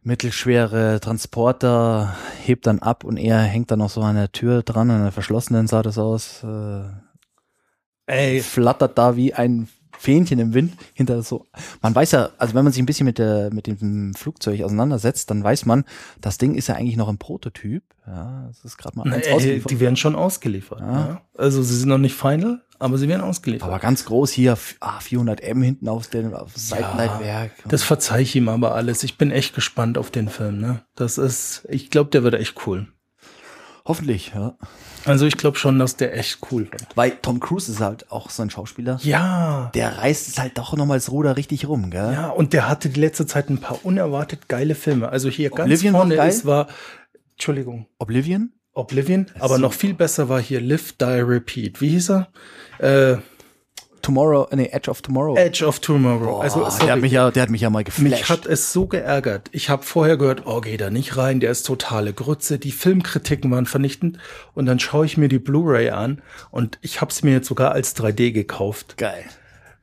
mittelschwere 0.02 0.98
Transporter 1.00 2.16
hebt 2.42 2.66
dann 2.66 2.80
ab 2.80 3.04
und 3.04 3.16
er 3.16 3.40
hängt 3.40 3.70
dann 3.70 3.78
noch 3.78 3.90
so 3.90 4.00
an 4.00 4.16
der 4.16 4.32
Tür 4.32 4.62
dran, 4.62 4.90
an 4.90 5.02
der 5.02 5.12
verschlossenen 5.12 5.68
sah 5.68 5.82
das 5.82 5.98
aus, 5.98 6.42
äh, 6.42 6.84
Ey, 8.06 8.40
flattert 8.40 8.98
da 8.98 9.14
wie 9.14 9.32
ein 9.32 9.68
Fähnchen 10.02 10.38
im 10.40 10.52
Wind 10.52 10.72
hinter 10.94 11.22
so. 11.22 11.46
Man 11.80 11.94
weiß 11.94 12.10
ja, 12.10 12.30
also 12.38 12.54
wenn 12.54 12.64
man 12.64 12.72
sich 12.72 12.82
ein 12.82 12.86
bisschen 12.86 13.06
mit 13.06 13.18
der 13.18 13.50
mit 13.52 13.68
dem 13.68 14.14
Flugzeug 14.14 14.60
auseinandersetzt, 14.62 15.30
dann 15.30 15.44
weiß 15.44 15.64
man, 15.66 15.84
das 16.20 16.38
Ding 16.38 16.54
ist 16.56 16.66
ja 16.66 16.74
eigentlich 16.74 16.96
noch 16.96 17.08
ein 17.08 17.18
Prototyp. 17.18 17.84
Ja, 18.06 18.46
das 18.48 18.64
ist 18.64 18.78
gerade 18.78 18.98
mal 18.98 19.04
eins 19.12 19.26
Nee, 19.26 19.32
ausgeliefert. 19.32 19.70
die 19.70 19.78
werden 19.80 19.96
schon 19.96 20.16
ausgeliefert. 20.16 20.80
Ah. 20.82 20.92
Ja. 20.92 21.22
Also 21.38 21.62
sie 21.62 21.76
sind 21.78 21.88
noch 21.88 21.98
nicht 21.98 22.16
final, 22.16 22.60
aber 22.80 22.98
sie 22.98 23.06
werden 23.06 23.22
ausgeliefert. 23.22 23.68
aber 23.68 23.78
ganz 23.78 24.04
groß 24.06 24.32
hier 24.32 24.52
f- 24.54 24.74
ah, 24.80 24.98
400M 24.98 25.62
hinten 25.62 25.88
auf 25.88 26.08
dem 26.08 26.32
Seitenleitwerk. 26.52 27.52
Das 27.68 27.82
verzeih 27.84 28.22
ich 28.22 28.34
ihm 28.34 28.48
aber 28.48 28.74
alles. 28.74 29.04
Ich 29.04 29.18
bin 29.18 29.30
echt 29.30 29.54
gespannt 29.54 29.98
auf 29.98 30.10
den 30.10 30.28
Film. 30.28 30.60
Ne? 30.60 30.82
Das 30.96 31.16
ist, 31.18 31.64
ich 31.68 31.90
glaube, 31.90 32.10
der 32.10 32.24
wird 32.24 32.34
echt 32.34 32.66
cool. 32.66 32.88
Hoffentlich, 33.84 34.32
ja. 34.34 34.54
Also 35.04 35.26
ich 35.26 35.36
glaube 35.36 35.58
schon, 35.58 35.78
dass 35.78 35.96
der 35.96 36.16
echt 36.16 36.38
cool 36.50 36.70
wird. 36.70 36.86
Weil 36.94 37.10
Tom 37.22 37.40
Cruise 37.40 37.70
ist 37.70 37.80
halt 37.80 38.12
auch 38.12 38.30
so 38.30 38.42
ein 38.42 38.50
Schauspieler. 38.50 39.00
Ja. 39.02 39.70
Der 39.74 39.98
reißt 39.98 40.28
es 40.28 40.38
halt 40.38 40.56
doch 40.56 40.76
nochmal 40.76 40.98
das 40.98 41.10
Ruder 41.10 41.36
richtig 41.36 41.66
rum, 41.66 41.90
gell? 41.90 42.12
Ja, 42.12 42.28
und 42.28 42.52
der 42.52 42.68
hatte 42.68 42.88
die 42.90 43.00
letzte 43.00 43.26
Zeit 43.26 43.50
ein 43.50 43.58
paar 43.58 43.84
unerwartet 43.84 44.48
geile 44.48 44.76
Filme. 44.76 45.08
Also 45.08 45.28
hier 45.28 45.50
ganz 45.50 45.66
Oblivion 45.66 45.94
war 45.94 46.00
vorne 46.00 46.16
geil? 46.16 46.28
ist 46.28 46.46
war, 46.46 46.68
Entschuldigung, 47.32 47.86
Oblivion? 47.98 48.52
Oblivion, 48.74 49.26
aber 49.38 49.58
noch 49.58 49.74
viel 49.74 49.92
besser 49.92 50.28
war 50.28 50.40
hier 50.40 50.60
Live, 50.60 50.92
Die, 50.92 51.04
Repeat. 51.04 51.80
Wie 51.80 51.90
hieß 51.90 52.10
er? 52.10 52.28
Äh, 52.78 53.18
Tomorrow, 54.02 54.48
nee, 54.54 54.68
Edge 54.72 54.90
of 54.90 55.00
Tomorrow. 55.00 55.36
Edge 55.36 55.64
of 55.64 55.78
Tomorrow. 55.80 56.40
also 56.40 56.66
oh, 56.66 56.70
sorry. 56.70 56.84
der 56.84 56.92
hat 56.94 57.00
mich 57.00 57.12
ja, 57.12 57.30
der 57.30 57.42
hat 57.44 57.50
mich 57.50 57.60
ja 57.60 57.70
mal 57.70 57.84
geflasht. 57.84 58.10
Mich 58.10 58.28
hat 58.28 58.46
es 58.46 58.72
so 58.72 58.86
geärgert. 58.86 59.48
Ich 59.52 59.70
habe 59.70 59.82
vorher 59.82 60.16
gehört, 60.16 60.42
oh, 60.46 60.60
geh 60.60 60.76
da 60.76 60.90
nicht 60.90 61.16
rein, 61.16 61.40
der 61.40 61.50
ist 61.50 61.64
totale 61.64 62.12
Grütze. 62.12 62.58
Die 62.58 62.72
Filmkritiken 62.72 63.50
waren 63.50 63.66
vernichtend. 63.66 64.18
Und 64.54 64.66
dann 64.66 64.78
schaue 64.80 65.06
ich 65.06 65.16
mir 65.16 65.28
die 65.28 65.38
Blu-ray 65.38 65.90
an 65.90 66.20
und 66.50 66.78
ich 66.82 67.00
habe 67.00 67.10
es 67.10 67.22
mir 67.22 67.32
jetzt 67.32 67.48
sogar 67.48 67.72
als 67.72 67.96
3D 67.96 68.32
gekauft, 68.32 68.96
geil. 68.96 69.24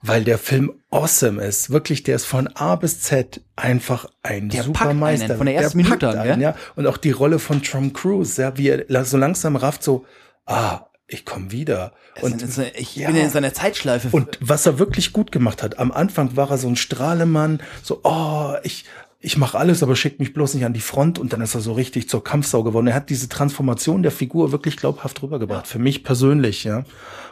weil 0.02 0.24
der 0.24 0.38
Film 0.38 0.74
awesome 0.92 1.42
ist. 1.42 1.70
Wirklich, 1.70 2.04
der 2.04 2.16
ist 2.16 2.26
von 2.26 2.48
A 2.56 2.76
bis 2.76 3.02
Z 3.02 3.42
einfach 3.56 4.10
ein 4.24 4.50
Der 4.50 4.64
super 4.64 4.80
packt 4.80 4.90
einen 4.92 5.00
Meister. 5.00 5.38
von 5.38 5.46
der 5.46 5.56
ersten 5.56 5.78
der 5.78 5.86
Minute 5.86 6.10
an, 6.10 6.18
einen, 6.18 6.42
ja? 6.42 6.50
ja. 6.52 6.56
Und 6.76 6.88
auch 6.88 6.98
die 6.98 7.12
Rolle 7.12 7.40
von 7.40 7.62
Tom 7.62 7.94
Cruise, 7.94 8.42
ja, 8.42 8.58
wie 8.58 8.70
er 8.70 9.06
so 9.06 9.18
langsam 9.18 9.56
rafft, 9.56 9.84
so, 9.84 10.06
ah, 10.46 10.89
ich 11.10 11.26
komme 11.26 11.52
wieder. 11.52 11.94
Und 12.22 12.44
Und 12.44 12.58
ich 12.76 12.96
ja. 12.96 13.08
bin 13.08 13.18
in 13.18 13.30
seiner 13.30 13.54
Zeitschleife. 13.54 14.10
und 14.12 14.38
was 14.42 14.66
er 14.66 14.80
wirklich 14.80 15.12
gut 15.12 15.32
gemacht 15.32 15.64
hat, 15.64 15.80
am 15.80 15.92
Anfang 15.92 16.36
war 16.36 16.52
er 16.52 16.58
so 16.58 16.68
ein 16.68 16.76
Strahlemann, 16.76 17.62
so, 17.82 18.02
oh, 18.04 18.54
ich, 18.64 18.86
ich 19.20 19.38
mache 19.38 19.58
alles, 19.58 19.84
aber 19.84 19.96
schickt 19.96 20.20
mich 20.20 20.34
bloß 20.34 20.54
nicht 20.54 20.66
an 20.66 20.74
die 20.74 20.80
Front 20.80 21.20
und 21.20 21.34
dann 21.34 21.42
ist 21.42 21.56
er 21.56 21.62
so 21.62 21.74
richtig 21.74 22.08
zur 22.10 22.24
Kampfsau 22.24 22.64
geworden. 22.64 22.88
Er 22.88 22.94
hat 22.94 23.10
diese 23.10 23.28
Transformation 23.28 24.04
der 24.04 24.12
Figur 24.12 24.52
wirklich 24.52 24.78
glaubhaft 24.78 25.22
rübergebracht, 25.22 25.68
für 25.68 25.80
mich 25.80 26.04
persönlich, 26.04 26.64
ja. 26.64 26.86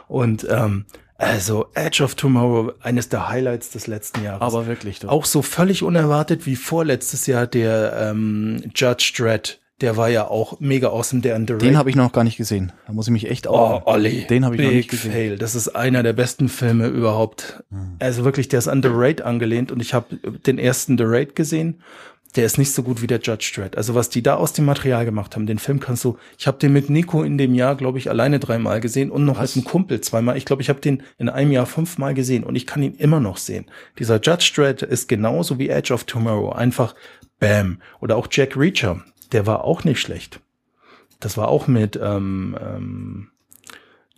Und 0.08 0.46
ähm, 0.50 0.86
also 1.16 1.66
Edge 1.74 2.02
of 2.02 2.14
Tomorrow, 2.14 2.72
eines 2.80 3.08
der 3.08 3.28
Highlights 3.28 3.70
des 3.70 3.86
letzten 3.86 4.22
Jahres. 4.22 4.40
aber 4.40 4.66
wirklich, 4.66 5.00
du. 5.00 5.08
auch 5.08 5.24
so 5.24 5.42
völlig 5.42 5.82
unerwartet 5.82 6.46
wie 6.46 6.56
vorletztes 6.56 7.26
Jahr 7.26 7.46
der 7.46 8.10
ähm, 8.10 8.62
Judge 8.74 9.12
Dredd. 9.16 9.60
Der 9.80 9.96
war 9.96 10.08
ja 10.08 10.26
auch 10.26 10.58
mega 10.58 10.88
awesome, 10.88 11.22
der 11.22 11.36
Underrated. 11.36 11.68
den 11.68 11.76
habe 11.78 11.88
ich 11.90 11.94
noch 11.96 12.10
gar 12.12 12.24
nicht 12.24 12.36
gesehen. 12.36 12.72
Da 12.86 12.92
muss 12.92 13.06
ich 13.06 13.12
mich 13.12 13.30
echt 13.30 13.46
Oh, 13.46 13.50
auch. 13.54 13.86
Olli. 13.86 14.26
Den 14.26 14.44
habe 14.44 14.56
ich 14.56 14.60
noch 14.60 14.68
Big 14.68 14.76
nicht 14.76 14.90
gesehen. 14.90 15.12
Fail. 15.12 15.38
Das 15.38 15.54
ist 15.54 15.68
einer 15.68 16.02
der 16.02 16.14
besten 16.14 16.48
Filme 16.48 16.88
überhaupt. 16.88 17.62
Hm. 17.70 17.96
Also 18.00 18.24
wirklich, 18.24 18.48
der 18.48 18.58
ist 18.58 18.66
an 18.68 18.82
The 18.82 18.88
Raid 18.90 19.22
angelehnt 19.22 19.70
und 19.70 19.80
ich 19.80 19.94
habe 19.94 20.16
den 20.46 20.58
ersten 20.58 20.98
The 20.98 21.04
Raid 21.06 21.36
gesehen. 21.36 21.80
Der 22.36 22.44
ist 22.44 22.58
nicht 22.58 22.72
so 22.72 22.82
gut 22.82 23.00
wie 23.00 23.06
der 23.06 23.20
Judge 23.20 23.52
Dredd. 23.54 23.76
Also 23.76 23.94
was 23.94 24.10
die 24.10 24.22
da 24.22 24.34
aus 24.34 24.52
dem 24.52 24.66
Material 24.66 25.04
gemacht 25.06 25.34
haben, 25.34 25.46
den 25.46 25.58
Film 25.58 25.80
kannst 25.80 26.04
du. 26.04 26.18
Ich 26.38 26.46
habe 26.46 26.58
den 26.58 26.72
mit 26.74 26.90
Nico 26.90 27.22
in 27.22 27.38
dem 27.38 27.54
Jahr, 27.54 27.74
glaube 27.74 27.96
ich, 27.98 28.10
alleine 28.10 28.38
dreimal 28.38 28.80
gesehen 28.80 29.10
und 29.10 29.24
noch 29.24 29.38
Was? 29.38 29.56
mit 29.56 29.64
einem 29.64 29.70
Kumpel 29.70 30.00
zweimal. 30.02 30.36
Ich 30.36 30.44
glaube, 30.44 30.60
ich 30.60 30.68
habe 30.68 30.80
den 30.80 31.02
in 31.16 31.28
einem 31.30 31.52
Jahr 31.52 31.64
fünfmal 31.66 32.12
gesehen 32.14 32.44
und 32.44 32.54
ich 32.54 32.66
kann 32.66 32.82
ihn 32.82 32.94
immer 32.96 33.18
noch 33.20 33.38
sehen. 33.38 33.64
Dieser 33.98 34.20
Judge 34.20 34.52
Dredd 34.54 34.82
ist 34.82 35.08
genauso 35.08 35.58
wie 35.58 35.68
Edge 35.70 35.94
of 35.94 36.04
Tomorrow. 36.04 36.50
Einfach 36.52 36.94
Bam. 37.40 37.80
Oder 38.00 38.16
auch 38.16 38.26
Jack 38.30 38.56
Reacher. 38.56 39.02
Der 39.32 39.46
war 39.46 39.64
auch 39.64 39.84
nicht 39.84 40.00
schlecht. 40.00 40.40
Das 41.20 41.36
war 41.36 41.48
auch 41.48 41.66
mit 41.66 41.98
ähm, 42.00 42.56
ähm, 42.60 43.28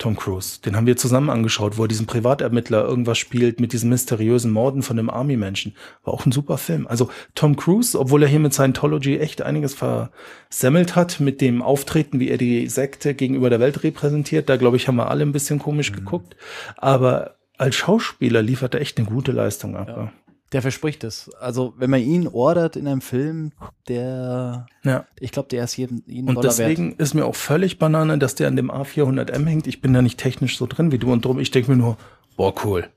Tom 0.01 0.16
Cruise. 0.16 0.61
Den 0.62 0.77
haben 0.77 0.87
wir 0.87 0.96
zusammen 0.96 1.31
angeschaut, 1.31 1.77
wo 1.77 1.85
er 1.85 1.88
diesen 1.88 2.07
Privatermittler 2.07 2.85
irgendwas 2.85 3.18
spielt 3.18 3.61
mit 3.61 3.73
diesen 3.73 3.90
mysteriösen 3.90 4.51
Morden 4.51 4.83
von 4.83 4.96
dem 4.96 5.11
Army-Menschen. 5.11 5.77
War 6.05 6.14
auch 6.14 6.27
ein 6.27 6.33
super 6.33 6.59
Film. 6.59 6.87
Also 6.87 7.11
Tom 7.35 7.57
Cruise, 7.57 7.99
obwohl 7.99 8.23
er 8.23 8.29
hier 8.29 8.40
mit 8.40 8.55
Scientology 8.55 9.18
echt 9.18 9.42
einiges 9.42 9.75
versemmelt 9.75 10.96
hat, 10.96 11.20
mit 11.20 11.40
dem 11.40 11.62
Auftreten, 11.62 12.18
wie 12.18 12.31
er 12.31 12.38
die 12.38 12.66
Sekte 12.66 13.14
gegenüber 13.14 13.51
der 13.51 13.61
Welt 13.61 13.83
repräsentiert, 13.83 14.49
da 14.49 14.57
glaube 14.57 14.79
ich, 14.79 14.88
haben 14.88 14.96
wir 14.96 15.11
alle 15.11 15.23
ein 15.23 15.33
bisschen 15.33 15.59
komisch 15.59 15.92
geguckt. 15.92 16.35
Aber 16.77 17.37
als 17.59 17.77
Schauspieler 17.77 18.40
liefert 18.40 18.75
er 18.75 18.81
echt 18.81 18.99
eine 18.99 19.07
gute 19.07 19.33
Leistung 19.33 19.77
ab. 19.77 19.88
Ja. 19.88 20.12
Der 20.53 20.63
verspricht 20.63 21.05
es. 21.05 21.31
Also, 21.41 21.75
wenn 21.77 21.91
man 21.91 22.01
ihn 22.01 22.27
ordert 22.27 22.75
in 22.75 22.89
einem 22.89 23.01
Film, 23.01 23.53
der, 23.89 24.67
ja. 24.83 25.07
ich 25.21 25.31
glaube, 25.31 25.49
der 25.49 25.63
ist 25.63 25.77
jeden, 25.77 26.03
jeden 26.07 26.29
Und 26.29 26.35
Dollar 26.37 26.49
deswegen 26.49 26.97
ist 26.97 27.15
mir 27.15 27.25
auch 27.25 27.37
völlig 27.37 27.79
Banane, 27.79 28.19
dass 28.19 28.35
der 28.35 28.49
an 28.49 28.57
dem 28.57 28.71
A400M 28.71 29.47
hängt. 29.47 29.69
Ich 29.69 29.81
bin 29.81 29.93
da 29.93 30.03
nicht 30.03 30.19
technisch 30.19 30.59
so 30.59 30.67
drin 30.67 30.91
wie 30.91 30.99
du 30.99 31.13
und 31.13 31.25
drum. 31.25 31.39
Ich 31.39 31.53
denke 31.53 31.71
mir 31.71 31.77
nur, 31.77 31.97
boah, 32.37 32.53
cool. 32.65 32.89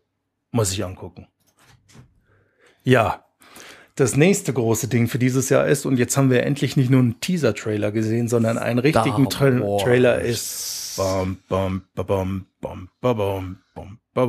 Muss 0.52 0.72
ich 0.72 0.84
angucken. 0.84 1.28
Ja. 2.84 3.24
Das 3.96 4.18
nächste 4.18 4.52
große 4.52 4.88
Ding 4.88 5.08
für 5.08 5.20
dieses 5.20 5.50
Jahr 5.50 5.68
ist, 5.68 5.86
und 5.86 5.98
jetzt 5.98 6.18
haben 6.18 6.32
wir 6.32 6.42
endlich 6.44 6.76
nicht 6.76 6.90
nur 6.90 7.02
einen 7.02 7.20
Teaser-Trailer 7.20 7.92
gesehen, 7.92 8.28
sondern 8.28 8.58
einen 8.58 8.80
richtigen 8.80 9.30
Tra 9.30 9.46
Wars. 9.60 9.84
Trailer 9.84 10.20
ist. 10.20 10.96
Bam, 10.98 11.38
bam, 11.48 11.84
ba, 11.94 12.02
bam, 12.02 12.48
bam, 12.60 12.90
ba, 13.00 13.14
bam, 13.14 13.60
bam, 13.76 14.00
ba, 14.16 14.26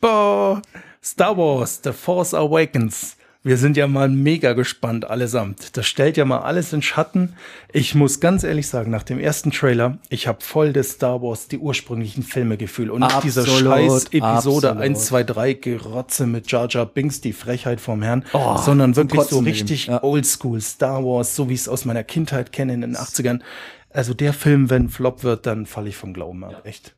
bam. 0.00 0.62
Star 1.02 1.36
Wars, 1.36 1.80
The 1.82 1.92
Force 1.92 2.34
Awakens. 2.34 3.16
Wir 3.42 3.56
sind 3.56 3.78
ja 3.78 3.86
mal 3.86 4.10
mega 4.10 4.52
gespannt 4.52 5.08
allesamt. 5.08 5.74
Das 5.78 5.86
stellt 5.86 6.18
ja 6.18 6.26
mal 6.26 6.40
alles 6.40 6.74
in 6.74 6.82
Schatten. 6.82 7.36
Ich 7.72 7.94
muss 7.94 8.20
ganz 8.20 8.44
ehrlich 8.44 8.66
sagen, 8.66 8.90
nach 8.90 9.02
dem 9.02 9.18
ersten 9.18 9.50
Trailer, 9.50 9.96
ich 10.10 10.26
habe 10.26 10.42
voll 10.42 10.74
des 10.74 10.90
Star 10.90 11.22
Wars, 11.22 11.48
die 11.48 11.56
ursprünglichen 11.56 12.22
Filme 12.22 12.58
Gefühl 12.58 12.90
und 12.90 13.00
nicht 13.00 13.22
dieser 13.22 13.46
scheiß 13.46 14.08
Episode 14.12 14.68
absolut. 14.72 14.76
1, 14.82 15.06
2, 15.06 15.22
3 15.24 15.52
Gerotze 15.54 16.26
mit 16.26 16.52
Jar 16.52 16.68
Jar 16.68 16.84
Binks, 16.84 17.22
die 17.22 17.32
Frechheit 17.32 17.80
vom 17.80 18.02
Herrn, 18.02 18.26
Oh, 18.34 18.58
sondern 18.58 18.94
wirklich 18.94 19.22
so 19.22 19.38
richtig 19.38 19.86
Ja. 19.86 20.02
oldschool 20.02 20.60
Star 20.60 21.02
Wars, 21.02 21.34
so 21.34 21.48
wie 21.48 21.54
ich 21.54 21.60
es 21.60 21.68
aus 21.68 21.86
meiner 21.86 22.04
Kindheit 22.04 22.52
kenne 22.52 22.74
in 22.74 22.82
den 22.82 22.94
80ern. 22.94 23.40
Also 23.88 24.12
der 24.12 24.34
Film, 24.34 24.68
wenn 24.68 24.90
Flop 24.90 25.24
wird, 25.24 25.46
dann 25.46 25.64
falle 25.64 25.88
ich 25.88 25.96
vom 25.96 26.12
Glauben 26.12 26.44
ab, 26.44 26.60
echt. 26.64 26.94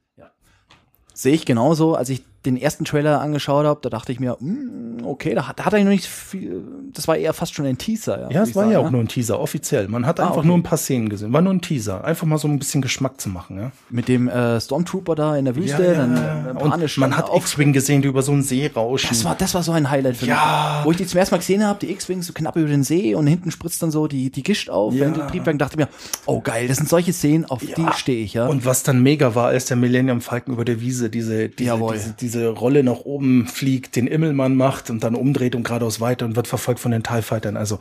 Sehe 1.14 1.34
ich 1.34 1.44
genauso. 1.44 1.94
Als 1.94 2.08
ich 2.08 2.24
den 2.44 2.56
ersten 2.56 2.84
Trailer 2.84 3.20
angeschaut 3.20 3.64
habe, 3.66 3.80
da 3.82 3.88
dachte 3.88 4.10
ich 4.12 4.18
mir, 4.20 4.36
hm, 4.40 4.98
okay, 5.04 5.34
da 5.34 5.46
hat, 5.48 5.58
da 5.60 5.64
hat 5.66 5.72
er 5.74 5.84
noch 5.84 5.90
nicht 5.90 6.06
viel, 6.06 6.62
das 6.92 7.06
war 7.08 7.16
eher 7.16 7.32
fast 7.32 7.54
schon 7.54 7.66
ein 7.66 7.78
Teaser. 7.78 8.22
Ja, 8.22 8.30
Ja, 8.30 8.42
es 8.42 8.54
war 8.54 8.62
sagen, 8.64 8.72
ja 8.72 8.78
auch 8.80 8.86
ne? 8.86 8.90
nur 8.92 9.00
ein 9.00 9.08
Teaser, 9.08 9.38
offiziell. 9.40 9.88
Man 9.88 10.06
hat 10.06 10.18
Ah, 10.20 10.24
einfach 10.24 10.38
okay. 10.38 10.46
nur 10.48 10.56
ein 10.58 10.62
paar 10.62 10.78
Szenen 10.78 11.08
gesehen. 11.08 11.32
War 11.32 11.40
nur 11.40 11.52
ein 11.52 11.60
Teaser. 11.60 12.04
Einfach 12.04 12.26
mal 12.26 12.38
so 12.38 12.48
ein 12.48 12.58
bisschen 12.58 12.82
Geschmack 12.82 13.20
zu 13.20 13.28
machen, 13.28 13.58
ja. 13.58 13.70
Mit 13.90 14.08
dem 14.08 14.28
äh, 14.28 14.60
Stormtrooper 14.60 15.14
da 15.14 15.36
in 15.36 15.44
der 15.44 15.54
Wüste, 15.56 15.94
dann 15.94 16.16
äh, 16.16 16.60
Und 16.60 16.70
panisch 16.70 16.98
man 16.98 17.16
hat 17.16 17.30
X-Wing 17.34 17.72
gesehen, 17.72 18.02
die 18.02 18.08
über 18.08 18.22
so 18.22 18.32
einen 18.32 18.42
See 18.42 18.70
rauschen. 18.74 19.08
Das 19.10 19.24
war, 19.24 19.34
das 19.36 19.54
war 19.54 19.62
so 19.62 19.72
ein 19.72 19.88
Highlight 19.90 20.16
für 20.16 20.26
Ja. 20.26 20.76
mich. 20.78 20.86
Wo 20.86 20.90
ich 20.90 20.96
die 20.96 21.06
zum 21.06 21.18
ersten 21.18 21.34
Mal 21.34 21.38
gesehen 21.38 21.64
habe, 21.64 21.78
die 21.80 21.90
X-Wings 21.92 22.26
so 22.26 22.32
knapp 22.32 22.56
über 22.56 22.68
den 22.68 22.82
See 22.82 23.14
und 23.14 23.26
hinten 23.26 23.50
spritzt 23.50 23.82
dann 23.82 23.90
so 23.90 24.06
die, 24.08 24.30
die 24.30 24.42
Gischt 24.42 24.68
auf, 24.70 24.94
Ja. 24.94 25.08
die 25.10 25.20
Triebwerke 25.20 25.58
dachte 25.58 25.76
mir, 25.76 25.88
oh 26.26 26.40
geil, 26.40 26.66
das 26.68 26.76
sind 26.78 26.88
solche 26.88 27.12
Szenen, 27.12 27.44
auf 27.44 27.60
die 27.60 27.74
stehe 27.96 28.24
ich, 28.24 28.34
ja. 28.34 28.46
Und 28.48 28.64
was 28.66 28.82
dann 28.82 29.02
mega 29.02 29.34
war, 29.34 29.48
als 29.48 29.66
der 29.66 29.76
Millennium 29.76 30.20
Falcon 30.20 30.54
über 30.54 30.64
der 30.64 30.80
Wiese 30.80 31.08
diese, 31.10 31.48
diese, 31.48 31.68
Jawohl. 31.70 31.94
diese, 31.94 32.12
diese 32.12 32.31
Rolle 32.40 32.82
nach 32.82 33.00
oben 33.00 33.46
fliegt, 33.46 33.96
den 33.96 34.06
Immelmann 34.06 34.56
macht 34.56 34.90
und 34.90 35.02
dann 35.04 35.14
umdreht 35.14 35.54
und 35.54 35.62
geradeaus 35.64 36.00
weiter 36.00 36.24
und 36.24 36.36
wird 36.36 36.46
verfolgt 36.48 36.80
von 36.80 36.92
den 36.92 37.02
TIE 37.02 37.22
Fightern. 37.22 37.56
Also 37.56 37.78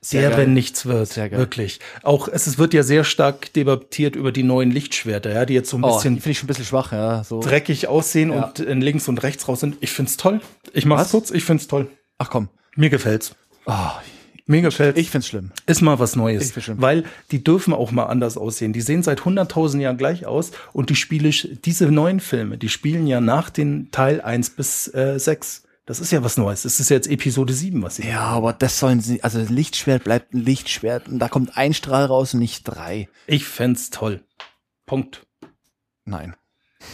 Sehr 0.00 0.30
geil. 0.30 0.38
wenn 0.38 0.54
nichts 0.54 0.86
wird. 0.86 1.08
Sehr 1.08 1.28
geil. 1.28 1.38
Wirklich. 1.38 1.80
Auch 2.02 2.28
es, 2.28 2.46
es 2.46 2.58
wird 2.58 2.74
ja 2.74 2.82
sehr 2.82 3.04
stark 3.04 3.52
debattiert 3.52 4.16
über 4.16 4.32
die 4.32 4.42
neuen 4.42 4.70
Lichtschwerter, 4.70 5.32
ja, 5.32 5.46
die 5.46 5.54
jetzt 5.54 5.70
so 5.70 5.76
ein 5.78 5.84
oh, 5.84 5.94
bisschen 5.94 6.14
finde 6.16 6.30
ich 6.30 6.38
schon 6.38 6.46
ein 6.46 6.48
bisschen 6.48 6.64
schwach, 6.66 6.92
ja. 6.92 7.24
So. 7.24 7.40
dreckig 7.40 7.88
aussehen 7.88 8.32
Ja. 8.32 8.44
und 8.44 8.58
in 8.60 8.80
links 8.80 9.08
und 9.08 9.22
rechts 9.22 9.48
raus 9.48 9.60
sind. 9.60 9.76
Ich 9.80 9.90
find's 9.90 10.16
toll. 10.16 10.40
Ich 10.72 10.84
mach's 10.86 11.04
Was? 11.04 11.10
kurz, 11.10 11.30
ich 11.30 11.44
find's 11.44 11.68
toll. 11.68 11.88
Ach 12.18 12.30
komm. 12.30 12.48
Mir 12.76 12.90
gefällt's. 12.90 13.34
Oh, 13.66 13.72
Mir 14.46 14.60
gefällt's. 14.60 14.98
ich 14.98 15.10
find's 15.10 15.28
schlimm. 15.28 15.52
ist 15.66 15.80
mal 15.80 15.98
was 15.98 16.16
Neues. 16.16 16.48
Ich 16.48 16.54
bestimmt. 16.54 16.80
Weil 16.80 17.04
die 17.30 17.42
dürfen 17.42 17.72
auch 17.72 17.92
mal 17.92 18.04
anders 18.04 18.36
aussehen. 18.36 18.74
Die 18.74 18.82
sehen 18.82 19.02
seit 19.02 19.20
100.000 19.20 19.80
Jahren 19.80 19.96
gleich 19.96 20.26
aus 20.26 20.52
und 20.74 20.90
die 20.90 20.96
Spiele, 20.96 21.30
diese 21.30 21.90
neuen 21.90 22.20
Filme, 22.20 22.58
die 22.58 22.68
spielen 22.68 23.06
ja 23.06 23.20
nach 23.20 23.48
den 23.48 23.90
Teil 23.90 24.20
1 24.20 24.50
bis 24.50 24.92
äh, 24.92 25.18
6. 25.18 25.62
Das 25.86 26.00
ist 26.00 26.12
ja 26.12 26.22
was 26.22 26.36
Neues. 26.36 26.62
Das 26.62 26.80
ist 26.80 26.90
jetzt 26.90 27.08
Episode 27.08 27.52
7, 27.52 27.82
was 27.82 27.96
sie 27.96 28.06
Ja, 28.06 28.20
aber 28.20 28.52
das 28.52 28.78
sollen 28.78 29.00
sie, 29.00 29.22
also 29.22 29.40
Lichtschwert 29.40 30.04
bleibt 30.04 30.34
ein 30.34 30.40
Lichtschwert 30.40 31.08
und 31.08 31.18
da 31.18 31.28
kommt 31.28 31.56
ein 31.56 31.72
Strahl 31.74 32.04
raus 32.04 32.34
und 32.34 32.40
nicht 32.40 32.64
drei. 32.64 33.08
Ich 33.26 33.46
fänd's 33.46 33.90
toll. 33.90 34.22
Punkt. 34.86 35.26
Nein. 36.04 36.34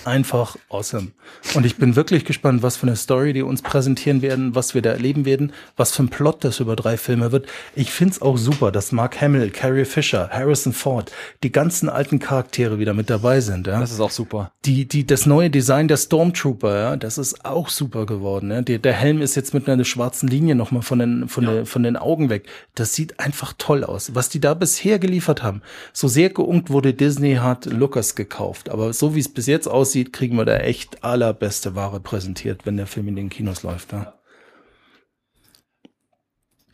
Einfach 0.05 0.57
awesome. 0.69 1.09
Und 1.55 1.67
ich 1.67 1.77
bin 1.77 1.97
wirklich 1.97 2.25
gespannt, 2.25 2.63
was 2.63 2.77
für 2.77 2.87
eine 2.87 2.97
Story 2.97 3.33
die 3.33 3.43
uns 3.43 3.63
präsentieren 3.63 4.23
werden, 4.23 4.55
was 4.55 4.75
wir 4.75 4.83
da 4.83 4.91
erleben 4.91 5.25
werden, 5.25 5.53
was 5.77 5.93
für 5.93 6.03
ein 6.03 6.09
Plot 6.09 6.45
das 6.45 6.61
über 6.61 6.77
drei 6.77 6.97
Filme 6.97 7.33
wird. 7.33 7.47
Ich 7.75 7.93
find's 7.93 8.23
auch 8.23 8.37
super, 8.37 8.73
dass 8.73 8.93
Mark 8.93 9.21
Hamill, 9.21 9.51
Carrie 9.51 9.85
Fisher, 9.85 10.29
Harrison 10.31 10.73
Ford, 10.73 11.13
die 11.43 11.53
ganzen 11.53 11.89
alten 11.89 12.19
Charaktere 12.19 12.79
wieder 12.79 12.95
mit 12.95 13.11
dabei 13.11 13.41
sind. 13.41 13.67
Ja? 13.67 13.81
Das 13.81 13.93
ist 13.93 14.01
auch 14.01 14.11
super. 14.11 14.53
Die, 14.65 14.87
die, 14.87 15.07
das 15.07 15.27
neue 15.27 15.51
Design 15.51 15.89
der 15.89 15.97
Stormtrooper, 15.97 16.79
ja, 16.79 16.97
das 16.97 17.19
ist 17.19 17.45
auch 17.45 17.69
super 17.69 18.07
geworden. 18.07 18.51
Ja? 18.51 18.63
Der, 18.63 18.79
der 18.79 18.93
Helm 18.93 19.23
ist 19.23 19.35
jetzt 19.35 19.55
mit 19.55 19.69
einer 19.69 19.85
schwarzen 19.85 20.29
Linie 20.29 20.55
nochmal 20.55 20.83
von 20.83 20.99
den, 20.99 21.29
von, 21.29 21.45
der, 21.45 21.67
von 21.67 21.83
den 21.83 21.97
Augen 21.97 22.31
weg. 22.31 22.47
Das 22.75 22.95
sieht 22.95 23.21
einfach 23.21 23.55
toll 23.59 23.85
aus. 23.85 24.15
Was 24.15 24.29
die 24.29 24.41
da 24.41 24.55
bisher 24.55 24.99
geliefert 24.99 25.43
haben, 25.43 25.63
so 25.93 26.09
sehr 26.09 26.31
geungt 26.31 26.71
wurde 26.71 26.95
Disney 26.95 27.35
hat 27.35 27.67
Lucas 27.67 28.15
gekauft. 28.15 28.69
Aber 28.69 28.93
so 28.93 29.15
wie 29.15 29.21
es 29.21 29.29
bis 29.29 29.47
jetzt 29.47 29.67
aussieht, 29.67 29.80
kriegen 30.13 30.37
wir 30.37 30.45
da 30.45 30.57
echt 30.59 31.03
allerbeste 31.05 31.75
Ware 31.75 32.01
präsentiert, 32.01 32.67
wenn 32.67 32.77
der 32.77 32.87
Film 32.87 33.09
in 33.09 33.17
den 33.17 33.29
Kinos 33.31 33.63
läuft. 33.63 33.93
Ja. 33.93 34.15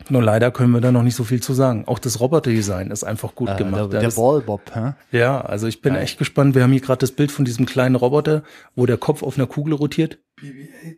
Nur 0.09 0.23
leider 0.23 0.51
können 0.51 0.71
wir 0.71 0.79
da 0.79 0.91
noch 0.91 1.03
nicht 1.03 1.15
so 1.15 1.23
viel 1.25 1.41
zu 1.41 1.53
sagen. 1.53 1.83
Auch 1.85 1.99
das 1.99 2.19
Roboterdesign 2.21 2.91
ist 2.91 3.03
einfach 3.03 3.35
gut 3.35 3.49
Äh, 3.49 3.55
gemacht. 3.57 3.91
der 3.91 4.01
Ja, 4.03 4.09
der 4.09 4.15
Ballbob, 4.15 4.61
hä? 4.73 4.93
ja, 5.11 5.41
also 5.41 5.67
ich 5.67 5.81
bin 5.81 5.95
echt 5.95 6.17
gespannt. 6.17 6.55
Wir 6.55 6.63
haben 6.63 6.71
hier 6.71 6.79
gerade 6.81 6.99
das 6.99 7.11
Bild 7.11 7.31
von 7.31 7.43
diesem 7.43 7.65
kleinen 7.65 7.95
Roboter, 7.95 8.43
wo 8.75 8.85
der 8.85 8.97
Kopf 8.97 9.21
auf 9.23 9.37
einer 9.37 9.47
Kugel 9.47 9.73
rotiert. 9.73 10.19
BB-8. 10.39 10.97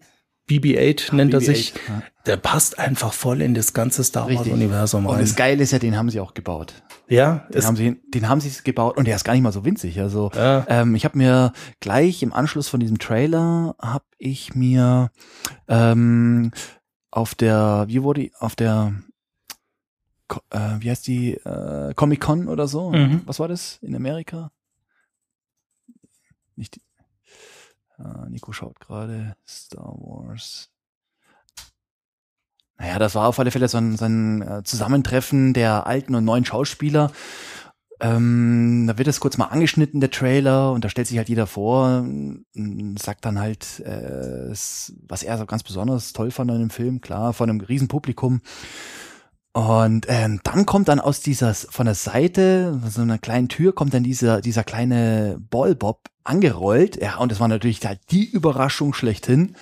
BB-8 0.50 1.16
nennt 1.16 1.34
er 1.34 1.40
BB-8, 1.40 1.46
sich. 1.46 1.74
ja. 1.88 2.02
Der 2.26 2.38
passt 2.38 2.78
einfach 2.80 3.14
voll 3.14 3.42
in 3.42 3.54
das 3.54 3.74
ganze 3.74 4.04
Star. 4.04 4.30
Wars-Universum 4.30 5.06
Und 5.06 5.14
rein. 5.16 5.22
das 5.22 5.36
Geile 5.36 5.64
ist 5.64 5.72
ja, 5.72 5.80
den 5.80 5.96
haben 5.98 6.10
sie 6.10 6.20
auch 6.20 6.34
gebaut. 6.34 6.74
Ja, 7.08 7.48
Den 7.54 7.64
haben 7.66 7.76
sie, 7.76 8.00
den 8.14 8.28
haben 8.30 8.40
sie 8.42 8.52
gebaut 8.64 8.98
und 8.98 9.08
der 9.08 9.16
ist 9.16 9.24
gar 9.24 9.34
nicht 9.34 9.42
mal 9.42 9.52
so 9.52 9.66
winzig. 9.66 10.00
Also 10.00 10.30
Ja. 10.36 10.66
ähm, 10.68 10.94
ich 10.96 11.06
habe 11.06 11.18
mir 11.18 11.54
gleich 11.80 12.22
im 12.22 12.34
Anschluss 12.34 12.68
von 12.68 12.80
diesem 12.80 13.00
Trailer 13.00 13.76
habe 13.82 14.04
ich 14.18 14.54
mir 14.54 15.10
ähm, 15.68 16.52
auf 17.10 17.34
der 17.34 17.86
wie 17.88 18.04
wurde 18.04 18.22
die 18.22 18.34
auf 18.40 18.56
der 18.56 18.94
äh, 20.52 20.60
wie 20.80 20.92
heißt 20.92 21.08
die 21.08 21.34
äh, 21.34 21.94
Comic 21.96 22.22
Con 22.22 22.48
oder 22.48 22.68
so? 22.68 22.92
Mhm. 22.92 23.22
Was 23.26 23.40
war 23.40 23.48
das 23.48 23.80
in 23.82 23.96
Amerika? 23.96 24.52
Nicht. 26.56 26.80
Äh, 28.00 28.30
Nico 28.30 28.52
schaut 28.52 28.80
gerade 28.80 29.36
Star 29.48 29.94
Wars. 29.98 30.70
Naja, 32.78 32.98
das 32.98 33.14
war 33.16 33.28
auf 33.28 33.40
alle 33.40 33.52
Fälle 33.52 33.68
so 33.68 33.78
ein, 33.78 33.98
so 33.98 34.06
ein 34.06 34.42
äh, 34.42 34.64
Zusammentreffen 34.64 35.54
der 35.54 35.86
alten 35.86 36.16
und 36.16 36.24
neuen 36.24 36.46
Schauspieler. 36.46 37.12
Ähm, 38.02 38.86
da 38.88 38.98
wird 38.98 39.10
es 39.10 39.20
kurz 39.20 39.38
mal 39.38 39.48
angeschnitten, 39.48 40.00
der 40.00 40.12
Trailer, 40.12 40.72
und 40.72 40.86
da 40.86 40.90
stellt 40.90 41.08
sich 41.08 41.18
halt 41.18 41.28
jeder 41.28 41.48
vor, 41.48 42.06
sagt 42.98 43.26
dann 43.26 43.40
halt, 43.40 43.82
äh, 43.82 44.50
was 44.52 45.24
er 45.24 45.38
so 45.38 45.46
ganz 45.46 45.64
besonders 45.64 46.14
toll 46.14 46.32
fand 46.32 46.50
an 46.52 46.60
dem 46.60 46.70
Film, 46.70 47.02
klar, 47.02 47.34
von 47.34 47.50
einem 47.50 47.60
riesen 47.60 47.90
Publikum. 47.90 48.42
Und 49.54 50.06
ähm, 50.10 50.40
dann 50.44 50.66
kommt 50.66 50.88
dann 50.90 51.00
aus 51.00 51.22
dieser, 51.22 51.54
von 51.54 51.86
der 51.86 51.96
Seite, 51.96 52.80
so 52.88 53.02
einer 53.02 53.18
kleinen 53.18 53.50
Tür, 53.50 53.74
kommt 53.74 53.94
dann 53.94 54.04
dieser, 54.04 54.42
dieser 54.42 54.64
kleine 54.64 55.38
Ballbob 55.40 56.08
angerollt. 56.24 57.02
Ja, 57.02 57.18
und 57.18 57.32
das 57.32 57.40
war 57.40 57.48
natürlich 57.48 57.84
halt 57.86 58.00
die 58.12 58.30
Überraschung 58.30 58.94
schlechthin. 58.94 59.56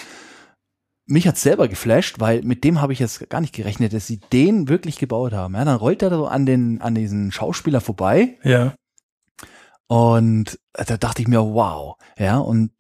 Mich 1.05 1.25
hat's 1.25 1.41
selber 1.41 1.69
geflasht, 1.69 2.19
weil 2.19 2.41
mit 2.41 2.65
dem 2.65 2.81
habe 2.81 2.91
ich 2.91 2.99
jetzt 2.99 3.29
gar 3.29 3.39
nicht 3.39 3.55
gerechnet, 3.55 3.93
dass 3.93 4.07
sie 4.07 4.19
den 4.33 4.67
wirklich 4.67 4.97
gebaut 4.99 5.31
haben. 5.31 5.55
Ja, 5.55 5.63
dann 5.63 5.77
rollt 5.77 6.01
er 6.01 6.09
so 6.09 6.27
an 6.27 6.45
den, 6.45 6.81
an 6.81 6.95
diesen 6.95 7.31
Schauspieler 7.31 7.79
vorbei 7.79 8.37
ja. 8.43 8.73
und 9.87 10.59
da 10.73 10.97
dachte 10.97 11.21
ich 11.21 11.29
mir, 11.29 11.39
wow. 11.39 11.95
Ja, 12.17 12.39
und 12.39 12.71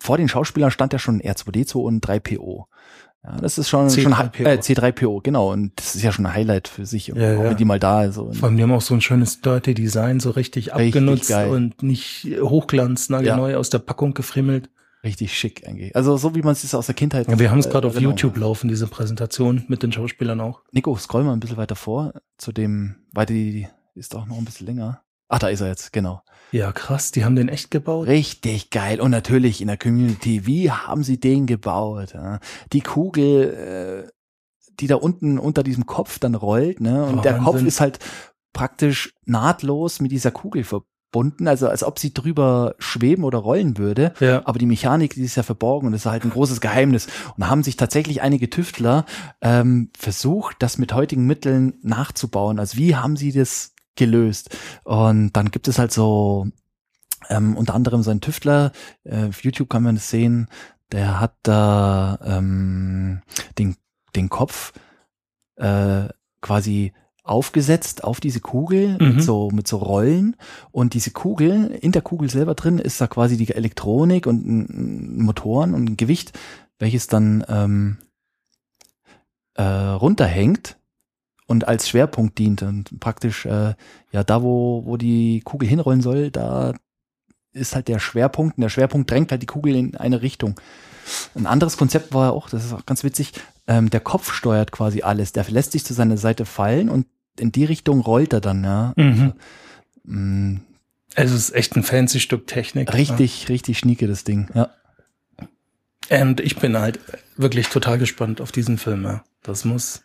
vor 0.00 0.18
den 0.18 0.28
Schauspielern 0.28 0.70
stand 0.70 0.92
ja 0.92 1.00
schon 1.00 1.20
R2D2 1.20 1.74
und 1.78 2.06
3PO. 2.06 2.66
Ja, 3.22 3.36
das 3.36 3.58
ist 3.58 3.68
schon, 3.68 3.90
schon 3.90 4.14
C3PO. 4.14 4.44
äh, 4.46 4.58
C3PO, 4.58 5.20
genau. 5.22 5.52
Und 5.52 5.72
das 5.76 5.94
ist 5.94 6.02
ja 6.02 6.10
schon 6.10 6.24
ein 6.26 6.32
Highlight 6.34 6.68
für 6.68 6.86
sich, 6.86 7.08
Ja, 7.08 7.16
ja. 7.16 7.44
wenn 7.44 7.56
die 7.56 7.66
mal 7.66 7.78
da 7.78 8.04
ist. 8.04 8.14
Vor 8.14 8.44
allem, 8.44 8.56
die 8.56 8.62
haben 8.62 8.72
auch 8.72 8.80
so 8.80 8.94
ein 8.94 9.02
schönes 9.02 9.42
Dirty 9.42 9.74
Design, 9.74 10.20
so 10.20 10.30
richtig, 10.30 10.74
Richtig 10.74 10.94
abgenutzt 10.96 11.28
geil. 11.28 11.50
und 11.50 11.82
nicht 11.82 12.26
Hochglanz, 12.40 13.10
nagelneu 13.10 13.56
aus 13.56 13.68
der 13.68 13.80
Packung 13.80 14.14
gefriemelt. 14.14 14.70
Richtig 15.04 15.36
schick 15.36 15.66
eigentlich. 15.66 15.96
Also 15.96 16.16
so 16.16 16.34
wie 16.34 16.42
man 16.42 16.52
es 16.52 16.74
aus 16.74 16.86
der 16.86 16.94
Kindheit. 16.94 17.28
Ja, 17.28 17.38
wir 17.38 17.50
haben 17.50 17.58
es 17.58 17.66
äh, 17.66 17.70
gerade 17.70 17.86
auf 17.88 17.94
Erinnerung 17.94 18.16
YouTube 18.16 18.36
laufen, 18.36 18.68
diese 18.68 18.86
Präsentation 18.86 19.64
mit 19.68 19.82
den 19.82 19.92
Schauspielern 19.92 20.40
auch. 20.40 20.60
Nico, 20.72 20.94
scroll 20.96 21.24
mal 21.24 21.32
ein 21.32 21.40
bisschen 21.40 21.56
weiter 21.56 21.76
vor 21.76 22.12
zu 22.36 22.52
dem, 22.52 22.96
die, 23.16 23.24
die 23.24 23.68
ist 23.94 24.14
auch 24.14 24.26
noch 24.26 24.36
ein 24.36 24.44
bisschen 24.44 24.66
länger. 24.66 25.02
Ach, 25.28 25.38
da 25.38 25.48
ist 25.48 25.60
er 25.60 25.68
jetzt, 25.68 25.92
genau. 25.92 26.22
Ja, 26.52 26.72
krass, 26.72 27.10
die 27.12 27.24
haben 27.24 27.36
den 27.36 27.48
echt 27.48 27.70
gebaut. 27.70 28.06
Richtig 28.06 28.70
geil. 28.70 29.00
Und 29.00 29.10
natürlich 29.10 29.60
in 29.60 29.68
der 29.68 29.76
Community, 29.76 30.46
wie 30.46 30.70
haben 30.70 31.02
sie 31.02 31.20
den 31.20 31.46
gebaut? 31.46 32.14
Ja? 32.14 32.40
Die 32.72 32.80
Kugel, 32.80 34.06
äh, 34.06 34.10
die 34.80 34.86
da 34.86 34.96
unten 34.96 35.38
unter 35.38 35.62
diesem 35.62 35.86
Kopf 35.86 36.18
dann 36.18 36.34
rollt, 36.34 36.80
ne? 36.80 37.04
Und 37.04 37.18
Oh, 37.18 37.22
der 37.22 37.38
Kopf 37.38 37.62
ist 37.62 37.80
halt 37.80 37.98
praktisch 38.52 39.14
nahtlos 39.26 40.00
mit 40.00 40.10
dieser 40.10 40.30
Kugel 40.30 40.64
verbunden, 40.64 41.46
also 41.46 41.68
als 41.68 41.84
ob 41.84 41.98
sie 41.98 42.14
drüber 42.14 42.74
schweben 42.78 43.24
oder 43.24 43.38
rollen 43.38 43.78
würde. 43.78 44.14
Ja. 44.20 44.42
Aber 44.44 44.58
die 44.58 44.66
Mechanik, 44.66 45.14
die 45.14 45.22
ist 45.22 45.36
ja 45.36 45.42
verborgen 45.42 45.86
und 45.86 45.92
das 45.92 46.02
ist 46.02 46.10
halt 46.10 46.24
ein 46.24 46.30
großes 46.30 46.60
Geheimnis. 46.60 47.06
Und 47.06 47.40
da 47.42 47.48
haben 47.48 47.62
sich 47.62 47.76
tatsächlich 47.76 48.22
einige 48.22 48.50
Tüftler 48.50 49.04
ähm, 49.40 49.90
versucht, 49.96 50.56
das 50.60 50.78
mit 50.78 50.92
heutigen 50.94 51.26
Mitteln 51.26 51.74
nachzubauen. 51.82 52.58
Also 52.58 52.76
wie 52.78 52.96
haben 52.96 53.16
sie 53.16 53.32
das 53.32 53.74
gelöst? 54.00 54.56
Und 54.82 55.32
dann 55.34 55.52
gibt 55.52 55.68
es 55.68 55.78
halt 55.78 55.92
so 55.92 56.48
ähm, 57.28 57.56
unter 57.56 57.74
anderem 57.74 58.02
so 58.02 58.10
ein 58.10 58.20
Tüftler, 58.20 58.72
äh, 59.04 59.28
auf 59.28 59.44
YouTube 59.44 59.70
kann 59.70 59.84
man 59.84 59.94
das 59.94 60.10
sehen, 60.10 60.48
der 60.90 61.20
hat 61.20 61.34
da 61.44 62.18
ähm, 62.24 63.20
den, 63.58 63.76
den 64.16 64.28
Kopf 64.28 64.72
äh, 65.56 66.08
quasi 66.40 66.92
aufgesetzt 67.22 68.02
auf 68.02 68.18
diese 68.18 68.40
Kugel 68.40 68.96
Mhm. 68.98 69.08
mit 69.08 69.22
so 69.22 69.50
mit 69.52 69.68
so 69.68 69.76
Rollen 69.76 70.34
und 70.72 70.94
diese 70.94 71.10
Kugel 71.12 71.66
in 71.80 71.92
der 71.92 72.02
Kugel 72.02 72.28
selber 72.28 72.54
drin 72.54 72.78
ist 72.78 73.00
da 73.00 73.06
quasi 73.06 73.36
die 73.36 73.52
Elektronik 73.54 74.26
und 74.26 74.44
ein, 74.46 75.18
ein 75.18 75.22
Motoren 75.22 75.74
und 75.74 75.90
ein 75.90 75.96
Gewicht 75.96 76.32
welches 76.80 77.06
dann 77.06 77.44
ähm, 77.48 77.98
äh, 79.54 79.62
runterhängt 79.62 80.76
und 81.50 81.66
als 81.68 81.88
Schwerpunkt 81.88 82.38
dient 82.38 82.62
und 82.62 83.00
praktisch 83.00 83.44
äh, 83.44 83.74
ja 84.12 84.24
da 84.24 84.42
wo 84.42 84.82
wo 84.86 84.96
die 84.96 85.40
Kugel 85.44 85.68
hinrollen 85.68 86.00
soll 86.00 86.30
da 86.30 86.72
ist 87.52 87.74
halt 87.74 87.88
der 87.88 87.98
Schwerpunkt 87.98 88.56
und 88.56 88.62
der 88.62 88.68
Schwerpunkt 88.68 89.10
drängt 89.10 89.32
halt 89.32 89.42
die 89.42 89.46
Kugel 89.46 89.74
in 89.74 89.96
eine 89.96 90.22
Richtung. 90.22 90.58
Ein 91.34 91.46
anderes 91.46 91.76
Konzept 91.76 92.14
war 92.14 92.32
auch, 92.32 92.48
das 92.48 92.64
ist 92.64 92.72
auch 92.72 92.86
ganz 92.86 93.02
witzig, 93.02 93.32
ähm, 93.66 93.90
der 93.90 94.00
Kopf 94.00 94.32
steuert 94.32 94.70
quasi 94.70 95.02
alles. 95.02 95.32
Der 95.32 95.44
lässt 95.48 95.72
sich 95.72 95.84
zu 95.84 95.92
seiner 95.92 96.16
Seite 96.16 96.44
fallen 96.44 96.88
und 96.88 97.06
in 97.38 97.50
die 97.50 97.64
Richtung 97.64 98.00
rollt 98.00 98.32
er 98.32 98.40
dann, 98.40 98.62
ja. 98.62 98.92
Mhm. 98.96 99.32
Mm, 100.04 100.60
Also 101.16 101.34
es 101.34 101.48
ist 101.48 101.54
echt 101.56 101.74
ein 101.76 101.82
fancy 101.82 102.20
Stück 102.20 102.46
Technik. 102.46 102.92
richtig, 102.94 103.48
richtig 103.48 103.78
schnieke 103.78 104.06
das 104.06 104.22
Ding, 104.22 104.48
ja. 104.54 104.70
Ja. 106.08 106.22
Und 106.22 106.40
ich 106.40 106.56
bin 106.56 106.78
halt 106.78 107.00
wirklich 107.36 107.68
total 107.68 107.98
gespannt 107.98 108.40
auf 108.40 108.52
diesen 108.52 108.78
Film. 108.78 109.02
Ja. 109.04 109.24
Das 109.42 109.64
muss, 109.64 110.02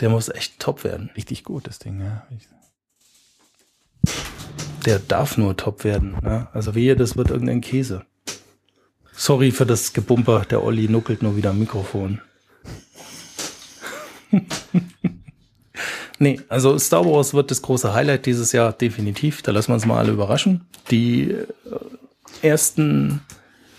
der 0.00 0.10
muss 0.10 0.28
echt 0.28 0.58
top 0.60 0.84
werden. 0.84 1.10
Richtig 1.16 1.44
gut, 1.44 1.66
das 1.66 1.78
Ding, 1.78 2.00
ja. 2.00 2.26
Der 4.84 4.98
darf 4.98 5.36
nur 5.36 5.56
top 5.56 5.84
werden. 5.84 6.16
Ja. 6.22 6.50
Also 6.52 6.74
wehe, 6.74 6.96
das 6.96 7.16
wird 7.16 7.30
irgendein 7.30 7.60
Käse. 7.60 8.04
Sorry 9.12 9.50
für 9.50 9.66
das 9.66 9.92
Gebumper. 9.92 10.44
Der 10.44 10.62
Olli 10.62 10.88
nuckelt 10.88 11.22
nur 11.22 11.36
wieder 11.36 11.50
am 11.50 11.58
Mikrofon. 11.58 12.20
nee, 16.18 16.40
also 16.48 16.78
Star 16.78 17.04
Wars 17.04 17.34
wird 17.34 17.50
das 17.50 17.62
große 17.62 17.94
Highlight 17.94 18.26
dieses 18.26 18.52
Jahr 18.52 18.72
definitiv. 18.72 19.42
Da 19.42 19.52
lassen 19.52 19.68
wir 19.70 19.74
uns 19.74 19.86
mal 19.86 19.98
alle 19.98 20.12
überraschen. 20.12 20.66
Die 20.90 21.30
äh, 21.30 21.46
ersten 22.42 23.22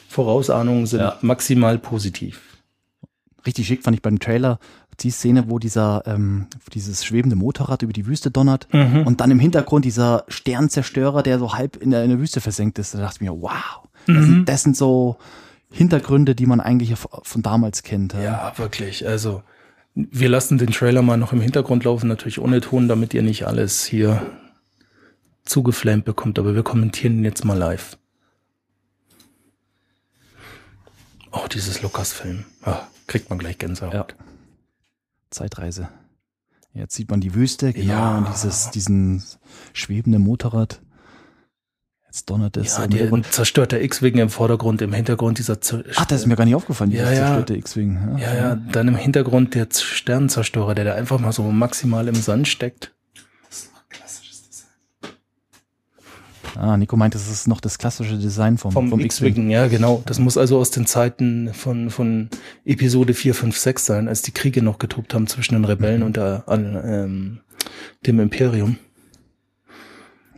Vorausahnungen 0.09 0.87
sind 0.87 1.01
Ja. 1.01 1.17
maximal 1.21 1.77
positiv. 1.77 2.41
Richtig 3.45 3.67
schick 3.67 3.83
fand 3.83 3.95
ich 3.95 4.01
beim 4.01 4.19
Trailer 4.19 4.59
die 5.01 5.11
Szene, 5.11 5.49
wo 5.49 5.59
dieser, 5.59 6.03
ähm, 6.07 6.47
dieses 6.73 7.05
schwebende 7.05 7.35
Motorrad 7.35 7.81
über 7.83 7.93
die 7.93 8.07
Wüste 8.07 8.31
donnert 8.31 8.67
Mhm. 8.73 9.05
und 9.05 9.21
dann 9.21 9.29
im 9.31 9.39
Hintergrund 9.39 9.85
dieser 9.85 10.25
Sternzerstörer, 10.27 11.21
der 11.23 11.37
so 11.39 11.53
halb 11.53 11.75
in 11.77 11.91
der, 11.91 12.03
in 12.03 12.09
der 12.09 12.19
Wüste 12.19 12.41
versenkt 12.41 12.79
ist. 12.79 12.93
Da 12.95 12.99
dachte 12.99 13.17
ich 13.17 13.21
mir, 13.21 13.39
wow, 13.41 13.53
das, 14.07 14.15
Mhm. 14.15 14.23
sind, 14.25 14.45
das 14.49 14.63
sind 14.63 14.75
so 14.77 15.17
Hintergründe, 15.69 16.33
die 16.33 16.45
man 16.45 16.59
eigentlich 16.61 16.93
von 16.97 17.41
damals 17.43 17.83
kennt. 17.83 18.13
Ja, 18.13 18.53
wirklich. 18.57 19.07
Also, 19.07 19.43
wir 19.93 20.29
lassen 20.29 20.57
den 20.57 20.71
Trailer 20.71 21.01
mal 21.01 21.17
noch 21.17 21.33
im 21.33 21.41
Hintergrund 21.41 21.83
laufen, 21.83 22.07
natürlich 22.07 22.39
ohne 22.39 22.61
Ton, 22.61 22.87
damit 22.87 23.13
ihr 23.13 23.21
nicht 23.23 23.45
alles 23.45 23.85
hier 23.85 24.21
zugeflammt 25.43 26.05
bekommt, 26.05 26.39
aber 26.39 26.55
wir 26.55 26.63
kommentieren 26.63 27.17
ihn 27.19 27.23
jetzt 27.25 27.45
mal 27.45 27.57
live. 27.57 27.97
Oh, 31.31 31.45
dieses 31.51 31.81
Lukas-Film. 31.81 32.45
Ah, 32.63 32.79
kriegt 33.07 33.29
man 33.29 33.39
gleich 33.39 33.57
Gänsehaut. 33.57 33.93
Ja. 33.93 34.26
Zeitreise. 35.29 35.89
Jetzt 36.73 36.95
sieht 36.95 37.09
man 37.09 37.19
die 37.21 37.33
Wüste, 37.33 37.73
genau, 37.73 37.91
Ja. 37.93 38.17
und 38.19 38.27
dieses, 38.33 38.69
diesen 38.71 39.23
schwebenden 39.73 40.21
Motorrad. 40.21 40.81
Jetzt 42.05 42.29
donnert 42.29 42.55
es. 42.57 42.77
Ja, 42.77 42.83
Hintergrund. 42.83 43.25
zerstörter 43.31 43.81
X-Wing 43.81 44.17
im 44.17 44.29
Vordergrund, 44.29 44.81
im 44.81 44.93
Hintergrund 44.93 45.39
dieser 45.39 45.59
Zer 45.59 45.83
Ach, 45.95 46.05
das 46.05 46.21
ist 46.21 46.25
mir 46.27 46.35
gar 46.35 46.45
nicht 46.45 46.55
aufgefallen, 46.55 46.91
Ja, 46.91 46.99
dieser 47.03 47.13
ja. 47.13 47.19
zerstörte 47.19 47.55
X-Wing. 47.57 48.17
Ja, 48.19 48.33
ja, 48.35 48.55
dann 48.55 48.87
im 48.87 48.95
Hintergrund 48.95 49.55
der 49.55 49.67
Sternenzerstörer, 49.71 50.73
der 50.75 50.85
da 50.85 50.93
einfach 50.95 51.19
mal 51.19 51.31
so 51.31 51.43
maximal 51.51 52.07
im 52.07 52.15
Sand 52.15 52.47
steckt. 52.47 52.93
Ah, 56.57 56.75
Nico 56.75 56.97
meint, 56.97 57.13
das 57.13 57.29
ist 57.29 57.47
noch 57.47 57.61
das 57.61 57.77
klassische 57.77 58.17
Design 58.17 58.57
vom, 58.57 58.71
Vom, 58.71 58.89
vom 58.89 58.99
X-Wing. 58.99 59.51
Ja, 59.51 59.67
genau. 59.67 60.01
Das 60.07 60.17
muss 60.17 60.37
also 60.37 60.57
aus 60.57 60.71
den 60.71 60.87
Zeiten 60.87 61.53
von, 61.53 61.91
von 61.91 62.29
Episode 62.65 63.13
4, 63.13 63.35
5, 63.35 63.55
6 63.55 63.85
sein, 63.85 64.07
als 64.07 64.23
die 64.23 64.31
Kriege 64.31 64.63
noch 64.63 64.79
getobt 64.79 65.13
haben 65.13 65.27
zwischen 65.27 65.53
den 65.53 65.65
Rebellen 65.65 66.01
und 66.01 66.17
der, 66.17 66.43
an, 66.47 66.81
ähm, 66.83 67.39
dem 68.07 68.19
Imperium. 68.19 68.77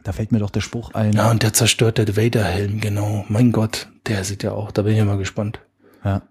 Da 0.04 0.12
fällt 0.12 0.34
mir 0.34 0.40
doch 0.40 0.50
der 0.50 0.60
Spruch 0.62 0.94
ein. 0.94 1.14
Ja, 1.14 1.32
und 1.32 1.42
der 1.42 1.54
zerstörte 1.54 2.18
Vader-Helm, 2.18 2.82
genau. 2.82 3.24
Mein 3.30 3.54
Gott, 3.54 3.88
der 4.06 4.26
sieht 4.26 4.44
ja 4.44 4.52
auch, 4.52 4.72
da 4.72 4.82
bin 4.82 4.92
ich 4.94 4.98
ja 4.98 5.06
mal 5.06 5.18
gespannt. 5.18 5.62
Ja. 6.04 6.22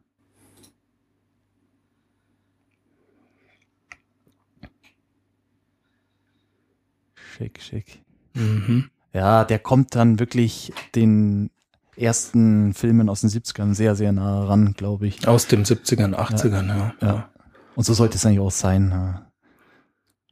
Schick, 7.15 7.63
schick. 7.63 8.03
Mhm. 8.35 8.91
Ja, 9.19 9.45
der 9.45 9.59
kommt 9.59 9.97
dann 9.97 10.21
wirklich 10.21 10.73
den 10.95 11.51
ersten 11.97 12.73
Filmen 12.73 13.09
aus 13.09 13.23
den 13.23 13.31
70ern 13.31 13.75
sehr, 13.75 13.97
sehr 13.97 14.13
nah 14.13 14.45
ran, 14.45 14.75
glaube 14.77 15.09
ich. 15.09 15.27
Aus 15.27 15.49
den 15.49 15.65
70ern, 15.65 16.15
80ern, 16.15 16.69
ja. 16.69 16.95
Ja. 17.01 17.29
Und 17.75 17.83
so 17.83 17.95
sollte 17.95 18.15
es 18.15 18.25
eigentlich 18.25 18.39
auch 18.39 18.53
sein. 18.53 18.91
Ja. 18.93 19.27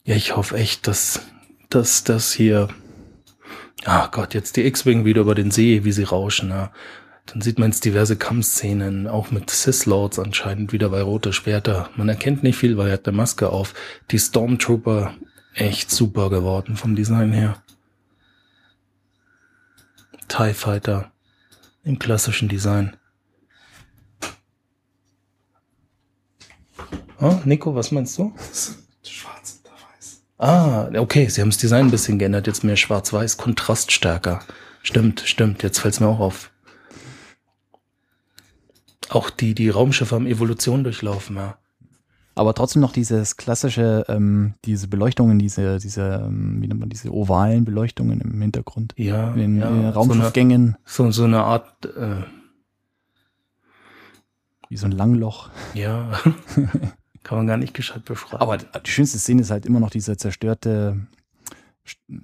Ja, 0.04 0.14
ich 0.14 0.36
hoffe 0.36 0.56
echt, 0.56 0.86
dass, 0.86 1.20
dass 1.68 2.04
das 2.04 2.32
hier, 2.32 2.68
ah 3.84 4.06
Gott, 4.06 4.34
jetzt 4.34 4.56
die 4.56 4.64
X-Wing 4.64 5.04
wieder 5.04 5.22
über 5.22 5.34
den 5.34 5.50
See, 5.50 5.82
wie 5.82 5.90
sie 5.90 6.04
rauschen, 6.04 6.50
ja. 6.50 6.70
Dann 7.26 7.40
sieht 7.40 7.58
man 7.58 7.70
jetzt 7.72 7.84
diverse 7.84 8.14
Kampfszenen, 8.14 9.08
auch 9.08 9.32
mit 9.32 9.50
Sith-Lords 9.50 10.20
anscheinend 10.20 10.72
wieder 10.72 10.90
bei 10.90 11.02
rote 11.02 11.32
Schwerter. 11.32 11.90
Man 11.96 12.08
erkennt 12.08 12.44
nicht 12.44 12.56
viel, 12.56 12.76
weil 12.76 12.86
er 12.86 12.92
hat 12.92 13.08
eine 13.08 13.16
Maske 13.16 13.50
auf. 13.50 13.74
Die 14.12 14.20
Stormtrooper, 14.20 15.12
echt 15.54 15.90
super 15.90 16.30
geworden 16.30 16.76
vom 16.76 16.94
Design 16.94 17.32
her. 17.32 17.56
TIE 20.28 20.54
Fighter 20.54 21.12
im 21.84 21.98
klassischen 21.98 22.48
Design. 22.48 22.96
Oh, 27.20 27.40
Nico, 27.44 27.74
was 27.74 27.92
meinst 27.92 28.18
du? 28.18 28.34
Schwarz 29.02 29.60
oder 29.64 29.72
weiß. 29.72 30.22
Ah, 30.38 30.90
okay, 31.00 31.28
sie 31.28 31.40
haben 31.40 31.50
das 31.50 31.58
Design 31.58 31.86
ein 31.86 31.90
bisschen 31.90 32.18
geändert, 32.18 32.46
jetzt 32.46 32.64
mehr 32.64 32.76
schwarz-weiß, 32.76 33.36
kontraststärker. 33.36 34.42
Stimmt, 34.82 35.20
stimmt, 35.20 35.62
jetzt 35.62 35.78
fällt's 35.78 36.00
mir 36.00 36.08
auch 36.08 36.20
auf. 36.20 36.50
Auch 39.08 39.30
die, 39.30 39.54
die 39.54 39.70
Raumschiffe 39.70 40.14
haben 40.14 40.26
Evolution 40.26 40.84
durchlaufen, 40.84 41.36
ja. 41.36 41.58
Aber 42.36 42.52
trotzdem 42.52 42.82
noch 42.82 42.92
dieses 42.92 43.38
klassische, 43.38 44.04
ähm, 44.08 44.54
diese 44.66 44.88
Beleuchtungen, 44.88 45.38
diese, 45.38 45.78
diese, 45.78 46.22
ähm, 46.26 46.60
wie 46.60 46.68
nennt 46.68 46.80
man 46.80 46.90
diese 46.90 47.10
ovalen 47.10 47.64
Beleuchtungen 47.64 48.20
im 48.20 48.40
Hintergrund. 48.42 48.92
Ja, 48.98 49.32
In 49.32 49.38
den, 49.38 49.56
ja, 49.56 49.68
in 49.68 49.74
den 49.74 49.80
so, 49.82 49.88
eine, 49.88 49.94
Raumschiffgängen, 49.94 50.76
so, 50.84 51.10
so 51.10 51.24
eine 51.24 51.42
Art, 51.42 51.86
äh, 51.86 52.22
wie 54.68 54.76
so 54.76 54.84
ein 54.84 54.92
Langloch. 54.92 55.48
ja, 55.72 56.10
kann 57.22 57.38
man 57.38 57.46
gar 57.46 57.56
nicht 57.56 57.72
gescheit 57.72 58.04
beschreiben. 58.04 58.42
Aber 58.42 58.58
die 58.58 58.90
schönste 58.90 59.18
Szene 59.18 59.40
ist 59.40 59.50
halt 59.50 59.64
immer 59.64 59.80
noch 59.80 59.90
dieser 59.90 60.18
zerstörte 60.18 61.06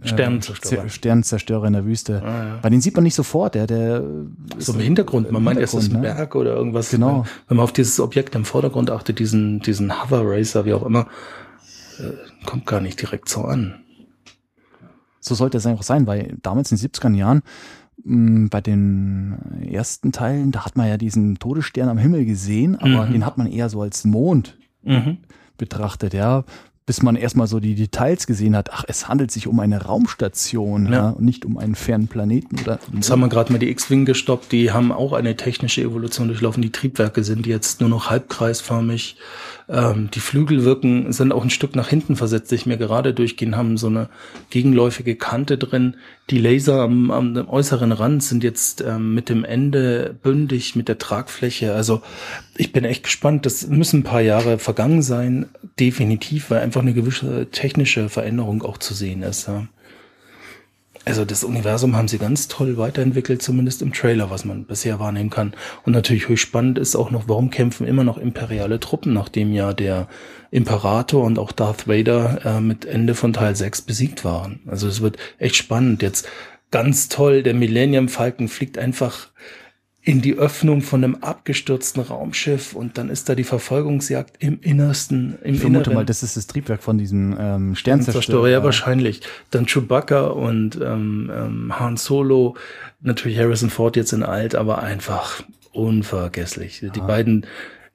Sternenzerstörer. 0.02 0.82
Zer- 0.84 0.88
Sternenzerstörer 0.88 1.66
in 1.66 1.72
der 1.74 1.84
Wüste. 1.84 2.22
ah, 2.24 2.44
ja. 2.46 2.58
Bei 2.62 2.70
den 2.70 2.80
sieht 2.80 2.94
man 2.94 3.04
nicht 3.04 3.14
sofort, 3.14 3.54
der, 3.54 3.66
der 3.66 4.02
So 4.58 4.72
im 4.74 4.80
Hintergrund, 4.80 5.30
man 5.30 5.42
meint 5.42 5.58
erst 5.60 5.74
das 5.74 5.84
ist 5.84 5.90
ein 5.90 5.96
Hintergrund, 5.96 6.18
ne? 6.18 6.24
Berg 6.24 6.34
oder 6.36 6.54
irgendwas. 6.54 6.90
Genau. 6.90 7.24
Wenn 7.48 7.56
man 7.58 7.64
auf 7.64 7.72
dieses 7.72 7.98
Objekt 8.00 8.34
im 8.34 8.44
Vordergrund 8.44 8.90
achtet, 8.90 9.18
diesen, 9.18 9.60
diesen 9.60 10.02
Hover 10.02 10.22
Racer, 10.24 10.64
wie 10.64 10.72
auch 10.74 10.84
immer, 10.84 11.06
äh, 11.98 12.46
kommt 12.46 12.66
gar 12.66 12.80
nicht 12.80 13.00
direkt 13.00 13.28
so 13.28 13.42
an. 13.42 13.74
So 15.20 15.34
sollte 15.34 15.58
es 15.58 15.66
auch 15.66 15.82
sein, 15.82 16.06
weil 16.06 16.36
damals 16.42 16.72
in 16.72 16.78
den 16.78 16.90
70er 16.90 17.14
Jahren 17.14 17.42
mh, 18.04 18.48
bei 18.50 18.60
den 18.60 19.36
ersten 19.70 20.10
Teilen, 20.10 20.50
da 20.50 20.64
hat 20.64 20.76
man 20.76 20.88
ja 20.88 20.96
diesen 20.96 21.38
Todesstern 21.38 21.88
am 21.88 21.98
Himmel 21.98 22.24
gesehen, 22.24 22.76
aber 22.76 23.06
Mhm. 23.06 23.12
den 23.12 23.26
hat 23.26 23.38
man 23.38 23.46
eher 23.46 23.68
so 23.68 23.82
als 23.82 24.04
Mond 24.04 24.58
Mhm. 24.82 25.18
betrachtet, 25.58 26.12
ja. 26.14 26.44
Bis 26.84 27.00
man 27.00 27.14
erstmal 27.14 27.46
so 27.46 27.60
die 27.60 27.74
Details 27.76 28.26
gesehen 28.26 28.56
hat, 28.56 28.70
ach, 28.72 28.84
es 28.88 29.06
handelt 29.08 29.30
sich 29.30 29.46
um 29.46 29.60
eine 29.60 29.82
Raumstation, 29.82 30.86
ja, 30.86 30.92
Ja. 30.92 31.08
und 31.10 31.24
nicht 31.24 31.44
um 31.44 31.56
einen 31.56 31.76
fernen 31.76 32.08
Planeten 32.08 32.58
oder. 32.60 32.80
Jetzt 32.92 33.08
haben 33.10 33.20
wir 33.20 33.28
gerade 33.28 33.52
mal 33.52 33.58
die 33.58 33.70
X-Wing 33.70 34.04
gestoppt, 34.04 34.50
die 34.50 34.72
haben 34.72 34.90
auch 34.90 35.12
eine 35.12 35.36
technische 35.36 35.80
Evolution 35.82 36.26
durchlaufen. 36.28 36.60
Die 36.60 36.72
Triebwerke 36.72 37.22
sind 37.22 37.46
jetzt 37.46 37.80
nur 37.80 37.88
noch 37.88 38.10
halbkreisförmig. 38.10 39.16
Ähm, 39.68 40.10
die 40.12 40.18
Flügel 40.20 40.64
wirken, 40.64 41.12
sind 41.12 41.32
auch 41.32 41.44
ein 41.44 41.50
Stück 41.50 41.76
nach 41.76 41.88
hinten 41.88 42.16
versetzt, 42.16 42.50
die 42.50 42.56
ich 42.56 42.66
mir 42.66 42.76
gerade 42.76 43.14
durchgehen, 43.14 43.56
haben 43.56 43.76
so 43.78 43.86
eine 43.86 44.08
gegenläufige 44.50 45.14
Kante 45.14 45.56
drin. 45.58 45.94
Die 46.30 46.38
Laser 46.38 46.80
am, 46.82 47.10
am 47.10 47.36
äußeren 47.48 47.92
Rand 47.92 48.24
sind 48.24 48.42
jetzt 48.42 48.80
ähm, 48.80 49.14
mit 49.14 49.28
dem 49.28 49.44
Ende 49.44 50.16
bündig, 50.22 50.74
mit 50.74 50.88
der 50.88 50.98
Tragfläche. 50.98 51.74
Also 51.74 52.02
ich 52.56 52.72
bin 52.72 52.84
echt 52.84 53.04
gespannt. 53.04 53.46
Das 53.46 53.66
müssen 53.66 54.00
ein 54.00 54.04
paar 54.04 54.20
Jahre 54.20 54.58
vergangen 54.58 55.02
sein, 55.02 55.46
definitiv, 55.78 56.50
weil 56.50 56.60
einfach 56.60 56.82
eine 56.82 56.94
gewisse 56.94 57.50
technische 57.50 58.08
Veränderung 58.08 58.62
auch 58.62 58.78
zu 58.78 58.94
sehen 58.94 59.22
ist. 59.22 59.48
Ja. 59.48 59.66
Also 61.04 61.24
das 61.24 61.42
Universum 61.42 61.96
haben 61.96 62.06
sie 62.06 62.18
ganz 62.18 62.46
toll 62.46 62.76
weiterentwickelt, 62.76 63.42
zumindest 63.42 63.82
im 63.82 63.92
Trailer, 63.92 64.30
was 64.30 64.44
man 64.44 64.66
bisher 64.66 65.00
wahrnehmen 65.00 65.30
kann. 65.30 65.52
Und 65.84 65.94
natürlich 65.94 66.28
höchst 66.28 66.44
spannend 66.44 66.78
ist 66.78 66.94
auch 66.94 67.10
noch, 67.10 67.24
warum 67.26 67.50
kämpfen 67.50 67.88
immer 67.88 68.04
noch 68.04 68.18
imperiale 68.18 68.78
Truppen, 68.78 69.12
nachdem 69.12 69.52
ja 69.52 69.72
der 69.72 70.06
Imperator 70.52 71.24
und 71.24 71.40
auch 71.40 71.50
Darth 71.50 71.88
Vader 71.88 72.40
äh, 72.44 72.60
mit 72.60 72.84
Ende 72.84 73.16
von 73.16 73.32
Teil 73.32 73.56
6 73.56 73.82
besiegt 73.82 74.24
waren. 74.24 74.60
Also 74.66 74.86
es 74.86 75.00
wird 75.00 75.16
echt 75.38 75.56
spannend. 75.56 76.02
Jetzt 76.02 76.28
ganz 76.70 77.08
toll, 77.08 77.42
der 77.42 77.54
Millennium 77.54 78.08
Falcon 78.08 78.46
fliegt 78.46 78.78
einfach 78.78 79.28
in 80.04 80.20
die 80.20 80.34
Öffnung 80.34 80.82
von 80.82 81.04
einem 81.04 81.14
abgestürzten 81.20 82.02
Raumschiff 82.02 82.74
und 82.74 82.98
dann 82.98 83.08
ist 83.08 83.28
da 83.28 83.36
die 83.36 83.44
Verfolgungsjagd 83.44 84.42
im 84.42 84.58
Innersten, 84.60 85.38
im 85.44 85.54
Ich 85.54 85.60
vermute 85.60 85.90
Inneren. 85.90 85.94
mal, 85.94 86.04
das 86.04 86.24
ist 86.24 86.36
das 86.36 86.48
Triebwerk 86.48 86.82
von 86.82 86.98
diesem 86.98 87.36
ähm, 87.38 87.76
Sternzerstörer, 87.76 88.48
ja, 88.48 88.64
wahrscheinlich. 88.64 89.20
Dann 89.50 89.66
Chewbacca 89.66 90.26
und 90.26 90.76
ähm, 90.82 91.30
ähm, 91.32 91.78
Han 91.78 91.96
Solo, 91.96 92.56
natürlich 93.00 93.38
Harrison 93.38 93.70
Ford 93.70 93.94
jetzt 93.94 94.12
in 94.12 94.24
alt, 94.24 94.56
aber 94.56 94.82
einfach 94.82 95.44
unvergesslich. 95.70 96.84
Die 96.94 97.00
beiden, 97.00 97.46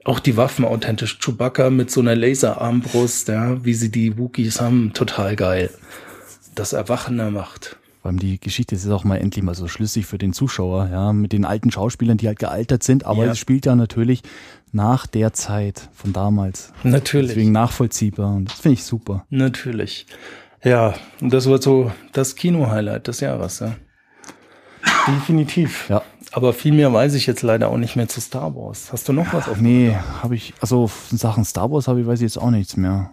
auch 0.05 0.22
die 0.22 0.38
Waffen 0.38 0.64
authentisch. 0.64 1.20
Chewbacca 1.20 1.70
mit 1.70 1.91
so 1.91 1.99
einer 1.99 2.16
Laserarmbrust, 2.16 3.28
ja, 3.28 3.66
wie 3.66 3.74
sie 3.74 3.91
die 3.91 4.18
Wookiees 4.18 4.62
haben, 4.62 4.93
total 4.93 5.36
geil. 5.36 5.70
Das 6.55 6.72
Erwachen 6.72 7.18
der 7.18 7.32
Macht. 7.32 7.76
Vor 8.01 8.09
allem 8.09 8.19
die 8.19 8.39
Geschichte 8.39 8.75
ist 8.75 8.87
auch 8.89 9.03
mal 9.03 9.17
endlich 9.17 9.43
mal 9.43 9.55
so 9.55 9.67
schlüssig 9.67 10.05
für 10.05 10.17
den 10.17 10.33
Zuschauer, 10.33 10.89
ja, 10.91 11.13
mit 11.13 11.33
den 11.33 11.45
alten 11.45 11.71
Schauspielern, 11.71 12.17
die 12.17 12.27
halt 12.27 12.39
gealtert 12.39 12.83
sind, 12.83 13.05
aber 13.05 13.25
Ja. 13.25 13.31
es 13.31 13.39
spielt 13.39 13.65
ja 13.65 13.75
natürlich 13.75 14.21
nach 14.71 15.07
der 15.07 15.33
Zeit 15.33 15.89
von 15.93 16.13
damals. 16.13 16.71
Natürlich. 16.83 17.29
Deswegen 17.31 17.51
nachvollziehbar 17.51 18.35
und 18.35 18.51
das 18.51 18.59
finde 18.59 18.73
ich 18.73 18.83
super. 18.83 19.25
Natürlich. 19.29 20.05
Ja, 20.63 20.93
und 21.21 21.33
das 21.33 21.45
wird 21.47 21.63
so 21.63 21.91
das 22.13 22.35
Kino-Highlight 22.35 23.07
des 23.07 23.19
Jahres, 23.19 23.59
ja. 23.59 23.75
Definitiv. 25.07 25.89
Ja. 25.89 26.01
Aber 26.33 26.53
viel 26.53 26.73
mehr 26.73 26.91
weiß 26.91 27.13
ich 27.13 27.25
jetzt 27.25 27.41
leider 27.41 27.69
auch 27.69 27.77
nicht 27.77 27.95
mehr 27.95 28.07
zu 28.07 28.19
Star 28.21 28.53
Wars. 28.55 28.91
Hast 28.91 29.07
du 29.07 29.13
noch 29.13 29.33
was 29.33 29.47
auf 29.47 29.59
Nee, 29.59 29.95
habe 30.21 30.35
ich, 30.35 30.53
also 30.59 30.89
Sachen 31.11 31.45
Star 31.45 31.71
Wars 31.71 31.87
habe 31.87 32.01
ich, 32.01 32.07
weiß 32.07 32.19
ich 32.19 32.23
jetzt 32.23 32.37
auch 32.37 32.51
nichts 32.51 32.75
mehr. 32.77 33.11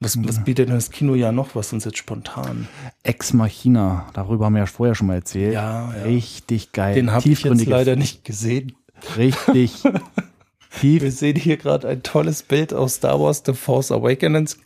Was, 0.00 0.16
was 0.22 0.44
bietet 0.44 0.68
denn 0.68 0.76
das 0.76 0.90
Kino 0.90 1.16
ja 1.16 1.32
noch, 1.32 1.56
was 1.56 1.72
uns 1.72 1.84
jetzt 1.84 1.98
spontan? 1.98 2.68
Ex 3.02 3.32
Machina, 3.32 4.08
darüber 4.12 4.46
haben 4.46 4.54
wir 4.54 4.60
ja 4.60 4.66
vorher 4.66 4.94
schon 4.94 5.08
mal 5.08 5.16
erzählt. 5.16 5.54
Ja, 5.54 5.92
ja. 5.92 6.02
Richtig 6.04 6.70
geil. 6.72 6.94
Den 6.94 7.10
habe 7.10 7.28
ich 7.28 7.42
jetzt 7.42 7.66
leider 7.66 7.96
nicht 7.96 8.24
gesehen. 8.24 8.74
Richtig 9.16 9.82
tief. 10.80 11.02
Wir 11.02 11.10
sehen 11.10 11.36
hier 11.36 11.56
gerade 11.56 11.88
ein 11.88 12.04
tolles 12.04 12.44
Bild 12.44 12.72
aus 12.72 12.94
Star 12.94 13.18
Wars 13.18 13.42
The 13.44 13.54
Force 13.54 13.90
Awakens, 13.90 14.58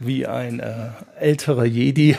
wie 0.00 0.26
ein 0.26 0.58
äh, 0.58 0.88
älterer 1.20 1.64
Jedi 1.64 2.16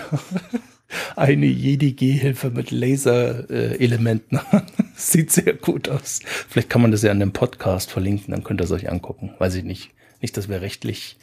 eine 1.15 1.45
Jedi-Gehhilfe 1.45 2.51
mit 2.51 2.71
Laser-Elementen. 2.71 4.39
Sieht 4.95 5.31
sehr 5.31 5.53
gut 5.53 5.89
aus. 5.89 6.21
Vielleicht 6.23 6.69
kann 6.69 6.81
man 6.81 6.91
das 6.91 7.01
ja 7.01 7.11
an 7.11 7.19
dem 7.19 7.33
Podcast 7.33 7.91
verlinken, 7.91 8.31
dann 8.31 8.43
könnt 8.43 8.61
ihr 8.61 8.65
es 8.65 8.71
euch 8.71 8.89
angucken. 8.89 9.33
Weiß 9.39 9.55
ich 9.55 9.63
nicht. 9.63 9.91
Nicht, 10.21 10.37
dass 10.37 10.47
wir 10.47 10.61
rechtlich. 10.61 11.17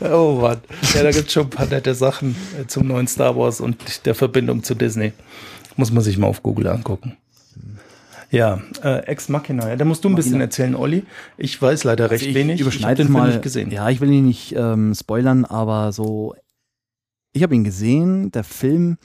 Oh 0.00 0.38
Mann. 0.40 0.58
Ja, 0.94 1.02
da 1.02 1.10
gibt's 1.10 1.32
schon 1.32 1.44
ein 1.44 1.50
paar 1.50 1.66
nette 1.66 1.94
Sachen 1.94 2.36
äh, 2.60 2.66
zum 2.66 2.86
neuen 2.86 3.06
Star 3.08 3.36
Wars 3.36 3.60
und 3.60 4.06
der 4.06 4.14
Verbindung 4.14 4.62
zu 4.62 4.74
Disney. 4.74 5.12
Muss 5.76 5.90
man 5.92 6.02
sich 6.02 6.16
mal 6.18 6.26
auf 6.26 6.42
Google 6.42 6.68
angucken. 6.68 7.16
Ja, 8.30 8.60
äh, 8.82 8.98
Ex 9.06 9.28
Machina. 9.28 9.68
Ja, 9.68 9.76
da 9.76 9.84
musst 9.84 10.04
du 10.04 10.08
ein 10.08 10.14
bisschen 10.14 10.32
Machina. 10.32 10.44
erzählen, 10.44 10.74
Olli. 10.74 11.04
Ich 11.38 11.60
weiß 11.60 11.84
leider 11.84 12.10
recht 12.10 12.22
Also 12.22 12.30
ich 12.30 12.34
wenig. 12.34 12.60
Überschneide 12.60 13.02
ich 13.02 13.08
hab 13.08 13.08
den 13.08 13.12
mal. 13.12 13.22
Film 13.22 13.32
nicht 13.34 13.42
gesehen. 13.42 13.70
Ja, 13.70 13.88
ich 13.88 14.00
will 14.00 14.10
ihn 14.12 14.26
nicht 14.26 14.54
ähm, 14.56 14.94
spoilern, 14.94 15.44
aber 15.44 15.92
so, 15.92 16.34
ich 17.32 17.42
habe 17.42 17.54
ihn 17.54 17.64
gesehen. 17.64 18.30
Der 18.32 18.44
Film 18.44 18.98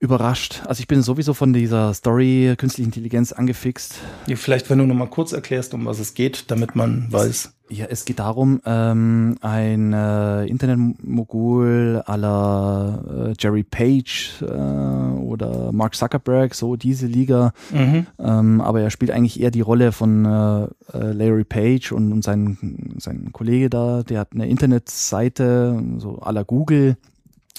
überrascht. 0.00 0.62
Also 0.66 0.80
ich 0.80 0.88
bin 0.88 1.02
sowieso 1.02 1.34
von 1.34 1.52
dieser 1.52 1.92
Story 1.92 2.54
künstliche 2.56 2.86
Intelligenz 2.86 3.32
angefixt. 3.32 3.96
Ja, 4.26 4.36
Vielleicht, 4.36 4.70
wenn 4.70 4.78
du 4.78 4.86
noch 4.86 4.94
mal 4.94 5.06
kurz 5.06 5.32
erklärst, 5.32 5.74
um 5.74 5.84
was 5.84 5.98
es 5.98 6.14
geht, 6.14 6.50
damit 6.50 6.74
man 6.74 7.06
weiß. 7.12 7.52
Ja, 7.68 7.86
es 7.88 8.04
geht 8.04 8.18
darum, 8.18 8.60
ähm, 8.64 9.36
ein 9.42 9.92
äh, 9.92 10.46
Internetmogul 10.46 12.02
la 12.06 13.28
äh, 13.28 13.34
Jerry 13.38 13.62
Page 13.62 14.42
äh, 14.42 14.46
oder 14.46 15.70
Mark 15.70 15.94
Zuckerberg, 15.94 16.54
so 16.54 16.74
diese 16.74 17.06
Liga. 17.06 17.52
Mhm. 17.70 18.06
Ähm, 18.18 18.60
aber 18.60 18.80
er 18.80 18.90
spielt 18.90 19.12
eigentlich 19.12 19.38
eher 19.38 19.52
die 19.52 19.60
Rolle 19.60 19.92
von 19.92 20.24
äh, 20.24 20.64
äh, 20.96 21.12
Larry 21.12 21.44
Page 21.44 21.92
und, 21.92 22.10
und 22.10 22.24
sein, 22.24 22.96
sein 22.98 23.30
Kollege 23.32 23.70
da, 23.70 24.02
der 24.02 24.20
hat 24.20 24.30
eine 24.32 24.48
Internetseite, 24.48 25.80
so 25.98 26.20
la 26.28 26.42
Google, 26.42 26.96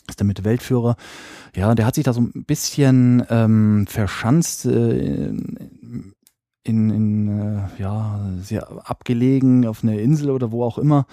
ist 0.10 0.20
damit 0.20 0.44
Weltführer. 0.44 0.96
Ja, 1.56 1.76
der 1.76 1.86
hat 1.86 1.96
sich 1.96 2.04
da 2.04 2.14
so 2.14 2.22
ein 2.22 2.46
bisschen 2.46 3.26
ähm, 3.30 3.86
verschanzt 3.88 4.66
äh, 4.66 5.34
in, 6.64 6.90
in, 6.90 7.40
äh, 7.40 7.82
ja, 7.82 8.20
sehr 8.42 8.68
abgelegen 8.90 9.66
auf 9.66 9.84
einer 9.84 9.98
Insel 10.00 10.30
oder 10.30 10.52
wo 10.52 10.64
auch 10.64 10.78
immer 10.78 11.06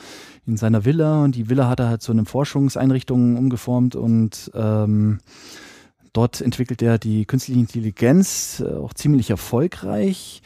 in 0.47 0.57
seiner 0.57 0.85
Villa 0.85 1.25
und 1.25 1.35
die 1.35 1.49
Villa 1.49 1.69
hat 1.69 1.81
er 1.81 1.89
halt 1.89 2.03
zu 2.03 2.13
einer 2.13 2.27
Forschungseinrichtung 2.27 3.37
umgeformt 3.37 3.97
und 3.97 4.51
ähm, 4.55 5.21
dort 6.13 6.41
entwickelt 6.41 6.83
er 6.83 6.99
die 6.99 7.25
künstliche 7.25 7.61
Intelligenz 7.61 8.61
äh, 8.61 8.75
auch 8.75 8.93
ziemlich 8.93 9.31
erfolgreich. 9.31 10.43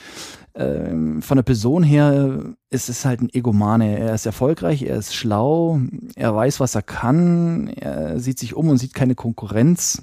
Ähm, 0.54 1.22
von 1.22 1.36
der 1.36 1.42
Person 1.42 1.82
her 1.82 2.54
ist 2.70 2.88
es 2.88 3.04
halt 3.04 3.22
ein 3.22 3.30
Egomane. 3.32 3.98
Er 3.98 4.14
ist 4.14 4.26
erfolgreich, 4.26 4.82
er 4.82 4.96
ist 4.96 5.14
schlau, 5.14 5.80
er 6.14 6.34
weiß, 6.34 6.60
was 6.60 6.74
er 6.74 6.82
kann, 6.82 7.68
er 7.68 8.20
sieht 8.20 8.38
sich 8.38 8.54
um 8.54 8.68
und 8.68 8.78
sieht 8.78 8.94
keine 8.94 9.14
Konkurrenz. 9.14 10.02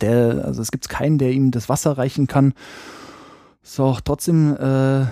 Der, 0.00 0.44
also 0.44 0.60
es 0.60 0.70
gibt 0.70 0.88
keinen, 0.88 1.18
der 1.18 1.32
ihm 1.32 1.50
das 1.50 1.68
Wasser 1.68 1.96
reichen 1.96 2.26
kann. 2.26 2.54
So, 3.62 3.96
trotzdem 4.04 4.56
äh, 4.56 5.06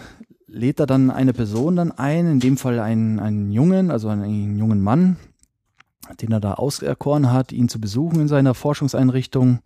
lädt 0.47 0.81
er 0.81 0.87
dann 0.87 1.11
eine 1.11 1.33
Person 1.33 1.77
dann 1.77 1.93
ein, 1.93 2.27
in 2.27 2.41
dem 2.41 2.57
Fall 2.57 2.81
einen, 2.81 3.21
einen 3.21 3.53
Jungen, 3.53 3.91
also 3.91 4.09
einen, 4.09 4.23
einen 4.23 4.59
jungen 4.59 4.83
Mann, 4.83 5.17
den 6.21 6.33
er 6.33 6.41
da 6.41 6.55
auserkoren 6.55 7.33
hat, 7.33 7.53
ihn 7.53 7.69
zu 7.69 7.81
besuchen 7.81 8.21
in 8.21 8.29
seiner 8.29 8.55
Forschungseinrichtung. 8.55 9.61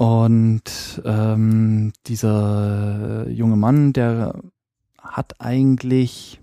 Und 0.00 1.02
ähm, 1.04 1.92
dieser 2.06 3.28
junge 3.28 3.56
Mann, 3.56 3.92
der 3.92 4.40
hat 4.98 5.42
eigentlich 5.42 6.40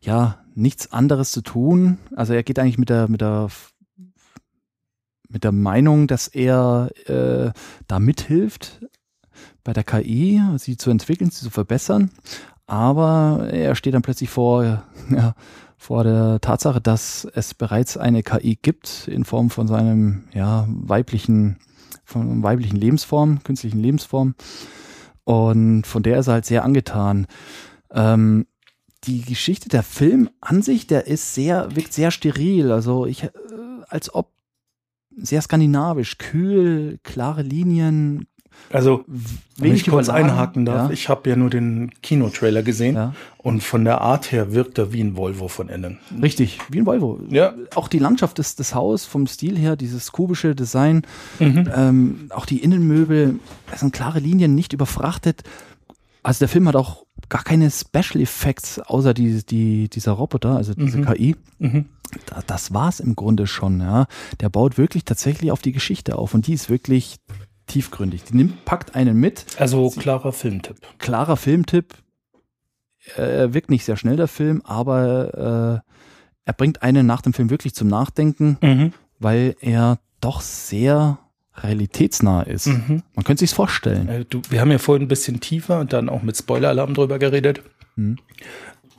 ja 0.00 0.40
nichts 0.56 0.90
anderes 0.90 1.30
zu 1.30 1.40
tun. 1.40 1.98
Also 2.16 2.32
er 2.32 2.42
geht 2.42 2.58
eigentlich 2.58 2.78
mit 2.78 2.88
der 2.88 3.06
mit 3.06 3.20
der 3.20 3.48
mit 5.28 5.44
der 5.44 5.52
Meinung, 5.52 6.08
dass 6.08 6.26
er 6.26 6.90
äh, 7.06 7.52
da 7.86 8.00
mithilft 8.00 8.84
bei 9.62 9.72
der 9.72 9.84
KI, 9.84 10.42
sie 10.56 10.76
zu 10.76 10.90
entwickeln, 10.90 11.30
sie 11.30 11.44
zu 11.44 11.50
verbessern. 11.50 12.10
Aber 12.66 13.50
er 13.52 13.76
steht 13.76 13.94
dann 13.94 14.02
plötzlich 14.02 14.30
vor, 14.30 14.64
ja, 15.10 15.36
vor 15.76 16.02
der 16.02 16.40
Tatsache, 16.40 16.80
dass 16.80 17.24
es 17.36 17.54
bereits 17.54 17.96
eine 17.96 18.24
KI 18.24 18.58
gibt 18.60 19.06
in 19.06 19.24
Form 19.24 19.48
von 19.48 19.68
seinem 19.68 20.24
ja, 20.34 20.66
weiblichen, 20.68 21.60
von 22.04 22.42
weiblichen 22.42 22.76
Lebensform, 22.76 23.42
künstlichen 23.42 23.80
Lebensform. 23.80 24.34
Und 25.24 25.86
von 25.86 26.02
der 26.02 26.18
ist 26.18 26.28
er 26.28 26.34
halt 26.34 26.46
sehr 26.46 26.64
angetan. 26.64 27.26
Ähm, 27.92 28.46
die 29.04 29.22
Geschichte, 29.22 29.68
der 29.68 29.82
Film 29.82 30.30
an 30.40 30.62
sich, 30.62 30.86
der 30.86 31.06
ist 31.06 31.34
sehr, 31.34 31.74
wirkt 31.74 31.92
sehr 31.92 32.10
steril. 32.10 32.70
Also 32.72 33.06
ich, 33.06 33.24
äh, 33.24 33.30
als 33.88 34.14
ob 34.14 34.32
sehr 35.16 35.42
skandinavisch, 35.42 36.18
kühl, 36.18 36.98
klare 37.02 37.42
Linien, 37.42 38.26
Also, 38.72 39.04
wenn 39.56 39.74
ich 39.74 39.86
kurz 39.86 40.08
einhaken 40.08 40.64
darf, 40.64 40.88
ja. 40.88 40.92
ich 40.92 41.08
habe 41.08 41.28
ja 41.30 41.36
nur 41.36 41.50
den 41.50 41.90
Kinotrailer 42.02 42.62
gesehen 42.62 42.94
Ja. 42.94 43.14
und 43.38 43.62
von 43.62 43.84
der 43.84 44.00
Art 44.00 44.30
her 44.30 44.52
wirkt 44.52 44.78
er 44.78 44.92
wie 44.92 45.00
ein 45.02 45.16
Volvo 45.16 45.48
von 45.48 45.68
innen. 45.68 45.98
Richtig, 46.22 46.58
wie 46.70 46.78
ein 46.80 46.86
Volvo. 46.86 47.20
Ja. 47.30 47.54
Auch 47.74 47.88
die 47.88 47.98
Landschaft 47.98 48.38
des, 48.38 48.54
des 48.56 48.74
Hauses 48.74 49.06
vom 49.06 49.26
Stil 49.26 49.58
her, 49.58 49.74
dieses 49.76 50.12
kubische 50.12 50.54
Design, 50.54 51.02
Mhm. 51.40 51.68
ähm, 51.74 52.20
auch 52.30 52.46
die 52.46 52.58
Innenmöbel, 52.62 53.40
das 53.70 53.80
sind 53.80 53.92
klare 53.92 54.20
Linien, 54.20 54.54
nicht 54.54 54.72
überfrachtet. 54.72 55.42
Also 56.22 56.40
der 56.40 56.48
Film 56.48 56.68
hat 56.68 56.76
auch 56.76 57.06
gar 57.28 57.42
keine 57.44 57.70
Special 57.70 58.20
Effects, 58.22 58.78
außer 58.78 59.14
die, 59.14 59.44
die, 59.44 59.88
dieser 59.88 60.12
Roboter, 60.12 60.56
also 60.56 60.74
diese 60.74 60.98
Mhm. 60.98 61.04
KI. 61.06 61.36
Mhm. 61.58 61.84
Da, 62.26 62.42
das 62.44 62.74
war's 62.74 62.98
im 62.98 63.14
Grunde 63.14 63.46
schon, 63.46 63.80
ja. 63.80 64.06
Der 64.40 64.48
baut 64.48 64.76
wirklich 64.78 65.04
tatsächlich 65.04 65.52
auf 65.52 65.62
die 65.62 65.70
Geschichte 65.70 66.18
auf 66.18 66.34
und 66.34 66.48
die 66.48 66.54
ist 66.54 66.68
wirklich 66.68 67.18
tiefgründig. 67.70 68.24
Die 68.24 68.36
nimmt, 68.36 68.64
packt 68.64 68.94
einen 68.94 69.16
mit, 69.18 69.46
Also 69.58 69.90
klarer 69.90 70.32
Filmtipp. 70.32 70.76
klarer 70.98 71.36
Filmtipp. 71.36 71.94
Er 73.16 73.54
wirkt 73.54 73.70
nicht 73.70 73.84
sehr 73.84 73.96
schnell, 73.96 74.16
der 74.16 74.28
Film, 74.28 74.60
aber 74.64 75.82
äh, 75.84 75.90
er 76.44 76.52
bringt 76.52 76.82
einen 76.82 77.06
nach 77.06 77.22
dem 77.22 77.32
Film 77.32 77.48
wirklich 77.50 77.74
zum 77.74 77.88
Nachdenken, 77.88 78.58
Mhm. 78.60 78.92
weil 79.18 79.56
er 79.60 79.98
doch 80.20 80.40
sehr 80.42 81.18
realitätsnah 81.54 82.42
ist. 82.42 82.66
Mhm. 82.66 83.02
Man 83.14 83.24
könnte 83.24 83.40
sich's 83.40 83.52
vorstellen. 83.54 84.08
Äh, 84.08 84.24
Du, 84.28 84.42
wir 84.50 84.60
haben 84.60 84.70
ja 84.70 84.78
vorhin 84.78 85.04
ein 85.04 85.08
bisschen 85.08 85.40
tiefer 85.40 85.80
und 85.80 85.92
dann 85.92 86.08
auch 86.08 86.22
mit 86.22 86.36
Spoiler-Alarm 86.36 86.94
drüber 86.94 87.18
geredet. 87.18 87.62
Mhm. 87.96 88.18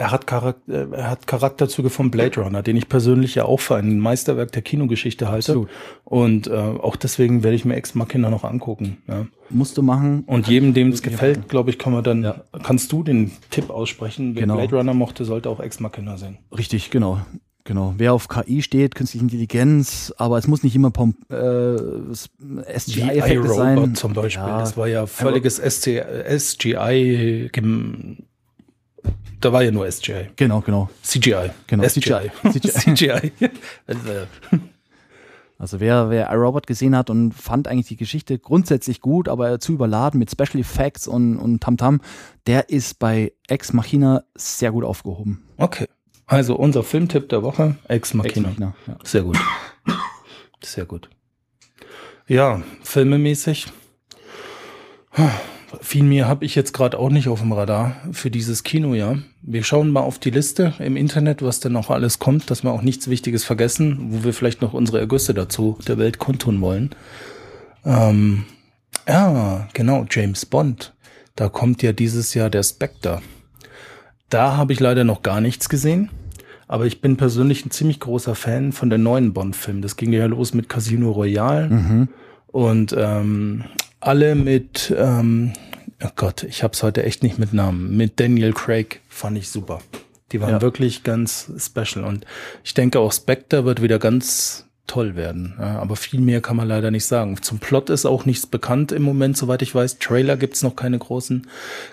Er 0.02 0.10
hat, 0.10 0.26
Charakter, 0.26 0.88
er 0.94 1.12
hat 1.12 1.28
Charakterzüge 1.28 1.92
von 1.92 2.10
Blade 2.10 2.42
Runner, 2.42 2.64
den 2.64 2.76
ich 2.76 2.90
persönlich 2.90 3.36
ja 3.36 3.46
auch 3.46 3.60
für 3.60 3.76
ein 3.76 4.00
Meisterwerk 4.00 4.52
der 4.52 4.64
Kinogeschichte 4.64 5.28
halte. 5.28 5.52
Absolut. 5.52 5.70
Und 6.06 6.48
äh, 6.48 6.54
auch 6.56 6.96
deswegen 6.96 7.44
werde 7.44 7.56
ich 7.56 7.66
mir 7.66 7.76
Ex 7.76 7.94
Machina 7.94 8.32
noch 8.32 8.44
angucken. 8.44 8.98
Ja. 9.08 9.28
Musst 9.52 9.78
du 9.78 9.84
machen. 9.84 10.24
Und 10.26 10.48
jedem, 10.48 10.74
dem 10.74 10.90
es 10.90 11.04
gefällt, 11.04 11.50
glaube 11.50 11.70
ich, 11.70 11.78
kann 11.78 11.94
man 11.94 12.04
dann, 12.04 12.24
Ja. 12.24 12.42
kannst 12.64 12.92
du 12.92 13.04
den 13.04 13.32
Tipp 13.52 13.70
aussprechen. 13.70 14.34
Wer 14.34 14.42
Genau. 14.42 14.56
Blade 14.56 14.76
Runner 14.76 14.96
mochte, 14.96 15.24
sollte 15.24 15.50
auch 15.50 15.60
Ex 15.60 15.80
Machina 15.80 16.18
sehen. 16.18 16.40
Richtig, 16.58 16.90
genau. 16.90 17.22
Genau. 17.64 17.94
Wer 17.96 18.14
auf 18.14 18.28
KI 18.28 18.64
steht, 18.64 18.96
künstliche 18.96 19.24
Intelligenz, 19.24 20.12
aber 20.18 20.40
es 20.40 20.48
muss 20.48 20.64
nicht 20.64 20.76
immer 20.76 20.90
Pom 20.90 21.14
äh, 21.30 21.36
SGI-Effekte 22.76 23.50
sein. 23.50 23.94
zum 23.94 24.14
Beispiel. 24.14 24.42
Ja, 24.48 24.60
das 24.62 24.76
war 24.78 24.88
ja 24.88 25.06
völliges 25.06 25.58
SGI. 25.60 27.50
Da 29.40 29.52
war 29.52 29.64
ja 29.64 29.72
nur 29.72 29.90
SGI. 29.92 30.30
genau, 30.36 30.62
genau. 30.62 30.90
CGI. 31.02 31.52
Genau, 31.68 31.84
SGI. 31.88 32.32
CGI. 32.52 32.72
CGI. 32.86 33.32
Also 35.62 35.80
wer, 35.80 36.10
wer 36.10 36.32
iRobot 36.32 36.66
gesehen 36.66 36.96
hat 36.96 37.12
und 37.12 37.34
fand 37.34 37.68
eigentlich 37.68 37.88
die 37.88 37.96
Geschichte 37.96 38.40
grundsätzlich 38.40 39.00
gut, 39.00 39.30
aber 39.30 39.60
zu 39.60 39.74
überladen 39.74 40.18
mit 40.18 40.32
Special 40.32 40.60
Effects 40.60 41.08
und, 41.08 41.38
und 41.38 41.62
Tamtam, 41.62 42.02
der 42.48 42.70
ist 42.70 42.98
bei 42.98 43.32
Ex 43.48 43.72
Machina 43.72 44.24
sehr 44.36 44.72
gut 44.72 44.84
aufgehoben. 44.84 45.44
okay. 45.58 45.88
Also 46.26 46.56
unser 46.56 46.82
Filmtipp 46.82 47.28
der 47.28 47.44
Woche, 47.44 47.76
Ex 47.90 48.10
Ex 48.10 48.14
Machina. 48.14 48.48
Machina, 48.48 48.74
ja. 48.88 48.98
Sehr 49.04 49.24
gut. 49.24 49.38
Sehr 50.64 50.86
gut. 50.86 51.10
Ja, 52.26 52.62
filmemäßig. 52.84 53.68
Viel 55.82 56.04
mehr 56.04 56.28
habe 56.28 56.44
ich 56.44 56.56
jetzt 56.56 56.74
gerade 56.74 57.00
auch 57.00 57.10
nicht 57.10 57.28
auf 57.30 57.40
dem 57.40 57.54
Radar 57.54 57.96
für 58.12 58.30
dieses 58.30 58.64
Kinojahr. 58.64 59.20
Wir 59.42 59.64
schauen 59.64 59.90
mal 59.92 60.02
auf 60.02 60.20
die 60.20 60.30
Liste 60.32 60.74
im 60.80 60.98
Internet, 60.98 61.42
was 61.42 61.60
denn 61.62 61.72
noch 61.72 61.90
alles 61.90 62.20
kommt, 62.20 62.50
dass 62.52 62.64
wir 62.64 62.72
auch 62.72 62.82
nichts 62.82 63.10
Wichtiges 63.10 63.46
vergessen, 63.46 63.98
wo 64.10 64.24
wir 64.24 64.34
vielleicht 64.34 64.62
noch 64.62 64.74
unsere 64.74 65.00
Ergüsse 65.00 65.34
dazu 65.34 65.78
der 65.88 65.98
Welt 65.98 66.18
kundtun 66.20 66.60
wollen. 66.62 66.90
Ähm, 67.86 68.44
ja, 69.08 69.68
genau, 69.74 70.06
James 70.10 70.46
Bond. 70.46 70.94
Da 71.36 71.50
kommt 71.50 71.82
ja 71.82 71.94
dieses 71.94 72.34
Jahr 72.34 72.50
der 72.50 72.64
Spectre. 72.64 73.22
Da 74.30 74.58
habe 74.58 74.74
ich 74.74 74.80
leider 74.80 75.04
noch 75.04 75.22
gar 75.24 75.42
nichts 75.42 75.70
gesehen. 75.70 76.10
Aber 76.68 76.86
ich 76.86 77.02
bin 77.02 77.18
persönlich 77.18 77.66
ein 77.66 77.72
ziemlich 77.72 78.00
großer 78.00 78.34
Fan 78.36 78.72
von 78.72 78.90
den 78.90 79.04
neuen 79.04 79.34
Bond-Filmen. 79.34 79.82
Das 79.82 79.98
ging 79.98 80.14
ja 80.14 80.26
los 80.26 80.54
mit 80.54 80.70
Casino 80.70 81.12
Royale 81.12 81.70
Mhm. 81.70 82.08
und 82.48 82.96
ähm, 82.98 83.66
alle 84.02 84.36
mit, 84.36 84.94
ähm, 84.98 85.54
oh 86.04 86.10
Gott, 86.16 86.44
ich 86.44 86.64
hab's 86.64 86.84
heute 86.84 87.04
echt 87.04 87.24
nicht 87.24 87.40
mit 87.40 87.54
Namen, 87.54 87.96
mit 87.96 88.20
Daniel 88.20 88.54
Craig 88.54 89.02
fand 89.08 89.38
ich 89.38 89.50
super. 89.50 89.80
Die 90.32 90.42
waren 90.42 90.50
Ja. 90.52 90.62
wirklich 90.62 91.04
ganz 91.04 91.52
special 91.58 92.06
und 92.06 92.26
ich 92.64 92.74
denke 92.74 93.00
auch 93.00 93.12
Spectre 93.12 93.66
wird 93.66 93.82
wieder 93.82 94.00
ganz 94.00 94.66
toll 94.92 95.16
werden. 95.16 95.54
Ja, 95.58 95.80
aber 95.80 95.96
viel 95.96 96.20
mehr 96.20 96.42
kann 96.42 96.58
man 96.58 96.68
leider 96.68 96.92
nicht 96.92 97.06
sagen. 97.06 97.42
Zum 97.42 97.60
Plot 97.60 97.90
ist 97.90 98.06
auch 98.06 98.26
nichts 98.26 98.46
bekannt 98.46 98.92
im 98.92 99.04
Moment, 99.04 99.38
soweit 99.38 99.62
ich 99.62 99.74
weiß. 99.74 100.00
Trailer 100.00 100.36
gibt's 100.36 100.64
noch 100.64 100.76
keine 100.76 101.00
großen. 101.00 101.48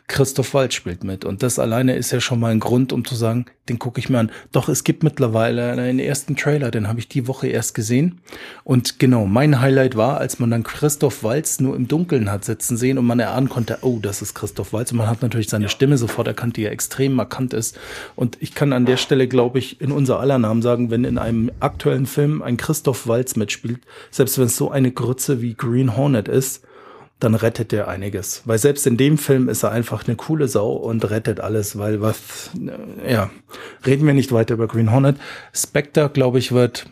Christoph 0.08 0.52
Waltz 0.52 0.74
spielt 0.74 1.04
mit. 1.04 1.24
Und 1.24 1.44
das 1.44 1.60
alleine 1.60 1.94
ist 1.94 2.10
ja 2.10 2.20
schon 2.20 2.40
mal 2.40 2.50
ein 2.50 2.58
Grund, 2.58 2.92
um 2.92 3.04
zu 3.04 3.14
sagen, 3.14 3.46
den 3.68 3.78
gucke 3.78 4.00
ich 4.00 4.08
mir 4.08 4.18
an. 4.18 4.32
Doch 4.50 4.68
es 4.68 4.82
gibt 4.82 5.04
mittlerweile 5.04 5.70
einen 5.70 6.00
ersten 6.00 6.34
Trailer, 6.34 6.72
den 6.72 6.88
habe 6.88 6.98
ich 6.98 7.08
die 7.08 7.28
Woche 7.28 7.46
erst 7.46 7.74
gesehen. 7.74 8.20
Und 8.64 8.98
genau, 8.98 9.26
mein 9.26 9.60
Highlight 9.60 9.96
war, 9.96 10.18
als 10.18 10.40
man 10.40 10.50
dann 10.50 10.64
Christoph 10.64 11.22
Waltz 11.22 11.60
nur 11.60 11.76
im 11.76 11.86
Dunkeln 11.86 12.32
hat 12.32 12.44
sitzen 12.44 12.76
sehen 12.76 12.98
und 12.98 13.06
man 13.06 13.20
erahnen 13.20 13.48
konnte, 13.48 13.78
oh, 13.82 14.00
das 14.02 14.22
ist 14.22 14.34
Christoph 14.34 14.72
Waltz. 14.72 14.90
Und 14.90 14.98
man 14.98 15.08
hat 15.08 15.22
natürlich 15.22 15.48
seine 15.48 15.68
Stimme 15.68 15.98
sofort 15.98 16.26
erkannt, 16.26 16.56
die 16.56 16.62
ja 16.62 16.70
extrem 16.70 17.12
markant 17.12 17.52
ist. 17.52 17.78
Und 18.16 18.38
ich 18.40 18.56
kann 18.56 18.72
an 18.72 18.86
der 18.86 18.96
Stelle, 18.96 19.28
glaube 19.28 19.60
ich, 19.60 19.80
in 19.80 19.92
unser 19.92 20.18
aller 20.18 20.38
Namen 20.38 20.62
sagen, 20.62 20.90
wenn 20.90 21.04
in 21.04 21.18
einem 21.18 21.52
aktuellen 21.60 22.06
Film 22.06 22.42
ein 22.42 22.56
Christoph 22.56 22.87
Waltz 23.06 23.36
mitspielt, 23.36 23.80
selbst 24.10 24.38
wenn 24.38 24.46
es 24.46 24.56
so 24.56 24.70
eine 24.70 24.92
Grütze 24.92 25.42
wie 25.42 25.54
Green 25.54 25.96
Hornet 25.96 26.28
ist, 26.28 26.64
dann 27.20 27.34
rettet 27.34 27.72
der 27.72 27.88
einiges. 27.88 28.42
Weil 28.44 28.58
selbst 28.58 28.86
in 28.86 28.96
dem 28.96 29.18
Film 29.18 29.48
ist 29.48 29.64
er 29.64 29.72
einfach 29.72 30.06
eine 30.06 30.16
coole 30.16 30.48
Sau 30.48 30.72
und 30.72 31.08
rettet 31.10 31.40
alles, 31.40 31.76
weil 31.76 32.00
was, 32.00 32.50
äh, 33.04 33.12
ja, 33.12 33.30
reden 33.84 34.06
wir 34.06 34.14
nicht 34.14 34.32
weiter 34.32 34.54
über 34.54 34.68
Green 34.68 34.92
Hornet. 34.92 35.16
Spectre, 35.52 36.10
glaube 36.10 36.38
ich, 36.38 36.52
wird 36.52 36.86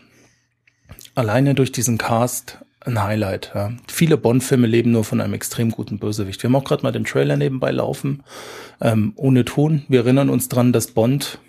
alleine 1.15 1.55
durch 1.55 1.71
diesen 1.71 1.97
Cast 1.97 2.59
ein 2.81 3.03
Highlight. 3.03 3.51
Ja. 3.53 3.71
Viele 3.87 4.17
Bond-Filme 4.17 4.67
leben 4.67 4.91
nur 4.91 5.03
von 5.03 5.21
einem 5.21 5.33
extrem 5.33 5.71
guten 5.71 5.99
Bösewicht. 5.99 6.41
Wir 6.41 6.49
haben 6.49 6.55
auch 6.55 6.63
gerade 6.63 6.83
mal 6.83 6.91
den 6.91 7.05
Trailer 7.05 7.37
nebenbei 7.37 7.71
laufen, 7.71 8.23
ähm, 8.81 9.13
ohne 9.15 9.45
Ton. 9.45 9.83
Wir 9.87 10.01
erinnern 10.01 10.29
uns 10.29 10.49
dran, 10.49 10.73
dass 10.73 10.87
Bond, 10.87 11.39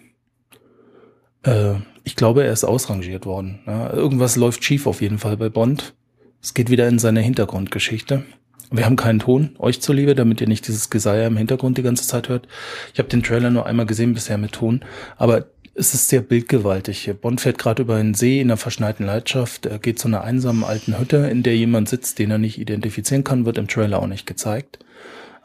äh, 1.44 1.74
ich 2.08 2.16
glaube, 2.16 2.42
er 2.42 2.54
ist 2.54 2.64
ausrangiert 2.64 3.26
worden. 3.26 3.58
Ja. 3.66 3.92
Irgendwas 3.92 4.36
läuft 4.36 4.64
schief 4.64 4.86
auf 4.86 5.02
jeden 5.02 5.18
Fall 5.18 5.36
bei 5.36 5.50
Bond. 5.50 5.92
Es 6.40 6.54
geht 6.54 6.70
wieder 6.70 6.88
in 6.88 6.98
seine 6.98 7.20
Hintergrundgeschichte. 7.20 8.24
Wir 8.70 8.86
haben 8.86 8.96
keinen 8.96 9.18
Ton, 9.18 9.50
euch 9.58 9.82
zuliebe, 9.82 10.14
damit 10.14 10.40
ihr 10.40 10.48
nicht 10.48 10.66
dieses 10.66 10.88
Geseier 10.88 11.26
im 11.26 11.36
Hintergrund 11.36 11.76
die 11.76 11.82
ganze 11.82 12.06
Zeit 12.06 12.30
hört. 12.30 12.48
Ich 12.94 12.98
habe 12.98 13.10
den 13.10 13.22
Trailer 13.22 13.50
nur 13.50 13.66
einmal 13.66 13.84
gesehen 13.84 14.14
bisher 14.14 14.38
mit 14.38 14.52
Ton, 14.52 14.86
aber 15.18 15.48
es 15.74 15.92
ist 15.92 16.08
sehr 16.08 16.22
bildgewaltig. 16.22 17.12
Bond 17.20 17.42
fährt 17.42 17.58
gerade 17.58 17.82
über 17.82 17.96
einen 17.96 18.14
See 18.14 18.40
in 18.40 18.48
einer 18.48 18.56
verschneiten 18.56 19.04
Landschaft. 19.04 19.66
Er 19.66 19.78
geht 19.78 19.98
zu 19.98 20.08
einer 20.08 20.22
einsamen 20.22 20.64
alten 20.64 20.98
Hütte, 20.98 21.28
in 21.30 21.42
der 21.42 21.56
jemand 21.56 21.90
sitzt, 21.90 22.18
den 22.18 22.30
er 22.30 22.38
nicht 22.38 22.58
identifizieren 22.58 23.22
kann, 23.22 23.44
wird 23.44 23.58
im 23.58 23.68
Trailer 23.68 24.00
auch 24.00 24.06
nicht 24.06 24.26
gezeigt. 24.26 24.78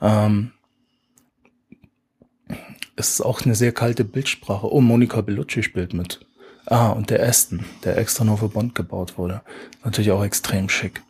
Ähm 0.02 0.52
es 2.96 3.10
ist 3.10 3.22
auch 3.22 3.42
eine 3.42 3.56
sehr 3.56 3.74
kalte 3.74 4.06
Bildsprache. 4.06 4.72
Oh, 4.72 4.80
Monica 4.80 5.20
Bellucci 5.20 5.62
spielt 5.62 5.94
mit. 5.94 6.26
Ah, 6.66 6.90
und 6.90 7.10
der 7.10 7.28
Aston, 7.28 7.66
der 7.84 7.98
extra 7.98 8.24
nur 8.24 8.38
für 8.38 8.50
Bond 8.50 8.76
gebaut 8.76 9.18
wurde. 9.18 9.42
Natürlich 9.84 10.12
auch 10.12 10.24
extrem 10.24 10.70
schick. 10.70 11.02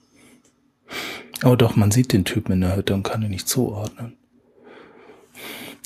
Oh 1.45 1.56
doch, 1.56 1.76
man 1.76 1.91
sieht 1.91 2.14
den 2.14 2.26
Typen 2.26 2.54
in 2.54 2.62
der 2.62 2.76
Hütte 2.76 2.93
und 2.93 3.04
kann 3.04 3.22
ihn 3.22 3.30
nicht 3.30 3.47
zuordnen. 3.47 4.18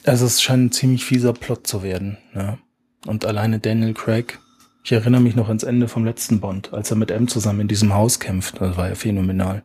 Also 0.06 0.26
es 0.26 0.42
scheint 0.42 0.66
ein 0.66 0.72
ziemlich 0.72 1.04
fieser 1.04 1.34
Plot 1.34 1.68
zu 1.68 1.84
werden. 1.84 2.18
Ja. 2.34 2.58
Und 3.06 3.26
alleine 3.26 3.60
Daniel 3.60 3.94
Craig, 3.94 4.40
ich 4.84 4.92
erinnere 4.94 5.22
mich 5.22 5.36
noch 5.36 5.50
ans 5.50 5.64
Ende 5.64 5.88
vom 5.90 6.06
letzten 6.06 6.40
Bond, 6.40 6.74
als 6.74 6.92
er 6.92 6.98
mit 6.98 7.12
M 7.12 7.28
zusammen 7.28 7.62
in 7.62 7.68
diesem 7.68 7.94
Haus 7.94 8.20
kämpft. 8.20 8.62
Das 8.62 8.78
war 8.78 8.88
ja 8.88 8.96
phänomenal. 8.96 9.64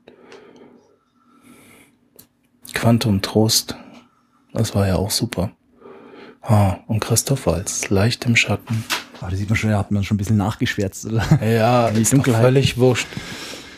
Quantum 2.74 3.22
Trost, 3.22 3.76
das 4.52 4.74
war 4.74 4.88
ja 4.88 4.96
auch 4.96 5.10
super. 5.10 5.52
Ah, 6.40 6.78
und 6.88 7.00
Christoph 7.00 7.46
Waltz, 7.46 7.88
leicht 7.90 8.24
im 8.26 8.34
Schatten. 8.34 8.84
Ah, 9.22 9.30
da 9.30 9.36
sieht 9.36 9.48
man 9.48 9.56
schon, 9.56 9.70
da 9.70 9.78
hat 9.78 9.90
man 9.92 10.02
schon 10.02 10.16
ein 10.16 10.18
bisschen 10.18 10.36
nachgeschwärzt. 10.36 11.06
Oder? 11.06 11.22
Ja, 11.44 11.90
Die 11.94 12.02
ist 12.02 12.14
völlig 12.14 12.76
wurscht. 12.78 13.06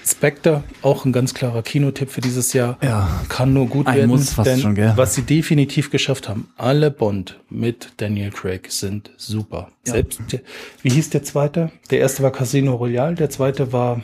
Spectre, 0.07 0.65
auch 0.83 1.05
ein 1.05 1.13
ganz 1.13 1.33
klarer 1.33 1.63
Kinotipp 1.63 2.11
für 2.11 2.21
dieses 2.21 2.53
Jahr. 2.53 2.77
Ja. 2.83 3.09
Kann 3.29 3.53
nur 3.55 3.67
gut 3.67 3.87
Ein 3.87 3.97
werden. 3.97 4.11
Muss 4.11 4.35
fast 4.35 4.51
denn 4.51 4.61
schon, 4.61 4.75
gell? 4.75 4.93
Was 4.97 5.15
sie 5.15 5.23
definitiv 5.23 5.91
geschafft 5.91 6.29
haben, 6.29 6.49
alle 6.57 6.91
Bond 6.91 7.41
mit 7.49 7.93
Daniel 7.97 8.31
Craig 8.31 8.71
sind 8.71 9.11
super. 9.17 9.69
Ja. 9.87 9.95
Selbst, 9.95 10.21
der, 10.31 10.41
wie 10.83 10.91
hieß 10.91 11.11
der 11.11 11.23
zweite? 11.23 11.71
Der 11.91 12.01
erste 12.01 12.23
war 12.23 12.33
Casino 12.33 12.75
Royale, 12.75 13.15
der 13.15 13.31
zweite 13.31 13.73
war, 13.73 14.03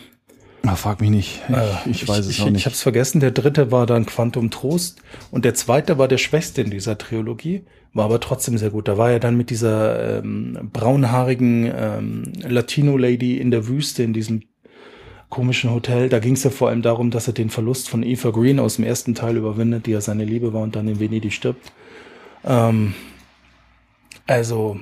Ah, 0.66 0.76
frag 0.76 1.00
mich 1.00 1.11
nicht. 1.11 1.42
Ich, 1.48 1.54
äh, 1.56 1.90
ich 1.90 2.08
weiß 2.08 2.26
es 2.26 2.32
ich, 2.32 2.42
auch 2.42 2.46
Ich 2.46 2.52
nicht. 2.52 2.66
hab's 2.66 2.82
vergessen, 2.82 3.20
der 3.20 3.30
dritte 3.30 3.70
war 3.72 3.86
dann 3.86 4.04
Quantum 4.06 4.50
Trost 4.50 5.00
und 5.30 5.44
der 5.44 5.54
zweite 5.54 5.96
war 5.98 6.06
der 6.06 6.18
schwächste 6.18 6.61
in 6.62 6.70
dieser 6.70 6.98
Trilogie, 6.98 7.64
war 7.94 8.04
aber 8.04 8.20
trotzdem 8.20 8.58
sehr 8.58 8.70
gut. 8.70 8.86
Da 8.86 8.98
war 8.98 9.11
er 9.11 9.20
dann 9.20 9.36
mit 9.36 9.48
dieser 9.50 10.18
ähm, 10.18 10.70
braunhaarigen 10.72 11.72
ähm, 11.74 12.32
Latino-Lady 12.42 13.38
in 13.38 13.50
der 13.50 13.66
Wüste 13.68 14.02
in 14.02 14.12
diesem 14.12 14.42
komischen 15.30 15.70
Hotel. 15.72 16.08
Da 16.11 16.18
ging 16.18 16.34
es 16.34 16.44
ja 16.44 16.50
vor 16.50 16.68
allem 16.68 16.82
darum, 16.82 17.11
dass 17.11 17.26
er 17.26 17.32
den 17.32 17.50
Verlust 17.50 17.88
von 17.88 18.02
Eva 18.02 18.30
Green 18.30 18.58
aus 18.61 18.76
dem 18.76 18.84
ersten 18.84 19.14
Teil 19.14 19.36
überwindet, 19.36 19.86
die 19.86 19.92
ja 19.92 20.00
seine 20.00 20.24
Liebe 20.24 20.52
war 20.52 20.62
und 20.62 20.76
dann 20.76 20.88
in 20.88 21.00
Venedig 21.00 21.32
stirbt. 21.32 21.72
Ähm, 22.44 22.94
also, 24.26 24.78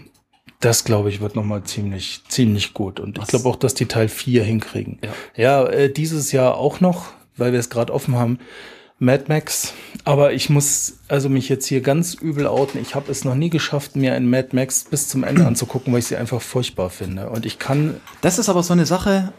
das 0.61 0.85
glaube 0.85 1.11
ich 1.11 1.21
wird 1.21 1.37
nochmal 1.37 1.63
ziemlich, 1.65 2.23
ziemlich 2.29 2.75
gut. 2.75 3.01
Und 3.01 3.17
ich 3.19 3.23
Was? 3.23 3.29
glaube 3.29 3.49
auch, 3.49 3.57
dass 3.57 3.75
die 3.75 3.87
Teil 3.87 4.09
4 4.09 4.45
hinkriegen. 4.45 4.99
Ja. 5.03 5.11
Ja, 5.37 5.67
äh, 5.67 5.93
dieses 5.93 6.33
Jahr 6.33 6.57
auch 6.57 6.81
noch, 6.81 7.13
weil 7.37 7.53
wir 7.53 7.61
es 7.61 7.71
gerade 7.71 7.93
offen 7.93 8.17
haben. 8.17 8.39
Mad 9.01 9.27
Max, 9.29 9.75
aber 10.05 10.33
ich 10.33 10.51
muss 10.51 10.99
also 11.07 11.29
mich 11.29 11.49
jetzt 11.49 11.67
hier 11.67 11.81
ganz 11.83 12.15
übel 12.15 12.49
outen. 12.49 12.81
Ich 12.81 12.97
habe 12.97 13.13
es 13.13 13.25
noch 13.25 13.37
nie 13.37 13.49
geschafft, 13.49 13.95
mir 13.95 14.15
einen 14.15 14.29
Mad 14.29 14.49
Max 14.53 14.85
bis 14.85 15.09
zum 15.09 15.23
Ende 15.23 15.47
anzugucken, 15.47 15.93
weil 15.93 16.01
ich 16.01 16.07
sie 16.07 16.17
einfach 16.17 16.43
furchtbar 16.43 16.91
finde. 16.91 17.31
Und 17.31 17.47
ich 17.47 17.61
kann 17.61 18.01
Das 18.23 18.41
ist 18.41 18.49
aber 18.49 18.65
so 18.65 18.73
eine 18.73 18.87
Sache, 18.87 19.33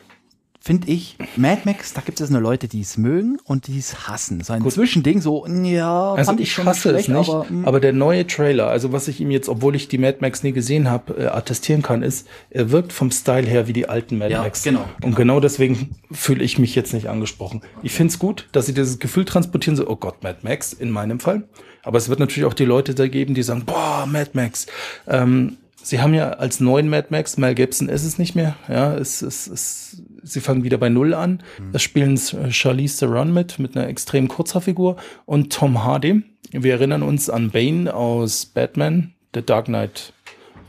finde 0.61 0.89
ich. 0.91 1.15
Mad 1.37 1.61
Max, 1.65 1.93
da 1.93 2.01
gibt 2.01 2.19
es 2.19 2.29
nur 2.29 2.41
Leute, 2.41 2.67
die 2.67 2.81
es 2.81 2.97
mögen 2.97 3.37
und 3.45 3.67
die 3.67 3.77
es 3.79 4.07
hassen. 4.07 4.41
So 4.43 4.53
ein 4.53 4.61
Gut. 4.61 4.73
Zwischending, 4.73 5.21
so, 5.21 5.47
ja, 5.47 6.13
Also 6.13 6.31
fand 6.31 6.41
ich 6.41 6.51
schon 6.51 6.65
hasse 6.65 6.89
schlecht, 6.89 7.09
es 7.09 7.15
nicht, 7.15 7.29
aber, 7.29 7.45
aber, 7.63 7.77
mm, 7.77 7.81
der 7.81 7.93
neue 7.93 8.27
Trailer, 8.27 8.67
also 8.67 8.91
was 8.91 9.07
ich 9.07 9.21
ihm 9.21 9.31
jetzt, 9.31 9.47
obwohl 9.47 9.75
ich 9.75 9.87
die 9.87 9.97
Mad 9.97 10.17
Max 10.19 10.43
nie 10.43 10.51
gesehen 10.51 10.89
habe, 10.89 11.13
äh, 11.17 11.25
attestieren 11.27 11.81
kann, 11.81 12.03
ist, 12.03 12.27
er 12.49 12.71
wirkt 12.71 12.91
vom 12.93 13.09
Style 13.11 13.47
her 13.47 13.67
wie 13.67 13.73
die 13.73 13.87
alten 13.87 14.17
Mad 14.17 14.31
Ja, 14.31 14.43
Max. 14.43 14.63
genau, 14.63 14.85
Und 15.01 15.15
genau 15.15 15.39
deswegen 15.39 15.95
fühle 16.11 16.43
ich 16.43 16.59
mich 16.59 16.75
jetzt 16.75 16.93
nicht 16.93 17.07
angesprochen. 17.07 17.61
Ich 17.81 17.93
finde 17.93 18.11
es 18.11 18.19
gut, 18.19 18.47
dass 18.51 18.65
sie 18.65 18.73
dieses 18.73 18.99
Gefühl 18.99 19.25
transportieren, 19.25 19.77
so, 19.77 19.87
oh 19.87 19.95
Gott, 19.95 20.23
Mad 20.23 20.39
Max, 20.41 20.73
in 20.73 20.91
meinem 20.91 21.19
Fall. 21.19 21.47
Aber 21.83 21.97
es 21.97 22.09
wird 22.09 22.19
natürlich 22.19 22.45
auch 22.45 22.53
die 22.53 22.65
Leute 22.65 22.93
da 22.93 23.07
geben, 23.07 23.33
die 23.33 23.43
sagen, 23.43 23.63
boah, 23.65 24.05
Mad 24.05 24.31
Max. 24.33 24.67
Ähm, 25.07 25.57
Sie 25.81 26.01
haben 26.01 26.13
ja 26.13 26.31
als 26.31 26.59
neuen 26.59 26.89
Mad 26.89 27.07
Max, 27.09 27.37
Mel 27.37 27.55
Gibson 27.55 27.87
ist 27.89 28.03
es 28.03 28.17
nicht 28.19 28.35
mehr, 28.35 28.57
ja, 28.67 28.93
es, 28.95 29.21
es, 29.21 29.47
es, 29.47 30.03
sie 30.23 30.39
fangen 30.39 30.63
wieder 30.63 30.77
bei 30.77 30.89
Null 30.89 31.13
an. 31.13 31.43
Es 31.73 31.83
spielen 31.83 32.15
äh, 32.15 32.51
Charlize 32.51 32.99
Theron 32.99 33.33
mit, 33.33 33.59
mit 33.59 33.75
einer 33.75 33.87
extrem 33.87 34.27
kurzer 34.27 34.61
Figur 34.61 34.97
und 35.25 35.51
Tom 35.53 35.83
Hardy. 35.83 36.23
Wir 36.51 36.73
erinnern 36.73 37.03
uns 37.03 37.29
an 37.29 37.51
Bane 37.51 37.93
aus 37.93 38.45
Batman, 38.45 39.13
The 39.33 39.45
Dark 39.45 39.65
Knight 39.65 40.13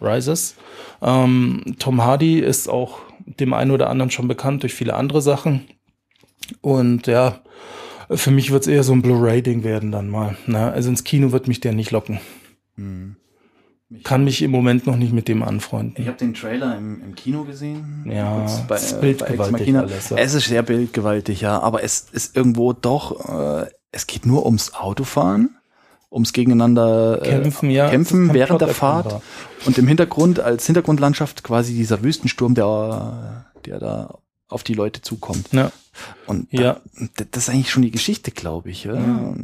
Rises. 0.00 0.56
Ähm, 1.02 1.76
Tom 1.78 2.02
Hardy 2.02 2.38
ist 2.38 2.68
auch 2.68 3.00
dem 3.26 3.52
einen 3.52 3.70
oder 3.70 3.90
anderen 3.90 4.10
schon 4.10 4.28
bekannt 4.28 4.62
durch 4.62 4.74
viele 4.74 4.94
andere 4.94 5.22
Sachen. 5.22 5.66
Und 6.60 7.06
ja, 7.06 7.40
für 8.10 8.30
mich 8.30 8.50
wird 8.50 8.62
es 8.62 8.68
eher 8.68 8.82
so 8.82 8.92
ein 8.92 9.02
Blu-ray-Ding 9.02 9.62
werden 9.62 9.92
dann 9.92 10.08
mal. 10.08 10.36
Ne? 10.46 10.72
Also 10.72 10.90
ins 10.90 11.04
Kino 11.04 11.32
wird 11.32 11.48
mich 11.48 11.60
der 11.60 11.72
nicht 11.72 11.90
locken. 11.90 12.18
Kann 14.04 14.22
mich 14.22 14.40
im 14.42 14.52
Moment 14.52 14.86
noch 14.86 14.96
nicht 14.96 15.12
mit 15.12 15.26
dem 15.26 15.42
anfreunden. 15.42 16.00
Ich 16.00 16.06
habe 16.06 16.16
den 16.16 16.32
Trailer 16.32 16.76
im, 16.76 17.02
im 17.02 17.14
Kino 17.16 17.42
gesehen. 17.42 18.04
Ja, 18.08 18.38
Kurz 18.38 18.60
bei, 18.68 18.76
es 18.76 18.92
ist 18.92 19.00
bildgewaltig 19.00 19.76
alles, 19.76 20.10
ja. 20.10 20.16
Es 20.16 20.34
ist 20.34 20.46
sehr 20.46 20.62
bildgewaltig, 20.62 21.40
ja. 21.40 21.58
Aber 21.58 21.82
es 21.82 22.06
ist 22.12 22.36
irgendwo 22.36 22.72
doch, 22.72 23.28
äh, 23.28 23.66
es 23.90 24.06
geht 24.06 24.26
nur 24.26 24.46
ums 24.46 24.74
Autofahren, 24.74 25.56
ums 26.08 26.32
Gegeneinander 26.32 27.20
äh, 27.20 27.28
Kämpfen, 27.28 27.70
ja. 27.70 27.90
kämpfen 27.90 28.32
während 28.32 28.58
Plot 28.58 28.60
der 28.60 28.74
Fahrt. 28.74 29.06
erkennbar. 29.06 29.22
Und 29.66 29.78
im 29.78 29.88
Hintergrund, 29.88 30.38
als 30.38 30.66
Hintergrundlandschaft 30.66 31.42
quasi 31.42 31.74
dieser 31.74 32.04
Wüstensturm, 32.04 32.54
der, 32.54 33.46
der 33.66 33.80
da 33.80 34.18
auf 34.48 34.62
die 34.62 34.74
Leute 34.74 35.02
zukommt. 35.02 35.48
Ja. 35.52 35.72
Und 36.26 36.46
Ja. 36.52 36.80
da, 37.16 37.24
das 37.30 37.44
ist 37.44 37.48
eigentlich 37.50 37.70
schon 37.70 37.82
die 37.82 37.90
Geschichte, 37.90 38.30
glaube 38.30 38.70
ich. 38.70 38.84
Ja? 38.84 39.34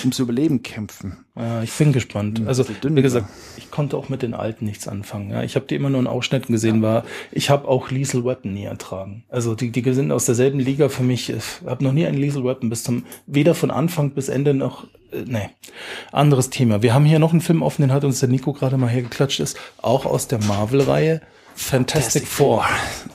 Ums 0.00 0.18
Überleben 0.18 0.62
kämpfen. 0.62 1.24
Ja, 1.36 1.62
ich 1.62 1.72
bin 1.72 1.92
gespannt. 1.92 2.38
Hm, 2.38 2.48
Also, 2.48 2.64
wie 2.82 3.02
gesagt, 3.02 3.28
ich 3.56 3.70
konnte 3.70 3.96
auch 3.96 4.08
mit 4.08 4.22
den 4.22 4.34
alten 4.34 4.64
nichts 4.64 4.88
anfangen. 4.88 5.30
Ja, 5.30 5.42
ich 5.42 5.56
habe 5.56 5.66
die 5.66 5.74
immer 5.74 5.90
nur 5.90 6.00
in 6.00 6.06
Ausschnitten 6.06 6.52
gesehen, 6.52 6.80
war, 6.82 7.04
ich 7.32 7.50
habe 7.50 7.68
auch 7.68 7.90
Liesel 7.90 8.24
Weapon 8.24 8.52
nie 8.54 8.64
ertragen. 8.64 9.24
Also, 9.28 9.54
die, 9.54 9.70
die 9.70 9.92
sind 9.92 10.10
aus 10.10 10.24
derselben 10.26 10.58
Liga 10.58 10.88
für 10.88 11.02
mich. 11.02 11.30
Ich 11.30 11.44
habe 11.66 11.84
noch 11.84 11.92
nie 11.92 12.06
einen 12.06 12.18
Liesel 12.18 12.44
Weapon 12.44 12.70
bis 12.70 12.82
zum, 12.82 13.04
weder 13.26 13.54
von 13.54 13.70
Anfang 13.70 14.10
bis 14.10 14.28
Ende 14.28 14.54
noch, 14.54 14.84
äh, 15.12 15.22
nee. 15.26 15.50
Anderes 16.12 16.50
Thema. 16.50 16.82
Wir 16.82 16.94
haben 16.94 17.04
hier 17.04 17.18
noch 17.18 17.32
einen 17.32 17.40
Film 17.42 17.62
offen, 17.62 17.82
den 17.82 17.92
hat 17.92 18.04
uns 18.04 18.20
der 18.20 18.28
Nico 18.28 18.52
gerade 18.52 18.76
mal 18.78 18.88
hergeklatscht, 18.88 19.40
ist 19.40 19.58
auch 19.82 20.06
aus 20.06 20.28
der 20.28 20.42
Marvel-Reihe. 20.42 21.20
Fantastic 21.60 22.26
Fantastic 22.26 22.26
Four. 22.26 22.64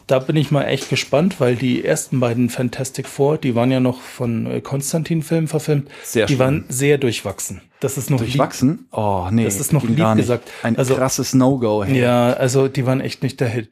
Da 0.07 0.19
bin 0.19 0.35
ich 0.35 0.51
mal 0.51 0.63
echt 0.65 0.89
gespannt, 0.89 1.39
weil 1.39 1.55
die 1.55 1.83
ersten 1.83 2.19
beiden 2.19 2.49
Fantastic 2.49 3.07
Four, 3.07 3.37
die 3.37 3.55
waren 3.55 3.71
ja 3.71 3.79
noch 3.79 3.99
von 4.01 4.45
äh, 4.45 4.61
Konstantin-Filmen 4.61 5.47
verfilmt, 5.47 5.89
Sehr 6.03 6.27
die 6.27 6.33
schön. 6.33 6.39
waren 6.39 6.65
sehr 6.69 6.97
durchwachsen. 6.99 7.61
Das 7.79 7.97
ist 7.97 8.09
noch 8.11 8.19
lieb- 8.19 8.29
Durchwachsen? 8.29 8.87
Oh, 8.91 9.27
nee. 9.31 9.43
Das 9.45 9.59
ist 9.59 9.73
noch 9.73 9.83
lieb 9.83 9.97
gar 9.97 10.15
nicht. 10.15 10.23
gesagt. 10.25 10.49
Ein 10.63 10.77
Also- 10.77 10.95
krasses 10.95 11.33
No-Go. 11.33 11.83
hey. 11.83 11.99
Ja, 11.99 12.33
also 12.33 12.67
die 12.67 12.85
waren 12.85 13.01
echt 13.01 13.23
nicht 13.23 13.39
der 13.39 13.49
Hit. 13.49 13.69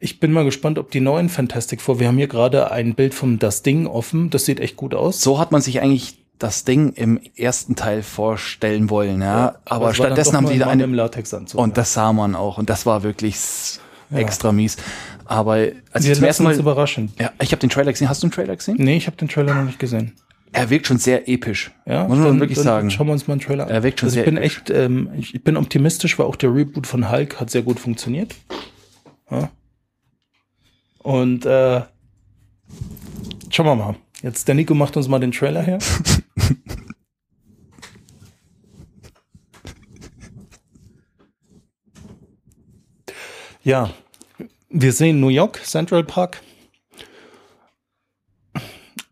Ich 0.00 0.20
bin 0.20 0.32
mal 0.32 0.44
gespannt, 0.44 0.78
ob 0.78 0.90
die 0.90 1.00
neuen 1.00 1.28
Fantastic 1.28 1.80
Four, 1.80 2.00
wir 2.00 2.08
haben 2.08 2.16
hier 2.18 2.26
gerade 2.28 2.70
ein 2.70 2.94
Bild 2.94 3.14
vom 3.14 3.38
Das 3.38 3.62
Ding 3.62 3.86
offen, 3.86 4.30
das 4.30 4.44
sieht 4.46 4.60
echt 4.60 4.76
gut 4.76 4.94
aus. 4.94 5.20
So 5.20 5.38
hat 5.38 5.52
man 5.52 5.60
sich 5.60 5.80
eigentlich 5.82 6.18
das 6.38 6.64
Ding 6.64 6.92
im 6.94 7.20
ersten 7.36 7.76
Teil 7.76 8.02
vorstellen 8.02 8.90
wollen, 8.90 9.22
ja. 9.22 9.54
aber 9.66 9.80
war 9.80 9.86
dann 9.86 9.94
stattdessen 9.94 10.36
haben 10.36 10.46
sie 10.48 10.58
da 10.58 10.64
Mann 10.66 10.72
eine 10.72 10.84
im 10.84 10.92
Latexanzug. 10.94 11.60
und 11.60 11.76
das 11.78 11.92
sah 11.94 12.12
man 12.12 12.34
auch 12.34 12.58
und 12.58 12.68
das 12.70 12.86
war 12.86 13.02
wirklich 13.04 13.36
s- 14.10 14.16
extra 14.18 14.52
mies. 14.52 14.76
Aber 15.26 15.52
als 15.92 16.04
wir 16.04 16.12
ich 16.12 16.18
zum 16.18 16.24
ersten 16.26 16.44
Mal, 16.44 16.54
überraschen. 16.58 17.12
ja, 17.18 17.30
ich 17.40 17.52
habe 17.52 17.60
den 17.60 17.70
Trailer 17.70 17.92
gesehen. 17.92 18.08
Hast 18.08 18.22
du 18.22 18.26
den 18.28 18.32
Trailer 18.32 18.56
gesehen? 18.56 18.76
Nee, 18.78 18.96
ich 18.96 19.06
habe 19.06 19.16
den 19.16 19.28
Trailer 19.28 19.54
noch 19.54 19.64
nicht 19.64 19.78
gesehen. 19.78 20.12
Er 20.52 20.70
wirkt 20.70 20.86
schon 20.86 20.98
sehr 20.98 21.28
episch. 21.28 21.72
Ja, 21.84 22.06
muss 22.06 22.18
man 22.18 22.26
dann- 22.28 22.40
wirklich 22.40 22.56
dann 22.58 22.64
sagen. 22.64 22.90
Schauen 22.90 23.08
wir 23.08 23.12
uns 23.12 23.26
mal 23.26 23.32
einen 23.34 23.40
Trailer 23.40 23.64
an. 23.64 23.70
Er 23.70 23.82
wirkt 23.82 24.00
schon 24.00 24.06
also 24.08 24.20
ich 24.20 24.24
sehr 24.24 24.30
bin 24.32 24.36
episch. 24.36 24.56
echt, 24.58 24.70
ähm, 24.70 25.08
ich, 25.18 25.34
ich 25.34 25.42
bin 25.42 25.56
optimistisch, 25.56 26.18
weil 26.18 26.26
auch 26.26 26.36
der 26.36 26.54
Reboot 26.54 26.86
von 26.86 27.10
Hulk 27.10 27.40
hat 27.40 27.50
sehr 27.50 27.62
gut 27.62 27.80
funktioniert. 27.80 28.34
Ja. 29.30 29.50
Und 30.98 31.44
äh, 31.44 31.80
schauen 33.50 33.66
wir 33.66 33.74
mal. 33.74 33.96
Jetzt 34.22 34.46
der 34.48 34.54
Nico 34.54 34.74
macht 34.74 34.96
uns 34.96 35.08
mal 35.08 35.18
den 35.18 35.32
Trailer 35.32 35.62
her. 35.62 35.78
ja, 43.64 43.90
wir 44.68 44.92
sehen 44.92 45.20
New 45.20 45.28
York, 45.28 45.64
Central 45.64 46.04
Park. 46.04 46.42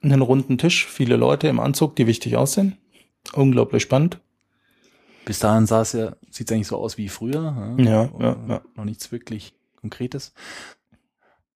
Einen 0.03 0.23
runden 0.23 0.59
Tisch, 0.59 0.87
viele 0.87 1.17
Leute 1.17 1.49
im 1.49 1.61
Anzug, 1.61 1.97
die 1.97 2.07
wichtig 2.07 2.37
aussehen. 2.37 2.77
Unglaublich 3.33 3.83
spannend. 3.83 4.19
Bis 5.25 5.39
dahin 5.39 5.67
sah 5.67 5.83
es 5.83 5.93
ja, 5.93 6.17
sieht 6.31 6.51
es 6.51 6.55
eigentlich 6.55 6.67
so 6.67 6.77
aus 6.77 6.99
wie 6.99 7.09
früher. 7.09 7.77
Ja, 7.79 8.11
ja, 8.19 8.37
ja. 8.49 8.63
Noch 8.75 8.85
nichts 8.85 9.13
wirklich 9.13 9.55
Konkretes. 9.77 10.33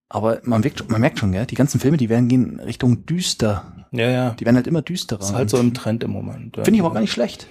Aber 0.09 0.41
man, 0.45 0.63
wirkt, 0.63 0.89
man 0.89 1.01
merkt 1.01 1.19
schon, 1.19 1.33
gell, 1.33 1.47
die 1.47 1.57
ganzen 1.57 1.81
Filme, 1.81 1.97
die 1.97 2.09
werden 2.09 2.29
gehen 2.29 2.61
Richtung 2.61 3.07
düster. 3.07 3.87
Ja, 3.91 4.09
ja. 4.09 4.31
Die 4.31 4.45
werden 4.45 4.57
halt 4.57 4.69
immer 4.69 4.83
düsterer. 4.83 5.19
Das 5.19 5.31
ist 5.31 5.35
halt 5.35 5.51
so 5.51 5.59
im 5.59 5.75
Trend 5.75 6.05
im 6.05 6.13
Moment. 6.13 6.57
Ja. 6.57 6.65
Finde 6.65 6.77
ich 6.77 6.81
aber 6.81 6.91
auch 6.91 6.95
gar 6.95 7.01
nicht 7.01 7.13
schlecht. 7.13 7.49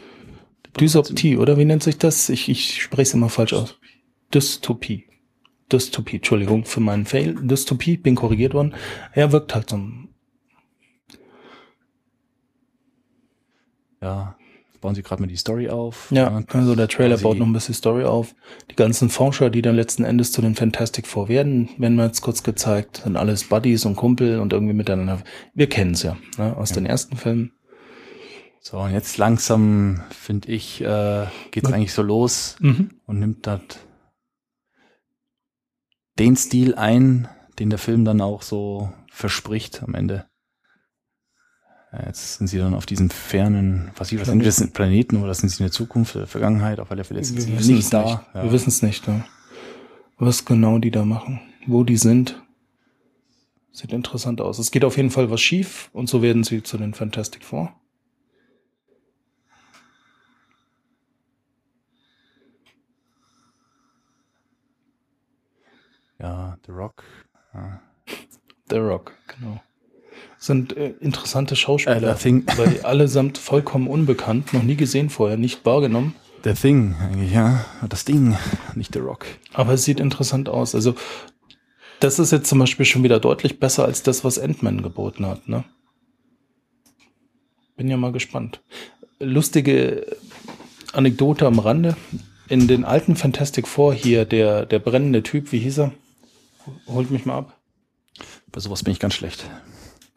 Dysoptie, 0.79 1.37
oder? 1.37 1.57
Wie 1.57 1.65
nennt 1.65 1.83
sich 1.83 1.97
das? 1.97 2.29
Ich, 2.29 2.47
ich 2.47 2.81
spreche 2.81 3.03
es 3.03 3.13
immer 3.13 3.29
falsch 3.29 3.53
aus. 3.53 3.77
Dystopie. 4.33 5.05
Dystopie, 5.71 6.17
Entschuldigung 6.17 6.65
für 6.65 6.79
meinen 6.79 7.05
Fail. 7.05 7.35
Dystopie, 7.35 7.97
bin 7.97 8.15
korrigiert 8.15 8.53
worden. 8.53 8.73
Er 9.13 9.31
wirkt 9.31 9.55
halt 9.55 9.69
so. 9.69 9.79
Ja, 14.01 14.35
bauen 14.81 14.93
sie 14.93 15.01
gerade 15.01 15.21
mal 15.23 15.27
die 15.27 15.35
Story 15.35 15.69
auf. 15.69 16.11
Ja, 16.11 16.43
also 16.49 16.75
der 16.75 16.87
Trailer 16.87 17.17
baut 17.17 17.37
noch 17.39 17.47
ein 17.47 17.53
bisschen 17.53 17.73
Story 17.73 18.03
auf. 18.03 18.35
Die 18.69 18.75
ganzen 18.75 19.09
Forscher, 19.09 19.49
die 19.49 19.63
dann 19.63 19.75
letzten 19.75 20.03
Endes 20.03 20.31
zu 20.31 20.41
den 20.43 20.53
Fantastic 20.53 21.07
Four 21.07 21.27
werden, 21.27 21.69
werden 21.79 21.95
wir 21.95 22.05
jetzt 22.05 22.21
kurz 22.21 22.43
gezeigt, 22.43 23.01
sind 23.03 23.17
alles 23.17 23.45
Buddies 23.45 23.85
und 23.85 23.95
Kumpel 23.95 24.39
und 24.39 24.53
irgendwie 24.53 24.73
miteinander. 24.75 25.23
Wir 25.55 25.67
kennen 25.67 25.93
es 25.93 26.03
ja, 26.03 26.17
ne, 26.37 26.55
aus 26.55 26.71
den 26.71 26.85
ersten 26.85 27.17
Filmen. 27.17 27.51
So, 28.59 28.77
und 28.79 28.93
jetzt 28.93 29.17
langsam, 29.17 30.01
finde 30.11 30.51
ich, 30.51 30.81
äh, 30.81 31.25
geht's 31.51 31.71
eigentlich 31.71 31.93
so 31.93 32.01
los 32.03 32.55
Mhm. 32.59 32.91
und 33.05 33.19
nimmt 33.19 33.47
das 33.47 33.61
den 36.19 36.35
Stil 36.35 36.75
ein, 36.75 37.27
den 37.59 37.69
der 37.69 37.79
Film 37.79 38.05
dann 38.05 38.21
auch 38.21 38.41
so 38.41 38.91
verspricht 39.09 39.83
am 39.83 39.95
Ende. 39.95 40.25
Ja, 41.91 42.05
Jetzt 42.07 42.37
sind 42.37 42.47
sie 42.47 42.57
dann 42.57 42.73
auf 42.73 42.85
diesem 42.85 43.09
fernen, 43.09 43.91
was 43.95 44.11
ich 44.11 44.19
was 44.19 44.27
sind 44.27 44.45
das 44.45 44.57
sind 44.57 44.73
Planeten 44.73 45.21
oder 45.23 45.33
sind 45.33 45.49
sie 45.49 45.63
in 45.63 45.65
der 45.65 45.71
Zukunft 45.71 46.15
oder 46.15 46.27
Vergangenheit? 46.27 46.79
Auf 46.79 46.91
alle 46.91 47.03
Fälle 47.03 47.23
sind 47.23 47.39
sie 47.39 47.73
nicht 47.73 47.85
es 47.85 47.89
da. 47.89 48.03
Nicht. 48.03 48.19
Ja. 48.33 48.43
Wir 48.43 48.51
wissen 48.51 48.69
es 48.69 48.81
nicht, 48.81 49.07
ne? 49.07 49.23
was 50.17 50.45
genau 50.45 50.79
die 50.79 50.91
da 50.91 51.05
machen, 51.05 51.41
wo 51.67 51.83
die 51.83 51.97
sind. 51.97 52.41
Sieht 53.71 53.91
interessant 53.91 54.39
aus. 54.39 54.57
Es 54.57 54.71
geht 54.71 54.85
auf 54.85 54.95
jeden 54.95 55.09
Fall 55.09 55.29
was 55.29 55.41
schief 55.41 55.89
und 55.91 56.07
so 56.07 56.21
werden 56.21 56.43
sie 56.43 56.63
zu 56.63 56.77
den 56.77 56.93
Fantastic 56.93 57.43
Four. 57.43 57.75
Ja, 66.19 66.57
The 66.65 66.71
Rock. 66.71 67.03
Ja. 67.53 67.81
The 68.69 68.77
Rock, 68.77 69.13
genau. 69.27 69.61
Sind 70.37 70.75
äh, 70.75 70.93
interessante 70.99 71.55
Schauspieler, 71.55 72.01
Äh, 72.03 72.15
The 72.15 72.21
Thing. 72.21 72.43
weil 72.57 72.81
allesamt 72.81 73.37
vollkommen 73.37 73.87
unbekannt, 73.87 74.53
noch 74.53 74.63
nie 74.63 74.75
gesehen 74.75 75.09
vorher, 75.09 75.37
nicht 75.37 75.65
wahrgenommen. 75.65 76.15
The 76.43 76.53
Thing, 76.53 76.95
eigentlich, 76.99 77.31
ja. 77.31 77.65
Das 77.89 78.05
Ding, 78.05 78.37
nicht 78.75 78.93
The 78.93 78.99
Rock. 78.99 79.25
Aber 79.53 79.73
es 79.73 79.83
sieht 79.83 79.99
interessant 79.99 80.47
aus. 80.49 80.75
Also, 80.75 80.95
das 81.99 82.19
ist 82.19 82.31
jetzt 82.31 82.47
zum 82.49 82.59
Beispiel 82.59 82.85
schon 82.85 83.03
wieder 83.03 83.19
deutlich 83.19 83.59
besser 83.59 83.85
als 83.85 84.03
das, 84.03 84.23
was 84.23 84.37
Ant-Man 84.37 84.83
geboten 84.83 85.25
hat, 85.25 85.47
ne? 85.47 85.63
Bin 87.77 87.87
ja 87.89 87.97
mal 87.97 88.11
gespannt. 88.11 88.61
Lustige 89.19 90.05
Anekdote 90.93 91.45
am 91.47 91.59
Rande. 91.59 91.95
In 92.47 92.67
den 92.67 92.85
alten 92.85 93.15
Fantastic 93.15 93.67
Four 93.67 93.93
hier, 93.93 94.23
der, 94.25 94.65
der 94.65 94.79
brennende 94.79 95.23
Typ, 95.23 95.51
wie 95.51 95.59
hieß 95.59 95.79
er? 95.79 95.91
Holt 96.87 97.11
mich 97.11 97.25
mal 97.25 97.37
ab. 97.39 97.57
Bei 98.51 98.59
sowas 98.59 98.83
bin 98.83 98.93
ich 98.93 98.99
ganz 98.99 99.13
schlecht. 99.13 99.49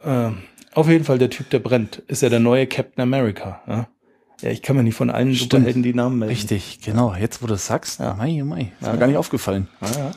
Äh, 0.02 0.30
auf 0.72 0.88
jeden 0.88 1.04
Fall 1.04 1.18
der 1.18 1.30
Typ, 1.30 1.50
der 1.50 1.58
brennt, 1.58 1.96
ist 2.06 2.22
ja 2.22 2.28
der 2.28 2.40
neue 2.40 2.66
Captain 2.66 3.02
America. 3.02 3.62
Ja, 3.66 3.88
ja 4.42 4.50
ich 4.50 4.62
kann 4.62 4.76
mir 4.76 4.82
nicht 4.84 4.94
von 4.94 5.10
allen 5.10 5.34
Stimmt. 5.34 5.52
Superhelden 5.52 5.82
die 5.82 5.94
Namen 5.94 6.18
melden. 6.18 6.32
Richtig, 6.34 6.80
genau. 6.80 7.14
Jetzt, 7.14 7.42
wo 7.42 7.46
du 7.46 7.54
es 7.54 7.66
sagst, 7.66 7.98
Ja. 8.00 8.14
mei, 8.14 8.38
oh 8.42 8.44
mei. 8.44 8.72
Ist 8.80 8.86
Ja, 8.86 8.92
mir 8.92 8.98
gar 8.98 9.06
nicht 9.08 9.16
aufgefallen. 9.16 9.68
Ja, 9.80 9.90
ja. 9.98 10.10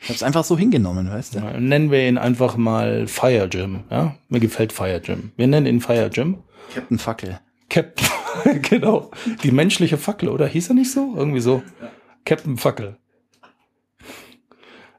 Ich 0.00 0.08
hab's 0.08 0.22
einfach 0.24 0.42
so 0.44 0.58
hingenommen, 0.58 1.08
weißt 1.10 1.34
du? 1.36 1.38
Ja, 1.40 1.60
Nennen 1.60 1.90
wir 1.92 2.08
ihn 2.08 2.18
einfach 2.18 2.56
mal 2.56 3.06
Fire 3.06 3.48
Jim. 3.52 3.84
Ja? 3.90 4.16
Mir 4.28 4.40
gefällt 4.40 4.72
Fire 4.72 5.00
Jim. 5.04 5.30
Wir 5.36 5.46
nennen 5.46 5.66
ihn 5.66 5.80
Fire 5.80 6.10
Jim. 6.12 6.38
Captain 6.74 6.98
Fackel. 6.98 7.38
Captain, 7.68 8.08
genau. 8.62 9.10
Die 9.44 9.52
menschliche 9.52 9.98
Fackel, 9.98 10.28
oder? 10.28 10.46
Hieß 10.48 10.70
er 10.70 10.74
nicht 10.74 10.90
so? 10.90 11.14
Irgendwie 11.16 11.40
so. 11.40 11.62
Captain 12.24 12.56
Fackel. 12.56 12.96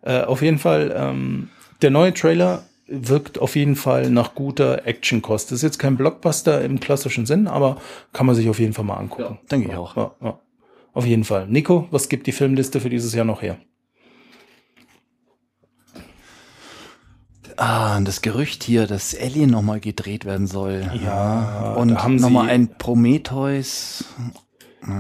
Äh, 0.04 0.22
auf 0.22 0.42
jeden 0.42 0.60
Fall, 0.60 0.94
ähm, 0.96 1.50
der 1.82 1.90
neue 1.92 2.14
Trailer 2.14 2.64
wirkt 2.88 3.40
auf 3.40 3.56
jeden 3.56 3.76
Fall 3.76 4.10
nach 4.10 4.36
guter 4.36 4.86
Actionkost. 4.86 5.52
Das 5.52 5.58
ist 5.60 5.64
jetzt 5.64 5.80
kein 5.80 5.96
Blockbuster 5.98 6.62
im 6.64 6.80
klassischen 6.80 7.26
Sinn, 7.26 7.48
aber 7.48 7.78
kann 8.12 8.26
man 8.26 8.36
sich 8.36 8.50
auf 8.50 8.60
jeden 8.60 8.74
Fall 8.74 8.86
mal 8.86 8.98
angucken. 8.98 9.40
denke 9.52 9.70
ich 9.70 9.76
auch. 9.76 9.96
Ja, 9.96 10.12
ja. 10.22 10.40
Auf 10.94 11.06
jeden 11.06 11.24
Fall. 11.24 11.48
Nico, 11.48 11.88
was 11.92 12.10
gibt 12.10 12.28
die 12.28 12.32
Filmliste 12.32 12.80
für 12.80 12.90
dieses 12.90 13.14
Jahr 13.16 13.26
noch 13.26 13.42
her? 13.42 13.58
Ah, 17.58 17.98
und 17.98 18.08
das 18.08 18.22
Gerücht 18.22 18.64
hier, 18.64 18.88
dass 18.88 19.16
Alien 19.20 19.50
nochmal 19.52 19.80
gedreht 19.80 20.26
werden 20.26 20.48
soll. 20.48 20.90
Ja, 21.04 21.74
Und 21.76 21.92
nochmal 22.20 22.50
ein 22.50 22.78
Prometheus. 22.78 24.06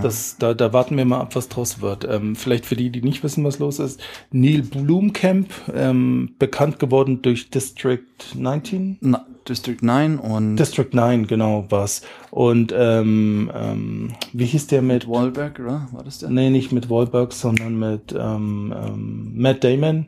Das, 0.01 0.37
da, 0.37 0.53
da 0.53 0.71
warten 0.71 0.97
wir 0.97 1.05
mal 1.05 1.19
ab, 1.19 1.35
was 1.35 1.49
draus 1.49 1.81
wird. 1.81 2.07
Ähm, 2.09 2.35
vielleicht 2.35 2.65
für 2.65 2.75
die, 2.75 2.89
die 2.89 3.01
nicht 3.01 3.23
wissen, 3.23 3.43
was 3.43 3.59
los 3.59 3.79
ist. 3.79 4.01
Neil 4.31 4.61
Blomkamp, 4.61 5.49
ähm, 5.73 6.35
bekannt 6.39 6.79
geworden 6.79 7.21
durch 7.21 7.49
District 7.49 8.03
19? 8.35 8.97
Na, 9.01 9.25
District 9.47 9.77
9 9.81 10.19
und 10.19 10.55
District 10.55 10.89
9, 10.91 11.27
genau, 11.27 11.65
war's. 11.69 12.01
Und 12.31 12.73
ähm, 12.75 13.51
ähm, 13.53 14.13
wie 14.31 14.45
hieß 14.45 14.67
der 14.67 14.81
mit? 14.81 15.07
Wahlberg, 15.07 15.59
oder? 15.59 15.87
War 15.91 16.03
das 16.03 16.19
der? 16.19 16.29
Nee, 16.29 16.49
nicht 16.49 16.71
mit 16.71 16.89
Wahlberg, 16.89 17.33
sondern 17.33 17.77
mit 17.77 18.15
ähm, 18.17 18.73
ähm, 18.75 19.33
Matt 19.35 19.63
Damon. 19.63 20.07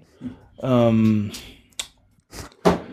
Ähm, 0.62 1.32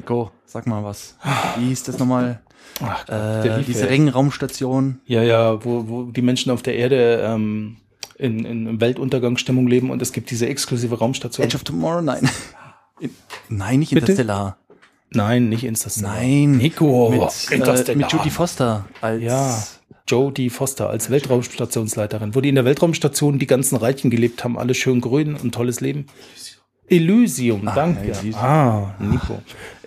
Go, 0.04 0.30
sag 0.44 0.66
mal 0.66 0.82
was. 0.82 1.16
Wie 1.58 1.66
hieß 1.66 1.84
das 1.84 1.98
nochmal? 1.98 2.40
Ach, 2.80 3.04
der 3.04 3.58
Äh, 3.58 3.62
diese 3.64 3.82
ja. 3.82 3.86
Ringraumstation. 3.86 5.00
Ja, 5.06 5.22
ja, 5.22 5.64
wo, 5.64 5.88
wo 5.88 6.02
die 6.04 6.22
Menschen 6.22 6.50
auf 6.50 6.62
der 6.62 6.76
Erde 6.76 7.22
ähm, 7.24 7.76
in, 8.18 8.44
in 8.44 8.80
Weltuntergangsstimmung 8.80 9.66
leben 9.66 9.90
und 9.90 10.00
es 10.00 10.12
gibt 10.12 10.30
diese 10.30 10.46
exklusive 10.46 10.96
Raumstation. 10.98 11.44
Edge 11.44 11.56
of 11.56 11.64
Tomorrow? 11.64 12.02
Nein. 12.02 12.28
In, 13.00 13.10
nein, 13.48 13.80
nicht 13.80 13.90
Bitte? 13.90 14.12
Interstellar. 14.12 14.56
Nein, 15.10 15.48
nicht 15.48 15.64
Interstellar. 15.64 16.14
Nein. 16.14 16.56
Nico, 16.56 17.10
mit, 17.10 17.20
äh, 17.20 17.54
Interstellar. 17.56 17.96
mit 17.98 18.12
Judy 18.12 18.30
Foster 18.30 18.86
als 19.00 19.22
Ja, 19.22 19.62
Jodie 20.08 20.50
Foster 20.50 20.88
als 20.90 21.10
Weltraumstationsleiterin, 21.10 22.34
wo 22.34 22.40
die 22.40 22.48
in 22.48 22.54
der 22.54 22.64
Weltraumstation 22.64 23.38
die 23.38 23.46
ganzen 23.46 23.76
Reichen 23.76 24.10
gelebt 24.10 24.44
haben, 24.44 24.58
alle 24.58 24.74
schön 24.74 25.00
grün 25.00 25.36
und 25.36 25.54
tolles 25.54 25.80
Leben. 25.80 26.06
Elysium, 26.92 27.62
danke. 27.74 28.08
ja, 28.08 28.14
Elysium. 28.14 28.34
Ah, 28.36 28.94
Nico. 29.00 29.40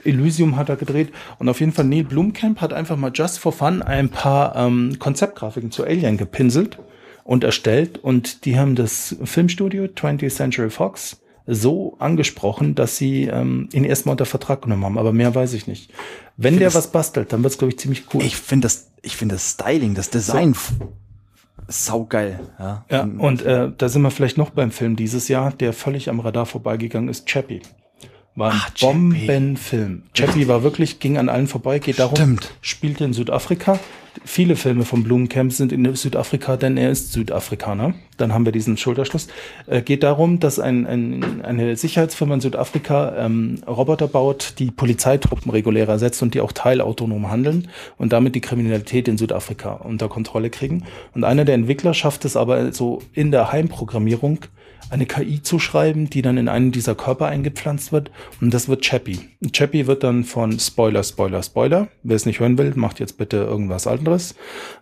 Elysium 0.03 0.55
hat 0.55 0.69
er 0.69 0.75
gedreht 0.75 1.11
und 1.39 1.49
auf 1.49 1.59
jeden 1.59 1.71
Fall 1.71 1.85
Neil 1.85 2.03
Blomkamp 2.03 2.61
hat 2.61 2.73
einfach 2.73 2.97
mal 2.97 3.11
just 3.13 3.39
for 3.39 3.51
fun 3.51 3.81
ein 3.81 4.09
paar 4.09 4.55
ähm, 4.55 4.97
Konzeptgrafiken 4.99 5.71
zu 5.71 5.83
Alien 5.83 6.17
gepinselt 6.17 6.77
und 7.23 7.43
erstellt 7.43 7.97
und 7.97 8.45
die 8.45 8.57
haben 8.59 8.75
das 8.75 9.15
Filmstudio 9.23 9.85
20th 9.85 10.29
Century 10.29 10.69
Fox 10.69 11.21
so 11.47 11.95
angesprochen, 11.99 12.73
dass 12.75 12.97
sie 12.97 13.23
ähm, 13.25 13.69
ihn 13.71 13.83
erstmal 13.83 14.13
unter 14.13 14.25
Vertrag 14.25 14.63
genommen 14.63 14.83
haben, 14.85 14.97
aber 14.97 15.11
mehr 15.13 15.33
weiß 15.33 15.53
ich 15.53 15.67
nicht. 15.67 15.91
Wenn 16.37 16.57
der 16.57 16.67
das- 16.67 16.75
was 16.75 16.91
bastelt, 16.91 17.33
dann 17.33 17.43
wird's 17.43 17.57
glaube 17.57 17.71
ich 17.73 17.79
ziemlich 17.79 18.03
cool. 18.13 18.23
Ich 18.23 18.35
finde 18.35 18.65
das, 18.65 18.91
ich 19.03 19.15
finde 19.15 19.35
das 19.35 19.51
Styling, 19.51 19.93
das 19.95 20.09
Design 20.09 20.51
f- 20.51 20.73
saugeil. 21.68 22.39
Ja. 22.59 22.86
Ja, 22.89 23.01
und 23.03 23.41
äh, 23.43 23.72
da 23.78 23.89
sind 23.89 24.01
wir 24.01 24.11
vielleicht 24.11 24.38
noch 24.38 24.51
beim 24.51 24.72
Film 24.72 24.95
dieses 24.95 25.28
Jahr, 25.28 25.51
der 25.51 25.74
völlig 25.74 26.09
am 26.09 26.20
Radar 26.20 26.45
vorbeigegangen 26.45 27.09
ist, 27.09 27.28
Chappie. 27.28 27.61
War 28.36 28.51
ein 28.51 28.57
Ah, 28.57 28.67
Chappie. 28.75 29.25
Bombenfilm. 29.27 30.03
Chappie 30.13 30.47
war 30.47 30.61
wirklich, 30.63 30.99
ging 30.99 31.17
an 31.17 31.29
allen 31.29 31.47
vorbei, 31.47 31.79
geht 31.79 31.99
darum, 31.99 32.15
Stimmt. 32.15 32.51
spielte 32.61 33.05
in 33.05 33.13
Südafrika. 33.13 33.79
Viele 34.23 34.55
Filme 34.55 34.86
von 34.86 35.03
Blumencamp 35.03 35.51
sind 35.51 35.73
in 35.73 35.93
Südafrika, 35.95 36.55
denn 36.55 36.77
er 36.77 36.89
ist 36.89 37.11
Südafrikaner. 37.11 37.93
Dann 38.17 38.33
haben 38.33 38.45
wir 38.45 38.53
diesen 38.53 38.77
Schulterschluss. 38.77 39.27
Äh, 39.67 39.81
geht 39.81 40.03
darum, 40.03 40.39
dass 40.39 40.57
ein, 40.57 40.86
ein, 40.88 41.41
eine 41.43 41.75
Sicherheitsfirma 41.75 42.36
in 42.36 42.41
Südafrika 42.41 43.13
ähm, 43.17 43.59
Roboter 43.67 44.07
baut, 44.07 44.53
die 44.59 44.71
Polizeitruppen 44.71 45.51
regulär 45.51 45.88
ersetzt 45.89 46.21
und 46.23 46.33
die 46.33 46.39
auch 46.41 46.53
teilautonom 46.53 47.29
handeln 47.29 47.67
und 47.97 48.13
damit 48.13 48.36
die 48.36 48.41
Kriminalität 48.41 49.07
in 49.09 49.17
Südafrika 49.17 49.73
unter 49.73 50.07
Kontrolle 50.07 50.49
kriegen. 50.49 50.83
Und 51.13 51.25
einer 51.25 51.43
der 51.43 51.55
Entwickler 51.55 51.93
schafft 51.93 52.23
es 52.25 52.38
aber 52.38 52.71
so 52.71 53.01
in 53.13 53.31
der 53.31 53.51
Heimprogrammierung, 53.51 54.39
eine 54.89 55.05
KI 55.05 55.41
zu 55.41 55.59
schreiben, 55.59 56.09
die 56.09 56.21
dann 56.21 56.38
in 56.38 56.47
einen 56.47 56.71
dieser 56.71 56.95
Körper 56.95 57.28
eingepflanzt 57.28 57.91
wird. 57.91 58.11
Und 58.41 58.53
das 58.53 58.67
wird 58.67 58.84
Chappie. 58.84 59.19
Chappie 59.51 59.88
wird 59.88 60.03
dann 60.03 60.23
von 60.23 60.59
Spoiler, 60.59 61.03
Spoiler, 61.03 61.41
Spoiler. 61.43 61.88
Wer 62.03 62.15
es 62.15 62.26
nicht 62.26 62.39
hören 62.39 62.57
will, 62.57 62.73
macht 62.76 62.99
jetzt 62.99 63.17
bitte 63.17 63.38
irgendwas 63.38 63.88
anderes. 63.88 64.36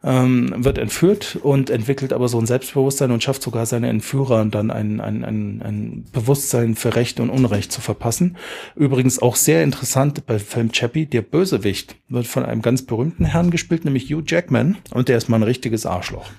Ähm, 0.03 0.53
wird 0.57 0.77
entführt 0.77 1.37
und 1.41 1.69
entwickelt 1.69 2.13
aber 2.13 2.27
so 2.27 2.39
ein 2.39 2.45
Selbstbewusstsein 2.45 3.11
und 3.11 3.23
schafft 3.23 3.41
sogar 3.41 3.65
seine 3.65 3.89
Entführer 3.89 4.45
dann 4.45 4.71
ein, 4.71 4.99
ein, 4.99 5.23
ein, 5.23 5.61
ein 5.61 6.05
Bewusstsein 6.11 6.75
für 6.75 6.95
Recht 6.95 7.19
und 7.19 7.29
Unrecht 7.29 7.71
zu 7.71 7.81
verpassen. 7.81 8.37
Übrigens 8.75 9.21
auch 9.21 9.35
sehr 9.35 9.63
interessant 9.63 10.25
bei 10.25 10.39
Film 10.39 10.71
Chappie, 10.71 11.05
der 11.05 11.21
Bösewicht 11.21 11.95
wird 12.09 12.27
von 12.27 12.45
einem 12.45 12.61
ganz 12.61 12.83
berühmten 12.85 13.25
Herrn 13.25 13.51
gespielt, 13.51 13.85
nämlich 13.85 14.05
Hugh 14.05 14.23
Jackman. 14.25 14.77
Und 14.91 15.07
der 15.09 15.17
ist 15.17 15.29
mal 15.29 15.37
ein 15.37 15.43
richtiges 15.43 15.85
Arschloch. 15.85 16.29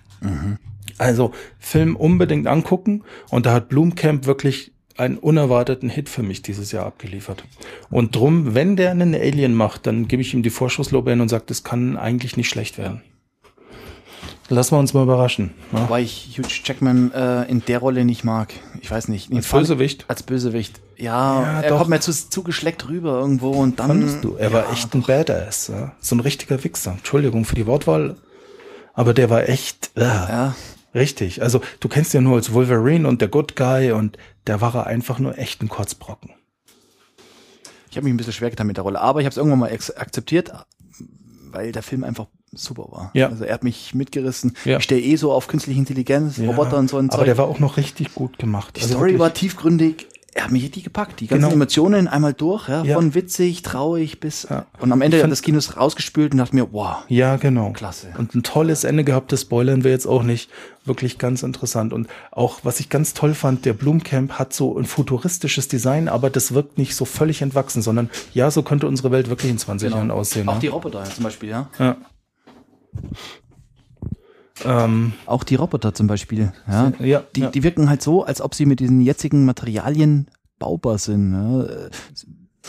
Also 0.99 1.33
Film 1.59 1.97
unbedingt 1.97 2.47
angucken 2.47 3.03
und 3.31 3.47
da 3.47 3.53
hat 3.53 3.69
Blumkamp 3.69 4.27
wirklich 4.27 4.73
einen 4.97 5.19
unerwarteten 5.19 5.89
Hit 5.89 6.09
für 6.09 6.23
mich 6.23 6.43
dieses 6.43 6.71
Jahr 6.71 6.87
abgeliefert. 6.87 7.45
Und 7.91 8.15
drum, 8.15 8.55
wenn 8.55 8.77
der 8.77 8.93
einen 8.93 9.15
Alien 9.15 9.55
macht, 9.55 9.87
dann 9.89 10.07
gebe 10.07 10.23
ich 10.23 10.35
ihm 10.35 10.43
die 10.45 10.51
Vorschusslorbeeren 10.51 11.21
und 11.21 11.29
sage, 11.29 11.45
das 11.47 11.65
kann 11.65 11.97
eigentlich 11.97 12.37
nicht 12.37 12.49
schlecht 12.49 12.79
werden. 12.79 13.03
Lassen 14.51 14.75
wir 14.75 14.79
uns 14.79 14.93
mal 14.93 15.03
überraschen. 15.05 15.55
Ne? 15.73 15.81
Wobei 15.81 16.03
ich 16.03 16.37
Hugh 16.39 16.47
Jackman 16.65 17.11
äh, 17.13 17.45
in 17.45 17.65
der 17.65 17.79
Rolle 17.79 18.05
nicht 18.05 18.25
mag. 18.25 18.53
Ich 18.83 18.91
weiß 18.91 19.09
nicht. 19.09 19.33
Als 19.33 19.49
Bösewicht? 19.49 20.05
Als 20.07 20.23
Bösewicht. 20.23 20.81
Ja, 20.97 21.43
Ja, 21.43 21.61
er 21.63 21.71
doch. 21.71 21.79
kommt 21.79 21.91
mir 21.91 22.01
zu, 22.01 22.13
zu 22.13 22.43
geschleckt 22.43 22.87
rüber 22.89 23.19
irgendwo 23.21 23.51
und 23.53 23.81
dann. 23.81 23.89
Fandest 23.89 24.23
du? 24.23 24.37
Er 24.37 24.53
war 24.53 24.71
echt 24.71 24.95
ein 24.95 25.01
Badass. 25.03 25.69
Ja? 25.69 25.93
So 25.99 26.15
ein 26.15 26.21
richtiger 26.21 26.63
Wichser. 26.63 26.93
Entschuldigung 26.93 27.47
für 27.47 27.55
die 27.55 27.67
Wortwahl. 27.67 28.17
Aber 28.93 29.15
der 29.15 29.31
war 29.31 29.49
echt, 29.49 29.93
äh, 29.97 30.03
Ja, 30.03 30.55
richtig. 30.95 31.43
Also 31.43 31.61
du 31.81 31.89
kennst 31.89 32.15
ihn 32.15 32.19
ja 32.19 32.21
nur 32.23 32.37
als 32.37 32.53
Wolverine 32.53 33.09
und 33.09 33.21
der 33.21 33.29
Good 33.29 33.57
Guy 33.57 33.93
und 33.93 34.17
der 34.47 34.61
war 34.61 34.75
er 34.75 34.87
einfach 34.87 35.19
nur 35.19 35.39
echt 35.39 35.63
ein 35.63 35.69
Kotzbrocken. 35.69 36.31
ich 37.91 37.97
habe 37.97 38.05
mich 38.05 38.15
ein 38.15 38.17
bisschen 38.17 38.33
schwer 38.33 38.51
getan 38.51 38.67
mit 38.67 38.77
der 38.77 38.85
Rolle, 38.85 39.01
aber 39.01 39.21
ich 39.21 39.27
habe 39.27 39.31
es 39.33 39.37
irgendwann 39.37 39.59
mal 39.61 39.71
akzeptiert, 39.73 40.53
weil 41.51 41.73
der 41.73 41.83
Film 41.83 42.03
einfach 42.05 42.27
super 42.53 42.87
war. 42.91 43.11
Ja. 43.15 43.29
Also 43.29 43.45
er 43.45 43.55
hat 43.55 43.65
mich 43.65 43.95
mitgerissen. 43.95 44.57
Ja. 44.65 44.79
Ich 44.79 44.85
stehe 44.85 45.01
eh 45.01 45.17
so 45.17 45.33
auf 45.33 45.47
künstliche 45.49 45.79
Intelligenz, 45.79 46.39
Roboter 46.39 46.79
und 46.79 46.89
so 46.89 46.99
ein 46.99 47.09
Aber 47.11 47.19
Zeug. 47.19 47.27
der 47.27 47.39
war 47.39 47.47
auch 47.47 47.59
noch 47.59 47.77
richtig 47.77 48.15
gut 48.15 48.39
gemacht. 48.39 48.77
Die 48.77 48.83
Also 48.83 48.95
Story 48.95 49.11
wirklich- 49.11 49.21
war 49.21 49.35
tiefgründig. 49.35 50.07
Er 50.37 50.45
hat 50.45 50.51
mich 50.51 50.65
richtig 50.65 50.83
gepackt. 50.83 51.21
Die 51.21 51.29
ganzen 51.29 51.43
Genau. 51.45 51.55
Emotionen 51.55 52.09
einmal 52.09 52.33
durch, 52.35 52.69
ja, 52.69 52.83
Ja. 52.83 52.97
von 52.97 53.15
witzig, 53.15 53.63
traurig 53.63 54.19
bis. 54.19 54.49
Ja. 54.51 54.67
Und 54.81 54.91
am 54.91 55.01
Ende 55.01 55.17
hat 55.19 55.23
fand- 55.23 55.31
das 55.33 55.43
Kino 55.43 55.61
rausgespült 55.77 56.33
und 56.33 56.39
dachte 56.39 56.57
mir, 56.57 56.73
wow, 56.73 56.97
Ja, 57.09 57.37
genau. 57.37 57.71
Klasse. 57.73 58.09
Und 58.19 58.35
ein 58.35 58.43
tolles 58.43 58.83
Ende 58.83 59.05
gehabt, 59.05 59.31
das 59.31 59.43
spoilern 59.43 59.85
wir 59.85 59.93
jetzt 59.93 60.07
auch 60.07 60.25
nicht. 60.25 60.51
Wirklich 60.85 61.19
ganz 61.19 61.45
interessant. 61.45 61.93
Und 61.93 62.09
auch, 62.33 62.59
was 62.65 62.81
ich 62.81 62.89
ganz 62.89 63.15
toll 63.15 63.33
fand, 63.35 63.65
der 63.65 63.75
Blumcamp 63.75 64.33
hat 64.33 64.53
so 64.53 64.77
ein 64.77 64.85
futuristisches 64.87 65.69
Design, 65.69 66.09
aber 66.09 66.31
das 66.31 66.53
wirkt 66.53 66.79
nicht 66.79 66.97
so 66.97 67.05
völlig 67.05 67.41
entwachsen, 67.41 67.81
sondern 67.81 68.11
ja, 68.35 68.51
so 68.51 68.63
könnte 68.65 68.89
unsere 68.89 69.13
Welt 69.13 69.29
wirklich 69.29 69.53
in 69.53 69.59
20 69.59 69.93
Jahren 69.93 70.11
aussehen. 70.11 70.43
Genau. 70.43 70.51
Auch 70.53 70.57
ne? 70.57 70.61
die 70.63 70.67
Roboter 70.67 71.05
zum 71.05 71.23
Beispiel, 71.25 71.51
ja. 71.51 71.69
ja. 71.79 71.97
Ähm, 74.65 75.13
Auch 75.27 75.43
die 75.45 75.57
Roboter 75.57 75.95
zum 75.95 76.07
Beispiel, 76.07 76.53
ja. 76.69 76.93
ja, 77.01 77.23
Die, 77.35 77.41
ja. 77.41 77.51
die 77.51 77.63
wirken 77.65 77.89
halt 77.89 78.03
so, 78.03 78.25
als 78.25 78.41
ob 78.41 78.55
sie 78.55 78.67
mit 78.67 78.79
diesen 78.81 79.01
jetzigen 79.01 79.45
Materialien 79.45 80.29
baubar 80.59 80.99
sind. 80.99 81.33
Ja. 81.33 81.67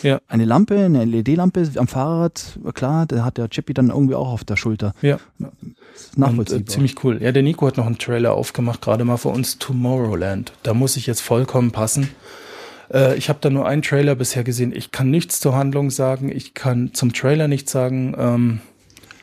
Ja. 0.04 0.20
Eine 0.28 0.44
Lampe, 0.46 0.78
eine 0.78 1.06
LED-Lampe 1.06 1.70
am 1.78 1.88
Fahrrad, 1.88 2.60
klar, 2.74 3.06
der 3.06 3.24
hat 3.24 3.38
der 3.38 3.50
Chippy 3.50 3.74
dann 3.74 3.90
irgendwie 3.92 4.16
auch 4.16 4.28
auf 4.30 4.44
der 4.44 4.58
Schulter. 4.58 4.94
ja. 5.02 5.20
Ist 5.96 6.18
Und, 6.18 6.20
nachvollziehbar. 6.20 6.62
äh, 6.64 6.66
ziemlich 6.66 7.02
cool. 7.06 7.22
Ja, 7.22 7.32
der 7.32 7.44
Nico 7.44 7.66
hat 7.68 7.78
noch 7.78 7.86
einen 7.86 7.98
Trailer 7.98 8.34
aufgemacht, 8.34 8.82
gerade 8.82 9.06
mal 9.06 9.16
für 9.16 9.30
uns 9.30 9.58
Tomorrowland. 9.60 10.52
Da 10.64 10.74
muss 10.74 10.98
ich 10.98 11.08
jetzt 11.08 11.22
vollkommen 11.22 11.72
passen. 11.72 12.10
Äh, 12.92 13.16
ich 13.18 13.30
habe 13.30 13.40
da 13.42 13.50
nur 13.50 13.66
einen 13.66 13.82
Trailer 13.84 14.16
bisher 14.16 14.44
gesehen. 14.44 14.74
Ich 14.76 14.92
kann 14.92 15.10
nichts 15.10 15.40
zur 15.40 15.56
Handlung 15.56 15.92
sagen. 15.92 16.30
Ich 16.30 16.54
kann 16.54 16.94
zum 16.94 17.14
Trailer 17.14 17.48
nichts 17.48 17.72
sagen. 17.72 18.14
Ähm, 18.18 18.60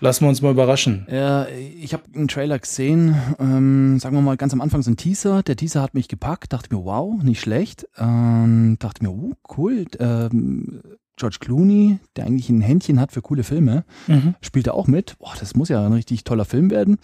lassen 0.02 0.24
wir 0.24 0.28
uns 0.28 0.42
mal 0.42 0.50
überraschen. 0.50 1.06
Ja, 1.10 1.46
ich 1.48 1.92
habe 1.94 2.02
einen 2.14 2.28
Trailer 2.28 2.58
gesehen, 2.58 3.14
ähm, 3.38 3.98
sagen 4.00 4.14
wir 4.16 4.20
mal 4.20 4.36
ganz 4.36 4.52
am 4.52 4.60
Anfang 4.60 4.82
so 4.82 4.90
ein 4.90 4.96
Teaser. 4.96 5.42
Der 5.42 5.56
Teaser 5.56 5.80
hat 5.80 5.94
mich 5.94 6.08
gepackt, 6.08 6.52
dachte 6.52 6.74
mir, 6.74 6.84
wow, 6.84 7.22
nicht 7.22 7.40
schlecht. 7.40 7.86
Ähm, 7.96 8.76
dachte 8.78 9.04
mir, 9.04 9.10
uh, 9.12 9.32
cool. 9.56 9.86
Ähm, 10.00 10.82
George 11.16 11.36
Clooney, 11.40 11.98
der 12.16 12.26
eigentlich 12.26 12.48
ein 12.50 12.60
Händchen 12.62 12.98
hat 12.98 13.12
für 13.12 13.22
coole 13.22 13.44
Filme, 13.44 13.84
Mhm. 14.08 14.34
spielt 14.40 14.66
er 14.66 14.74
auch 14.74 14.88
mit. 14.88 15.16
Boah, 15.18 15.34
das 15.38 15.54
muss 15.54 15.68
ja 15.68 15.84
ein 15.86 15.92
richtig 15.92 16.24
toller 16.24 16.44
Film 16.44 16.70
werden. 16.70 16.98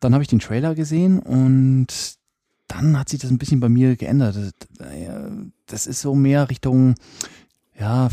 Dann 0.00 0.12
habe 0.12 0.22
ich 0.22 0.28
den 0.28 0.38
Trailer 0.40 0.74
gesehen 0.74 1.18
und 1.20 1.86
dann 2.68 2.98
hat 2.98 3.08
sich 3.08 3.20
das 3.20 3.30
ein 3.30 3.38
bisschen 3.38 3.60
bei 3.60 3.70
mir 3.70 3.96
geändert. 3.96 4.36
Das, 4.36 4.86
äh, 4.86 5.08
Das 5.66 5.86
ist 5.86 6.00
so 6.02 6.14
mehr 6.14 6.50
Richtung, 6.50 6.94
ja, 7.78 8.08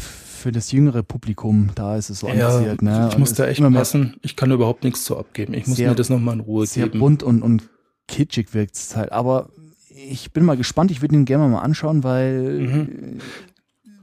für 0.45 0.51
das 0.51 0.71
jüngere 0.71 1.01
Publikum, 1.01 1.71
da 1.73 1.97
ist 1.97 2.11
es 2.11 2.19
so 2.19 2.27
Ja, 2.27 2.49
anvisiert. 2.49 2.83
Ne? 2.83 3.09
ich 3.11 3.17
muss 3.17 3.33
da 3.33 3.47
echt 3.47 3.63
passen. 3.73 4.15
Ich 4.21 4.35
kann 4.35 4.51
überhaupt 4.51 4.83
nichts 4.83 5.03
zu 5.03 5.17
abgeben. 5.17 5.55
Ich 5.55 5.65
muss 5.65 5.77
Sehr- 5.77 5.89
mir 5.89 5.95
das 5.95 6.11
nochmal 6.11 6.35
in 6.35 6.41
Ruhe 6.41 6.67
sehr 6.67 6.85
geben. 6.85 6.99
bunt 6.99 7.23
und, 7.23 7.41
und 7.41 7.63
kitschig 8.07 8.53
wirkt 8.53 8.75
es 8.75 8.95
halt. 8.95 9.11
Aber 9.11 9.49
ich 9.89 10.33
bin 10.33 10.45
mal 10.45 10.55
gespannt, 10.55 10.91
ich 10.91 11.01
würde 11.01 11.15
ihn 11.15 11.25
gerne 11.25 11.47
mal 11.47 11.61
anschauen, 11.61 12.03
weil 12.03 12.59
Mhm. 12.59 12.87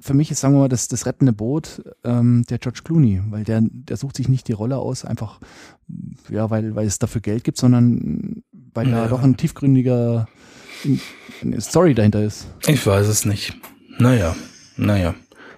für 0.00 0.14
mich 0.14 0.32
ist, 0.32 0.40
sagen 0.40 0.54
wir 0.54 0.58
mal, 0.62 0.68
das, 0.68 0.88
das 0.88 1.06
rettende 1.06 1.32
Boot 1.32 1.80
ähm, 2.02 2.42
der 2.50 2.58
George 2.58 2.80
Clooney, 2.82 3.22
weil 3.30 3.44
der, 3.44 3.60
der 3.62 3.96
sucht 3.96 4.16
sich 4.16 4.28
nicht 4.28 4.48
die 4.48 4.52
Rolle 4.52 4.78
aus, 4.78 5.04
einfach 5.04 5.38
ja, 6.28 6.50
weil, 6.50 6.74
weil 6.74 6.88
es 6.88 6.98
dafür 6.98 7.20
Geld 7.20 7.44
gibt, 7.44 7.56
sondern 7.58 8.42
weil 8.74 8.90
da 8.90 9.02
Ja. 9.04 9.06
doch 9.08 9.22
ein 9.22 9.36
tiefgründiger 9.36 10.26
Story 11.60 11.94
dahinter 11.94 12.24
ist. 12.24 12.46
Ich 12.66 12.84
weiß 12.84 13.06
es 13.06 13.24
nicht. 13.26 13.54
Naja, 14.00 14.34
naja. 14.76 15.14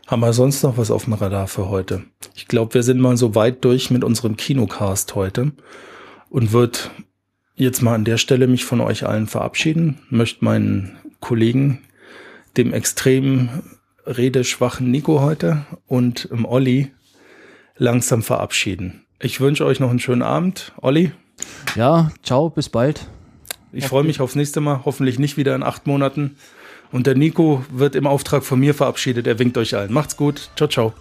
Haben 0.06 0.20
wir 0.20 0.32
sonst 0.32 0.62
noch 0.62 0.76
was 0.76 0.90
auf 0.90 1.04
dem 1.04 1.14
Radar 1.14 1.48
für 1.48 1.68
heute? 1.68 2.02
Ich 2.34 2.46
glaube, 2.46 2.74
wir 2.74 2.82
sind 2.82 3.00
mal 3.00 3.16
so 3.16 3.34
weit 3.34 3.64
durch 3.64 3.90
mit 3.90 4.04
unserem 4.04 4.36
Kinocast 4.36 5.14
heute 5.14 5.52
und 6.28 6.52
wird 6.52 6.90
jetzt 7.56 7.80
mal 7.82 7.94
an 7.94 8.04
der 8.04 8.18
Stelle 8.18 8.46
mich 8.46 8.64
von 8.64 8.80
euch 8.80 9.06
allen 9.06 9.26
verabschieden. 9.26 9.98
Möchte 10.10 10.44
meinen 10.44 10.96
Kollegen, 11.20 11.80
dem 12.56 12.74
extrem 12.74 13.48
redeschwachen 14.06 14.90
Nico 14.90 15.22
heute 15.22 15.64
und 15.86 16.26
im 16.26 16.44
Olli 16.44 16.92
langsam 17.76 18.22
verabschieden. 18.22 19.04
Ich 19.20 19.40
wünsche 19.40 19.64
euch 19.64 19.80
noch 19.80 19.88
einen 19.90 20.00
schönen 20.00 20.22
Abend. 20.22 20.72
Olli, 20.82 21.12
Ja, 21.76 22.10
ciao, 22.22 22.50
bis 22.50 22.68
bald. 22.68 23.06
ich 23.72 23.86
freue 23.86 24.04
mich 24.04 24.20
aufs 24.20 24.34
nächste 24.34 24.60
Mal, 24.60 24.82
hoffentlich 24.84 25.18
nicht 25.18 25.38
wieder 25.38 25.54
in 25.54 25.62
acht 25.62 25.86
Monaten. 25.86 26.36
Und 26.94 27.08
der 27.08 27.16
Nico 27.16 27.64
wird 27.70 27.96
im 27.96 28.06
Auftrag 28.06 28.44
von 28.44 28.60
mir 28.60 28.72
verabschiedet. 28.72 29.26
Er 29.26 29.40
winkt 29.40 29.58
euch 29.58 29.74
allen. 29.74 29.92
Macht's 29.92 30.16
gut. 30.16 30.50
Ciao, 30.54 30.68
ciao. 30.68 30.92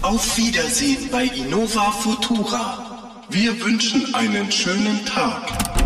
Auf 0.00 0.38
Wiedersehen 0.38 1.10
bei 1.12 1.24
Innova 1.24 1.90
Futura. 1.90 3.26
Wir 3.28 3.52
wünschen 3.62 4.14
einen 4.14 4.50
schönen 4.50 5.04
Tag. 5.04 5.79